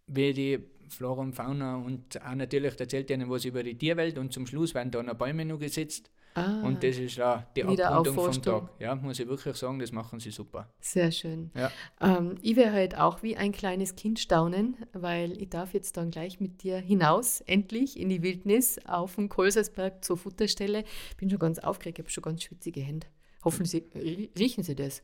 wie 0.07 0.33
die 0.33 0.59
Flora 0.89 1.21
und 1.21 1.35
Fauna 1.35 1.77
und 1.77 2.21
auch 2.21 2.35
natürlich 2.35 2.77
erzählt 2.77 3.09
ihnen 3.11 3.29
was 3.29 3.45
über 3.45 3.63
die 3.63 3.77
Tierwelt 3.77 4.17
und 4.17 4.33
zum 4.33 4.45
Schluss 4.45 4.75
werden 4.75 4.91
da 4.91 5.01
noch 5.01 5.15
Bäume 5.15 5.45
noch 5.45 5.59
gesetzt. 5.59 6.11
Ah. 6.37 6.61
Und 6.63 6.83
das 6.83 6.97
ist 6.97 7.19
auch 7.19 7.41
die 7.55 7.63
Abrundung 7.63 8.15
vom. 8.15 8.41
Tag. 8.41 8.69
Ja, 8.79 8.93
muss 8.95 9.19
ich 9.19 9.27
wirklich 9.27 9.55
sagen, 9.55 9.79
das 9.79 9.91
machen 9.91 10.19
sie 10.19 10.29
super. 10.31 10.69
Sehr 10.79 11.11
schön. 11.11 11.49
Ja. 11.55 11.71
Ähm, 11.99 12.35
ich 12.41 12.55
werde 12.55 12.73
halt 12.73 12.97
auch 12.97 13.23
wie 13.23 13.35
ein 13.35 13.51
kleines 13.51 13.95
Kind 13.95 14.19
staunen, 14.19 14.77
weil 14.93 15.41
ich 15.41 15.49
darf 15.49 15.73
jetzt 15.73 15.97
dann 15.97 16.11
gleich 16.11 16.39
mit 16.39 16.61
dir 16.63 16.77
hinaus, 16.77 17.41
endlich 17.41 17.99
in 17.99 18.09
die 18.09 18.21
Wildnis 18.21 18.79
auf 18.85 19.15
dem 19.15 19.29
Kolsersberg 19.29 20.05
zur 20.05 20.17
Futterstelle. 20.17 20.83
Bin 21.17 21.29
schon 21.29 21.39
ganz 21.39 21.59
aufgeregt, 21.59 21.97
ich 21.99 22.03
habe 22.03 22.11
schon 22.11 22.21
ganz 22.23 22.43
schwitzige 22.43 22.81
Hände. 22.81 23.07
Hoffen 23.43 23.65
Sie, 23.65 23.83
rie- 23.95 24.29
riechen 24.37 24.63
Sie 24.63 24.75
das? 24.75 25.01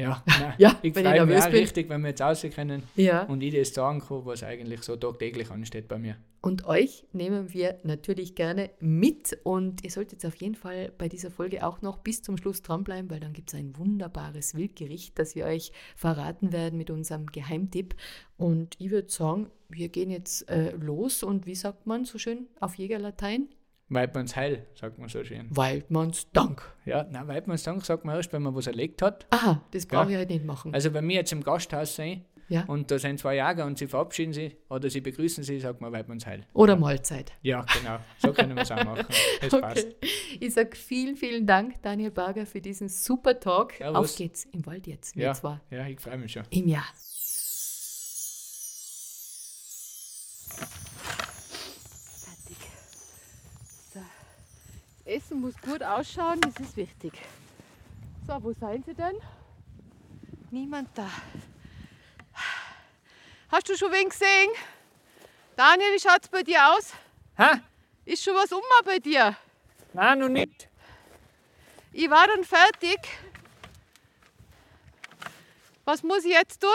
Ja, 0.00 0.22
nein, 0.26 0.54
Ja, 0.58 0.78
ich 0.82 0.94
wenn 0.94 1.06
ich 1.06 1.12
nervös 1.12 1.44
bin. 1.44 1.54
richtig, 1.54 1.88
wenn 1.88 2.00
wir 2.02 2.08
jetzt 2.08 2.22
raus 2.22 2.44
können 2.54 2.82
Ja. 2.96 3.22
und 3.24 3.42
ich 3.42 3.54
das 3.54 3.74
sagen 3.74 4.00
kann, 4.00 4.24
was 4.24 4.42
eigentlich 4.42 4.82
so 4.82 4.96
tagtäglich 4.96 5.50
ansteht 5.50 5.88
bei 5.88 5.98
mir. 5.98 6.16
Und 6.42 6.64
euch 6.64 7.04
nehmen 7.12 7.52
wir 7.52 7.78
natürlich 7.82 8.34
gerne 8.34 8.70
mit. 8.80 9.38
Und 9.42 9.84
ihr 9.84 9.90
solltet 9.90 10.24
auf 10.24 10.34
jeden 10.36 10.54
Fall 10.54 10.90
bei 10.96 11.06
dieser 11.08 11.30
Folge 11.30 11.66
auch 11.66 11.82
noch 11.82 11.98
bis 11.98 12.22
zum 12.22 12.38
Schluss 12.38 12.62
dranbleiben, 12.62 13.10
weil 13.10 13.20
dann 13.20 13.34
gibt 13.34 13.50
es 13.52 13.54
ein 13.58 13.76
wunderbares 13.76 14.54
Wildgericht, 14.54 15.18
das 15.18 15.34
wir 15.34 15.44
euch 15.44 15.70
verraten 15.96 16.50
werden 16.52 16.78
mit 16.78 16.88
unserem 16.90 17.26
Geheimtipp. 17.26 17.94
Und 18.38 18.74
ich 18.78 18.90
würde 18.90 19.10
sagen, 19.10 19.50
wir 19.68 19.90
gehen 19.90 20.10
jetzt 20.10 20.48
äh, 20.48 20.70
los. 20.76 21.22
Und 21.22 21.44
wie 21.46 21.54
sagt 21.54 21.86
man 21.86 22.06
so 22.06 22.16
schön 22.16 22.46
auf 22.58 22.76
Jägerlatein? 22.76 23.48
Weidmanns 23.94 24.36
Heil, 24.36 24.66
sagt 24.74 24.98
man 24.98 25.08
so 25.08 25.22
schön. 25.24 25.48
Waldmanns 25.50 26.30
Dank. 26.32 26.62
Ja, 26.84 27.04
nein, 27.10 27.26
Weidmanns 27.26 27.64
Dank 27.64 27.84
sagt 27.84 28.04
man 28.04 28.14
erst, 28.16 28.32
wenn 28.32 28.42
man 28.42 28.54
was 28.54 28.66
erlegt 28.68 29.02
hat. 29.02 29.26
Aha, 29.30 29.62
das 29.72 29.84
brauche 29.86 30.04
Ja. 30.04 30.10
ich 30.10 30.16
halt 30.16 30.30
nicht 30.30 30.44
machen. 30.44 30.72
Also 30.72 30.94
wenn 30.94 31.08
wir 31.08 31.16
jetzt 31.16 31.32
im 31.32 31.42
Gasthaus 31.42 31.96
sind 31.96 32.24
ja. 32.48 32.64
und 32.66 32.90
da 32.92 32.98
sind 33.00 33.18
zwei 33.18 33.34
Jäger 33.36 33.66
und 33.66 33.78
sie 33.78 33.88
verabschieden 33.88 34.32
sich 34.32 34.56
oder 34.68 34.88
sie 34.88 35.00
begrüßen 35.00 35.42
sie, 35.42 35.58
sagt 35.58 35.80
man 35.80 35.90
Weidmanns 35.92 36.24
Heil. 36.24 36.46
Oder 36.52 36.76
Mahlzeit. 36.76 37.32
Ja, 37.42 37.64
genau. 37.78 37.98
So 38.18 38.32
können 38.32 38.54
wir 38.54 38.62
es 38.62 38.70
auch 38.70 38.84
machen. 38.84 39.06
Das 39.40 39.60
passt. 39.60 39.86
Okay. 39.86 39.96
Ich 40.38 40.54
sage 40.54 40.76
vielen, 40.76 41.16
vielen 41.16 41.44
Dank, 41.46 41.82
Daniel 41.82 42.12
Barger, 42.12 42.46
für 42.46 42.60
diesen 42.60 42.88
super 42.88 43.40
Talk. 43.40 43.72
Servus. 43.72 43.96
Auf 43.96 44.16
geht's 44.16 44.44
im 44.52 44.64
Wald 44.66 44.86
jetzt. 44.86 45.16
Ja, 45.16 45.32
zwar 45.34 45.60
ja, 45.70 45.84
ich 45.88 45.98
freue 46.00 46.18
mich 46.18 46.30
schon. 46.32 46.44
im 46.50 46.68
Jahr. 46.68 46.84
Fertig. 52.24 52.56
So. 53.94 54.00
Das 54.00 54.99
Essen 55.10 55.40
muss 55.40 55.54
gut 55.60 55.82
ausschauen, 55.82 56.40
das 56.40 56.54
ist 56.60 56.76
wichtig. 56.76 57.12
So, 58.28 58.40
wo 58.44 58.52
seien 58.52 58.84
Sie 58.84 58.94
denn? 58.94 59.16
Niemand 60.52 60.88
da. 60.96 61.08
Hast 63.50 63.68
du 63.68 63.76
schon 63.76 63.90
wen 63.90 64.08
gesehen? 64.08 64.50
Daniel, 65.56 65.94
wie 65.94 65.98
schaut's 65.98 66.28
bei 66.28 66.44
dir 66.44 66.60
aus? 66.70 66.92
Hä? 67.36 67.60
Ist 68.04 68.22
schon 68.22 68.36
was 68.36 68.52
um 68.52 68.60
bei 68.84 69.00
dir? 69.00 69.36
Nein, 69.92 70.20
noch 70.20 70.28
nicht. 70.28 70.68
Ich 71.92 72.08
war 72.08 72.28
dann 72.28 72.44
fertig. 72.44 73.00
Was 75.84 76.04
muss 76.04 76.24
ich 76.24 76.32
jetzt 76.32 76.60
tun? 76.60 76.70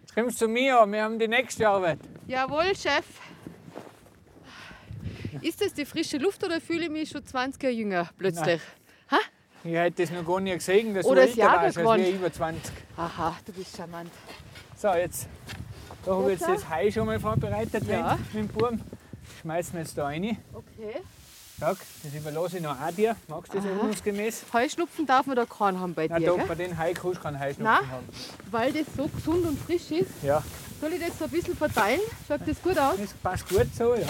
Jetzt 0.00 0.14
kommst 0.14 0.40
du 0.40 0.46
zu 0.46 0.48
mir, 0.48 0.86
wir 0.86 1.02
haben 1.02 1.18
die 1.18 1.28
nächste 1.28 1.68
Arbeit. 1.68 1.98
Jawohl, 2.26 2.74
Chef. 2.74 3.04
Ist 5.42 5.60
das 5.60 5.72
die 5.74 5.84
frische 5.84 6.18
Luft 6.18 6.42
oder 6.44 6.60
fühle 6.60 6.84
ich 6.84 6.90
mich 6.90 7.08
schon 7.10 7.24
20 7.24 7.62
Jahre 7.62 7.74
jünger 7.74 8.10
plötzlich? 8.18 8.60
Ich 9.64 9.72
hätte 9.74 10.02
das 10.02 10.12
noch 10.12 10.24
gar 10.24 10.40
nicht 10.40 10.54
gesehen, 10.58 10.94
dass 10.94 11.04
Oder 11.04 11.22
du 11.22 11.26
das 11.28 11.36
älter 11.36 11.50
warst 11.50 11.64
als 11.64 11.74
Jagerkorn. 11.76 12.00
wir 12.00 12.10
über 12.12 12.32
20. 12.32 12.72
Aha, 12.96 13.36
du 13.44 13.52
bist 13.52 13.76
charmant. 13.76 14.10
So, 14.76 14.88
jetzt. 14.94 15.26
Da 16.04 16.12
habe 16.14 16.32
ich 16.32 16.38
jetzt 16.40 16.48
das 16.48 16.68
Hai 16.68 16.90
schon 16.92 17.06
mal 17.06 17.18
vorbereitet 17.18 17.82
Ja. 17.88 18.16
mit 18.32 18.34
dem 18.34 18.48
Buben. 18.48 18.80
Schmeißen 19.40 19.72
wir 19.74 19.80
jetzt 19.80 19.98
da 19.98 20.04
rein. 20.04 20.38
Okay. 20.54 21.00
Schau, 21.58 21.72
das 21.72 22.14
überlasse 22.14 22.58
ich 22.58 22.62
noch 22.62 22.80
auch 22.80 22.90
dir. 22.92 23.16
Magst 23.26 23.52
du 23.52 23.58
das 23.58 23.66
ordnungsgemäß? 23.66 24.44
Heuschnupfen 24.52 25.06
darf 25.06 25.26
man 25.26 25.34
da 25.34 25.44
keinen 25.44 25.80
haben 25.80 25.92
bei 25.92 26.06
Na, 26.08 26.20
dir, 26.20 26.36
gell? 26.36 26.44
bei 26.46 26.54
den 26.54 26.78
Hai 26.78 26.92
kannst 26.94 27.18
du 27.18 27.22
keinen 27.22 27.40
Heuschnupfen 27.40 27.64
Nein. 27.64 27.90
haben. 27.90 28.08
Weil 28.52 28.72
das 28.72 28.86
so 28.96 29.08
gesund 29.08 29.44
und 29.44 29.58
frisch 29.60 29.90
ist. 29.90 30.10
Ja, 30.22 30.40
Soll 30.80 30.92
ich 30.92 31.00
das 31.04 31.18
so 31.18 31.24
ein 31.24 31.30
bisschen 31.30 31.56
verteilen? 31.56 32.00
Schaut 32.28 32.40
das 32.46 32.62
gut 32.62 32.78
aus? 32.78 32.94
das 32.96 33.12
passt 33.14 33.48
gut 33.48 33.66
so, 33.76 33.96
ja. 33.96 34.06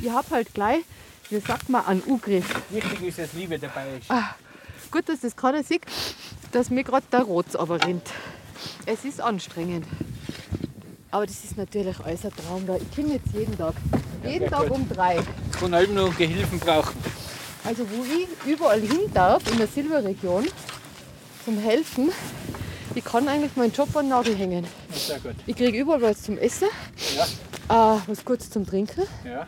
Ich 0.00 0.10
habe 0.10 0.26
halt 0.30 0.52
gleich, 0.54 0.82
wie 1.30 1.40
sagt 1.40 1.68
man, 1.68 1.84
einen 1.86 2.02
Ugriff. 2.06 2.44
Wichtig 2.70 3.02
ist, 3.02 3.18
dass 3.18 3.32
Liebe 3.32 3.58
dabei 3.58 3.86
ist. 3.98 4.10
Ah, 4.10 4.34
gut, 4.90 5.08
dass 5.08 5.20
das 5.20 5.34
keiner 5.36 5.62
sieht, 5.62 5.82
dass 6.52 6.70
mir 6.70 6.84
gerade 6.84 7.06
der 7.10 7.22
Rotz 7.22 7.54
aber 7.54 7.82
rennt. 7.82 8.08
Es 8.86 9.04
ist 9.04 9.20
anstrengend. 9.20 9.86
Aber 11.10 11.26
das 11.26 11.44
ist 11.44 11.56
natürlich 11.56 11.98
alles 12.00 12.24
ein 12.24 12.32
Traum 12.36 12.66
da. 12.66 12.76
Ich 12.76 12.94
komme 12.94 13.14
jetzt 13.14 13.28
jeden 13.32 13.56
Tag. 13.56 13.74
Jeden 14.24 14.40
sehr 14.40 14.50
Tag 14.50 14.68
gut. 14.68 14.76
um 14.76 14.88
drei. 14.88 15.18
Ich 15.52 15.60
kann 15.60 15.74
halt 15.74 15.92
nur 15.94 16.12
Gehilfen 16.14 16.58
brauchen. 16.58 16.96
Also 17.64 17.84
wo 17.90 18.04
ich 18.04 18.28
überall 18.52 18.80
hin 18.80 19.10
darf 19.12 19.42
in 19.50 19.58
der 19.58 19.66
Silberregion 19.66 20.46
zum 21.44 21.58
Helfen, 21.58 22.10
ich 22.94 23.04
kann 23.04 23.26
eigentlich 23.28 23.56
meinen 23.56 23.72
Job 23.72 23.94
an 23.96 24.04
den 24.06 24.10
Nagel 24.10 24.36
hängen. 24.36 24.64
Ja, 24.90 24.96
Sehr 24.96 25.18
gut. 25.20 25.34
Ich 25.46 25.56
kriege 25.56 25.78
überall 25.78 26.02
was 26.02 26.22
zum 26.22 26.38
Essen, 26.38 26.68
Ja, 27.68 27.96
äh, 27.96 28.00
was 28.06 28.24
Gutes 28.24 28.50
zum 28.50 28.66
Trinken, 28.66 29.02
ja. 29.24 29.46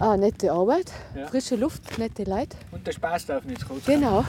Äh, 0.00 0.16
nette 0.16 0.52
Arbeit, 0.52 0.92
Ja. 1.14 1.26
frische 1.28 1.56
Luft, 1.56 1.98
nette 1.98 2.24
Leute. 2.24 2.56
Und 2.72 2.86
der 2.86 2.92
Spaß 2.92 3.26
darf 3.26 3.44
nicht 3.44 3.60
sein. 3.60 3.80
Genau. 3.86 4.24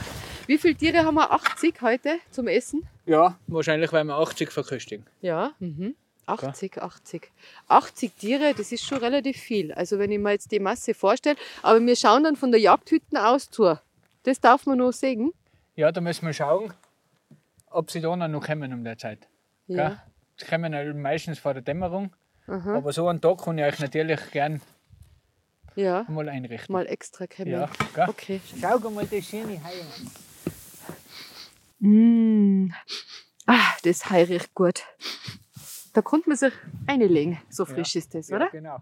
Wie 0.46 0.58
viele 0.58 0.74
Tiere 0.76 0.98
haben 1.04 1.14
wir? 1.16 1.30
80 1.32 1.82
heute 1.82 2.18
zum 2.30 2.46
Essen? 2.48 2.86
Ja, 3.04 3.36
wahrscheinlich, 3.46 3.92
weil 3.92 4.04
wir 4.04 4.14
80 4.16 4.50
verköstigen. 4.52 5.04
Ja. 5.20 5.52
Mhm. 5.58 5.94
80, 6.26 6.82
80. 6.82 7.30
80 7.68 8.12
Tiere, 8.16 8.52
das 8.56 8.72
ist 8.72 8.84
schon 8.84 8.98
relativ 8.98 9.36
viel. 9.36 9.72
Also 9.72 9.98
wenn 9.98 10.10
ich 10.10 10.18
mir 10.18 10.32
jetzt 10.32 10.50
die 10.50 10.58
Masse 10.58 10.92
vorstelle, 10.94 11.36
aber 11.62 11.80
wir 11.80 11.94
schauen 11.96 12.24
dann 12.24 12.34
von 12.36 12.50
der 12.50 12.60
Jagdhütten 12.60 13.16
aus 13.16 13.48
zu. 13.50 13.78
Das 14.24 14.40
darf 14.40 14.66
man 14.66 14.78
noch 14.78 14.92
sehen. 14.92 15.32
Ja, 15.76 15.92
da 15.92 16.00
müssen 16.00 16.26
wir 16.26 16.32
schauen, 16.32 16.72
ob 17.70 17.90
sie 17.92 18.00
da 18.00 18.16
noch 18.16 18.44
kommen 18.44 18.72
um 18.72 18.82
der 18.82 18.98
Zeit. 18.98 19.28
Ja. 19.68 19.88
Gell? 19.88 19.98
Sie 20.38 20.46
kommen 20.46 21.00
meistens 21.00 21.38
vor 21.38 21.54
der 21.54 21.62
Dämmerung. 21.62 22.12
Aha. 22.48 22.76
Aber 22.76 22.92
so 22.92 23.06
einen 23.08 23.20
Tag 23.20 23.42
kann 23.44 23.58
ich 23.58 23.64
euch 23.64 23.78
natürlich 23.78 24.20
gern 24.32 24.60
Ja. 25.76 26.04
mal 26.08 26.28
einrichten. 26.28 26.72
Mal 26.72 26.86
extra 26.86 27.26
kommen. 27.26 27.50
Ja, 27.50 27.70
gell? 27.94 28.06
Okay. 28.08 28.40
Schau 28.60 28.78
mal 28.90 29.06
das 29.06 29.24
schöne 29.24 29.62
Hai 29.62 29.74
an. 29.80 30.10
Mm. 31.78 32.72
Ah, 33.46 33.72
das 33.84 34.10
Hai 34.10 34.24
riecht 34.24 34.54
gut. 34.54 34.82
Da 35.92 36.02
konnte 36.02 36.28
man 36.28 36.36
sich 36.36 36.52
einlegen. 36.86 37.38
So 37.48 37.64
frisch 37.64 37.94
ist 37.96 38.14
das, 38.14 38.28
Ja, 38.28 38.36
oder? 38.36 38.48
genau. 38.50 38.78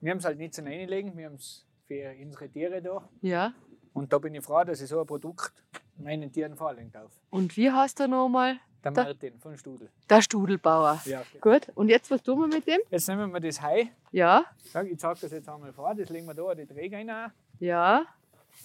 Wir 0.00 0.10
haben 0.12 0.18
es 0.18 0.24
halt 0.24 0.38
nicht 0.38 0.54
zum 0.54 0.66
Einlegen, 0.66 1.16
wir 1.16 1.26
haben 1.26 1.34
es 1.36 1.64
für 1.86 2.14
unsere 2.20 2.48
Tiere 2.48 2.82
da. 2.82 3.08
Ja. 3.22 3.52
Und 3.96 4.12
da 4.12 4.18
bin 4.18 4.34
ich 4.34 4.44
froh, 4.44 4.62
dass 4.62 4.80
ich 4.82 4.88
so 4.88 5.00
ein 5.00 5.06
Produkt 5.06 5.52
meinen 5.96 6.30
Tieren 6.30 6.54
vorlegen 6.54 6.92
darf. 6.92 7.10
Und 7.30 7.56
wie 7.56 7.70
heißt 7.70 7.98
er 8.00 8.08
nochmal? 8.08 8.58
Der 8.84 8.92
Da- 8.92 9.04
Martin 9.04 9.38
von 9.38 9.56
Studel. 9.56 9.88
Der 10.10 10.20
Studelbauer. 10.20 11.00
Ja. 11.06 11.22
Gut. 11.40 11.68
Und 11.74 11.88
jetzt, 11.88 12.10
was 12.10 12.22
tun 12.22 12.38
wir 12.40 12.46
mit 12.46 12.66
dem? 12.66 12.78
Jetzt 12.90 13.08
nehmen 13.08 13.32
wir 13.32 13.40
das 13.40 13.60
Hai. 13.62 13.90
Ja. 14.12 14.44
Ich 14.62 14.98
zeige 14.98 15.18
das 15.20 15.32
jetzt 15.32 15.48
einmal 15.48 15.72
vor. 15.72 15.94
Das 15.94 16.10
legen 16.10 16.26
wir 16.26 16.34
da 16.34 16.44
an 16.44 16.58
die 16.58 16.66
Träger 16.66 16.98
rein. 16.98 17.32
Ja. 17.58 18.04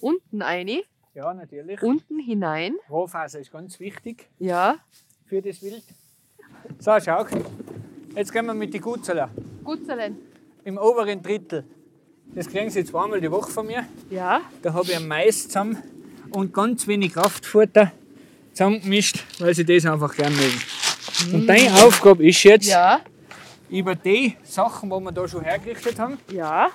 Unten 0.00 0.42
eine. 0.42 0.82
Ja, 1.14 1.32
natürlich. 1.32 1.82
Unten 1.82 2.18
hinein. 2.18 2.74
Rohfaser 2.90 3.40
ist 3.40 3.50
ganz 3.50 3.80
wichtig 3.80 4.28
Ja. 4.38 4.76
für 5.24 5.40
das 5.40 5.62
Wild. 5.62 5.82
So, 6.78 6.92
schau. 7.00 7.24
Jetzt 8.14 8.32
gehen 8.32 8.44
wir 8.46 8.54
mit 8.54 8.72
den 8.74 8.82
Gutzeller 8.82 9.30
Gutzerlein. 9.64 10.18
im 10.64 10.76
oberen 10.76 11.22
Drittel. 11.22 11.64
Das 12.34 12.48
kriegen 12.48 12.70
sie 12.70 12.84
zweimal 12.84 13.20
die 13.20 13.30
Woche 13.30 13.50
von 13.50 13.66
mir. 13.66 13.86
Ja. 14.10 14.40
Da 14.62 14.72
habe 14.72 14.86
ich 14.90 14.96
ein 14.96 15.06
Mais 15.06 15.44
zusammen 15.48 15.78
und 16.30 16.52
ganz 16.52 16.86
wenig 16.86 17.12
Kraftfutter 17.12 17.92
zusammengemischt, 18.52 19.24
weil 19.38 19.54
sie 19.54 19.64
das 19.64 19.84
einfach 19.86 20.14
gern 20.14 20.34
mögen. 20.34 20.62
Und 21.32 21.46
deine 21.46 21.72
Aufgabe 21.84 22.26
ist 22.26 22.42
jetzt, 22.42 22.66
Ja. 22.68 23.00
über 23.68 23.94
die 23.94 24.36
Sachen, 24.44 24.88
die 24.90 24.96
wir 25.00 25.12
da 25.12 25.28
schon 25.28 25.42
hergerichtet 25.42 25.98
haben, 25.98 26.18
Ja. 26.30 26.70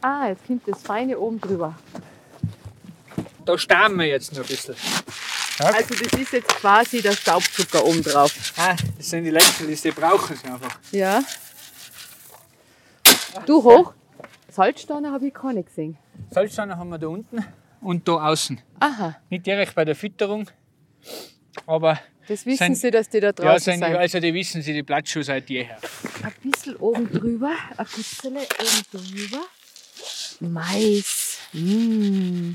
Ah, 0.00 0.28
jetzt 0.28 0.46
kommt 0.46 0.62
das 0.68 0.82
Feine 0.82 1.18
oben 1.18 1.40
drüber. 1.40 1.74
da 3.46 3.56
starren 3.56 3.96
wir 3.98 4.06
jetzt 4.06 4.32
noch 4.32 4.40
ein 4.42 4.46
bisschen. 4.46 4.74
Also 5.60 5.94
das 5.94 6.20
ist 6.20 6.32
jetzt 6.32 6.48
quasi 6.48 7.00
der 7.00 7.12
Staubzucker 7.12 7.84
oben 7.84 8.02
drauf. 8.02 8.32
Ah, 8.56 8.74
das 8.98 9.08
sind 9.10 9.24
die 9.24 9.30
Letzten, 9.30 9.66
die 9.68 9.90
brauchen 9.92 10.36
sie 10.36 10.46
einfach. 10.48 10.76
Ja. 10.90 11.22
Du 13.46 13.62
hoch. 13.62 13.92
Salzstange 14.54 15.10
habe 15.10 15.26
ich 15.26 15.34
keine 15.34 15.64
gesehen. 15.64 15.98
Salzstangen 16.30 16.76
haben 16.78 16.88
wir 16.90 16.98
da 16.98 17.08
unten 17.08 17.44
und 17.80 18.06
da 18.06 18.28
außen. 18.28 18.60
Aha. 18.78 19.16
Nicht 19.28 19.46
direkt 19.46 19.74
bei 19.74 19.84
der 19.84 19.96
Fütterung, 19.96 20.48
aber 21.66 21.98
Das 22.28 22.46
wissen 22.46 22.58
Sind- 22.58 22.76
Sie, 22.76 22.90
dass 22.92 23.08
die 23.08 23.18
da 23.20 23.26
ja, 23.28 23.32
draußen 23.32 23.74
sind, 23.74 23.84
sind. 23.84 23.96
also 23.96 24.20
die 24.20 24.32
wissen 24.32 24.62
sie, 24.62 24.72
die 24.72 24.82
Platzschuhe 24.84 25.24
seit 25.24 25.50
jeher. 25.50 25.76
Ein 26.22 26.32
bisschen 26.50 26.76
oben 26.76 27.10
drüber, 27.12 27.52
ein 27.76 27.86
bisschen 27.96 28.36
oben 28.36 28.82
drüber. 28.92 29.44
Mais. 30.40 31.38
Mm. 31.52 32.52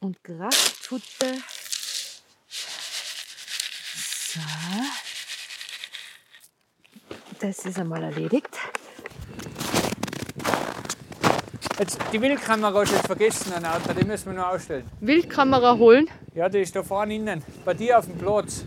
Und 0.00 0.22
Kraftfutter. 0.24 1.34
So. 4.32 4.40
Das 7.40 7.58
ist 7.66 7.78
einmal 7.78 8.02
erledigt. 8.04 8.48
Jetzt, 11.78 11.98
die 12.12 12.20
Wildkamera 12.22 12.84
du 12.84 12.92
jetzt 12.92 13.06
vergessen, 13.06 13.52
ein 13.52 13.64
Auto, 13.64 13.92
die 13.92 14.04
müssen 14.06 14.26
wir 14.26 14.34
noch 14.34 14.52
ausstellen. 14.52 14.84
Wildkamera 15.00 15.76
holen. 15.76 16.08
Ja, 16.34 16.48
die 16.48 16.58
ist 16.58 16.74
da 16.76 16.82
vorne 16.84 17.16
innen, 17.16 17.42
bei 17.64 17.74
dir 17.74 17.98
auf 17.98 18.06
dem 18.06 18.16
Platz. 18.16 18.64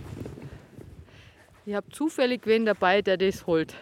Ich 1.66 1.74
habe 1.74 1.90
zufällig 1.90 2.42
wen 2.46 2.66
dabei, 2.66 3.02
der 3.02 3.18
das 3.18 3.48
holt. 3.48 3.76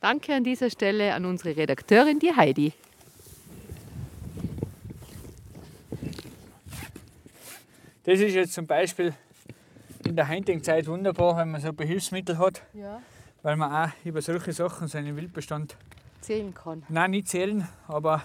Danke 0.00 0.32
an 0.34 0.44
dieser 0.44 0.70
Stelle 0.70 1.12
an 1.14 1.24
unsere 1.24 1.56
Redakteurin, 1.56 2.20
die 2.20 2.34
Heidi. 2.34 2.72
Das 8.04 8.20
ist 8.20 8.34
jetzt 8.34 8.54
zum 8.54 8.66
Beispiel 8.66 9.12
in 10.06 10.16
der 10.16 10.28
heutigen 10.28 10.62
Zeit 10.62 10.86
wunderbar, 10.86 11.36
wenn 11.36 11.50
man 11.50 11.60
so 11.60 11.72
Behilfsmittel 11.72 12.38
hat, 12.38 12.62
Ja. 12.72 13.02
weil 13.42 13.56
man 13.56 13.70
auch 13.88 13.92
über 14.04 14.22
solche 14.22 14.52
Sachen 14.52 14.88
seinen 14.88 15.16
Wildbestand, 15.16 15.76
Zählen 16.20 16.52
kann. 16.52 16.82
nein, 16.88 17.12
nicht 17.12 17.28
zählen, 17.28 17.66
aber 17.86 18.22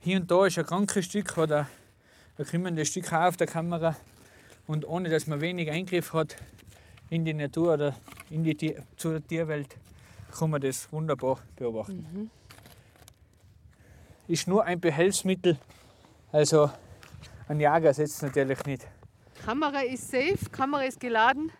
hier 0.00 0.18
und 0.20 0.30
da 0.30 0.46
ist 0.46 0.58
ein 0.58 0.66
krankes 0.66 1.04
Stück 1.04 1.36
oder 1.38 1.68
ein 2.38 2.44
krimmendes 2.44 2.88
Stück 2.88 3.12
auch 3.12 3.26
auf 3.26 3.36
der 3.36 3.46
Kamera 3.46 3.96
und 4.66 4.86
ohne 4.86 5.08
dass 5.08 5.26
man 5.26 5.40
wenig 5.40 5.70
Eingriff 5.70 6.12
hat 6.12 6.36
in 7.10 7.24
die 7.24 7.34
Natur 7.34 7.74
oder 7.74 7.94
in 8.30 8.42
die 8.42 8.54
Tier, 8.54 8.82
zur 8.96 9.24
Tierwelt, 9.26 9.76
kann 10.36 10.50
man 10.50 10.60
das 10.60 10.90
wunderbar 10.92 11.38
beobachten. 11.56 12.30
Ist 14.28 14.48
nur 14.48 14.64
ein 14.64 14.80
Behelfsmittel, 14.80 15.58
also 16.32 16.70
ein 17.48 17.60
Jager 17.60 17.94
setzt 17.94 18.22
natürlich 18.22 18.64
nicht. 18.64 18.86
Kamera 19.44 19.80
ist 19.80 20.10
safe, 20.10 20.50
Kamera 20.50 20.82
ist 20.82 20.98
geladen, 20.98 21.52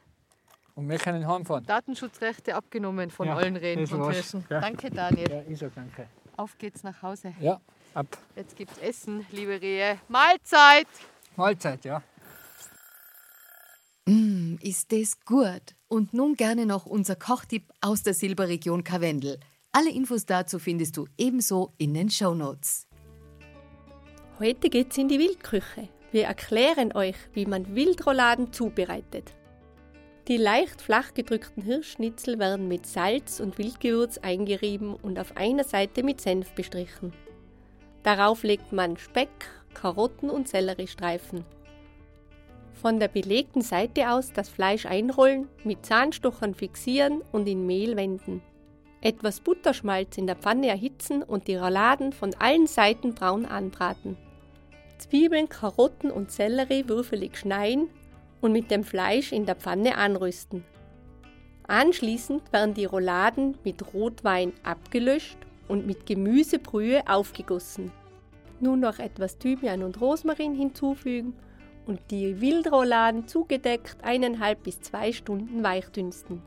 Und 0.77 0.91
wir 0.91 0.99
können 0.99 1.27
heimfahren. 1.27 1.65
Datenschutzrechte 1.65 2.55
abgenommen 2.55 3.11
von 3.11 3.27
Ja, 3.27 3.37
allen 3.37 3.57
Reden 3.57 3.91
und 3.91 3.99
war's. 3.99 4.15
Hirschen. 4.15 4.45
Ja. 4.51 4.61
Danke, 4.61 4.91
Daniel. 4.91 5.31
Ja, 5.31 5.43
ich 5.49 5.59
sag 5.59 5.75
danke. 5.75 6.07
Auf 6.37 6.59
geht's 6.59 6.83
nach 6.83 7.01
Hause. 7.01 7.33
Ja, 7.41 7.59
ab. 7.95 8.07
Jetzt 8.37 8.55
gibt's 8.57 8.77
Essen, 8.79 9.25
liebe 9.33 9.59
Rehe. 9.61 9.99
Mahlzeit! 10.09 10.87
Mahlzeit, 11.35 11.83
ja. 11.87 12.03
Mm, 14.05 14.57
ist 14.61 14.93
das 14.93 15.19
gut. 15.25 15.75
Und 15.89 16.13
nun 16.13 16.35
gerne 16.37 16.67
noch 16.67 16.85
unser 16.85 17.17
Kochtipp 17.17 17.73
aus 17.81 18.03
der 18.03 18.13
Silberregion 18.13 18.85
Karwendel. 18.85 19.41
Alle 19.73 19.91
Infos 19.91 20.27
dazu 20.27 20.59
findest 20.59 20.99
du 20.99 21.07
ebenso 21.17 21.73
in 21.79 21.95
den 21.95 22.11
Shownotes. 22.11 22.87
Heute 24.39 24.69
geht's 24.69 24.99
in 24.99 25.09
die 25.09 25.19
Wildküche. 25.19 25.89
Wir 26.13 26.25
erklären 26.27 26.93
euch, 26.93 27.17
wie 27.33 27.47
man 27.47 27.75
Wildrouladen 27.75 28.53
zubereitet. 28.53 29.35
Die 30.29 30.39
leicht 30.39 30.83
flach 30.83 31.15
gedrückten 31.15 31.63
Hirschschnitzel 31.63 32.41
werden 32.41 32.67
mit 32.67 32.85
Salz 32.85 33.39
und 33.39 33.59
Wildgewürz 33.59 34.19
eingerieben 34.19 34.97
und 34.97 35.21
auf 35.21 35.37
einer 35.37 35.63
Seite 35.63 36.03
mit 36.03 36.21
Senf 36.21 36.53
bestrichen. 36.53 37.13
Darauf 38.03 38.43
legt 38.43 38.73
man 38.73 38.97
Speck, 38.97 39.29
Karotten 39.73 40.29
und 40.29 40.49
Selleriestreifen. 40.49 41.45
Von 42.73 42.99
der 42.99 43.07
belegten 43.07 43.63
Seite 43.63 44.11
aus 44.11 44.33
das 44.33 44.49
Fleisch 44.49 44.85
einrollen, 44.85 45.47
mit 45.63 45.87
Zahnstochern 45.87 46.55
fixieren 46.55 47.23
und 47.31 47.47
in 47.47 47.65
Mehl 47.65 47.95
wenden. 47.97 48.43
Etwas 49.03 49.39
Butterschmalz 49.39 50.19
in 50.19 50.27
der 50.27 50.37
Pfanne 50.37 50.67
erhitzen 50.67 51.23
und 51.23 51.47
die 51.47 51.55
Rouladen 51.55 52.13
von 52.13 52.35
allen 52.41 52.67
Seiten 52.67 53.15
braun 53.15 53.47
anbraten. 53.47 54.17
Zwiebeln, 54.99 55.49
Karotten 55.49 56.11
und 56.11 56.33
Sellerie 56.33 56.89
würfelig 56.89 57.37
schneiden 57.39 57.91
und 58.47 58.53
mit 58.53 58.71
dem 58.71 58.85
Fleisch 58.85 59.33
in 59.33 59.45
der 59.45 59.57
Pfanne 59.57 59.99
anrüsten. 59.99 60.65
Anschließend 61.67 62.53
werden 62.53 62.75
die 62.75 62.85
Rouladen 62.85 63.59
mit 63.65 63.93
Rotwein 63.93 64.53
abgelöscht 64.63 65.39
und 65.67 65.85
mit 65.85 66.07
Gemüsebrühe 66.07 67.03
aufgegossen. 67.09 67.91
Nun 68.61 68.79
noch 68.79 69.01
etwas 69.01 69.37
Thymian 69.39 69.83
und 69.83 70.01
Rosmarin 70.01 70.55
hinzufügen 70.55 71.35
und 71.87 71.99
die 72.13 72.41
Wildrouladen 72.41 73.27
zugedeckt 73.27 73.97
eineinhalb 74.05 74.63
bis 74.63 74.81
zwei 74.81 75.11
Stunden 75.11 75.65
weichdünsten. 75.65 76.41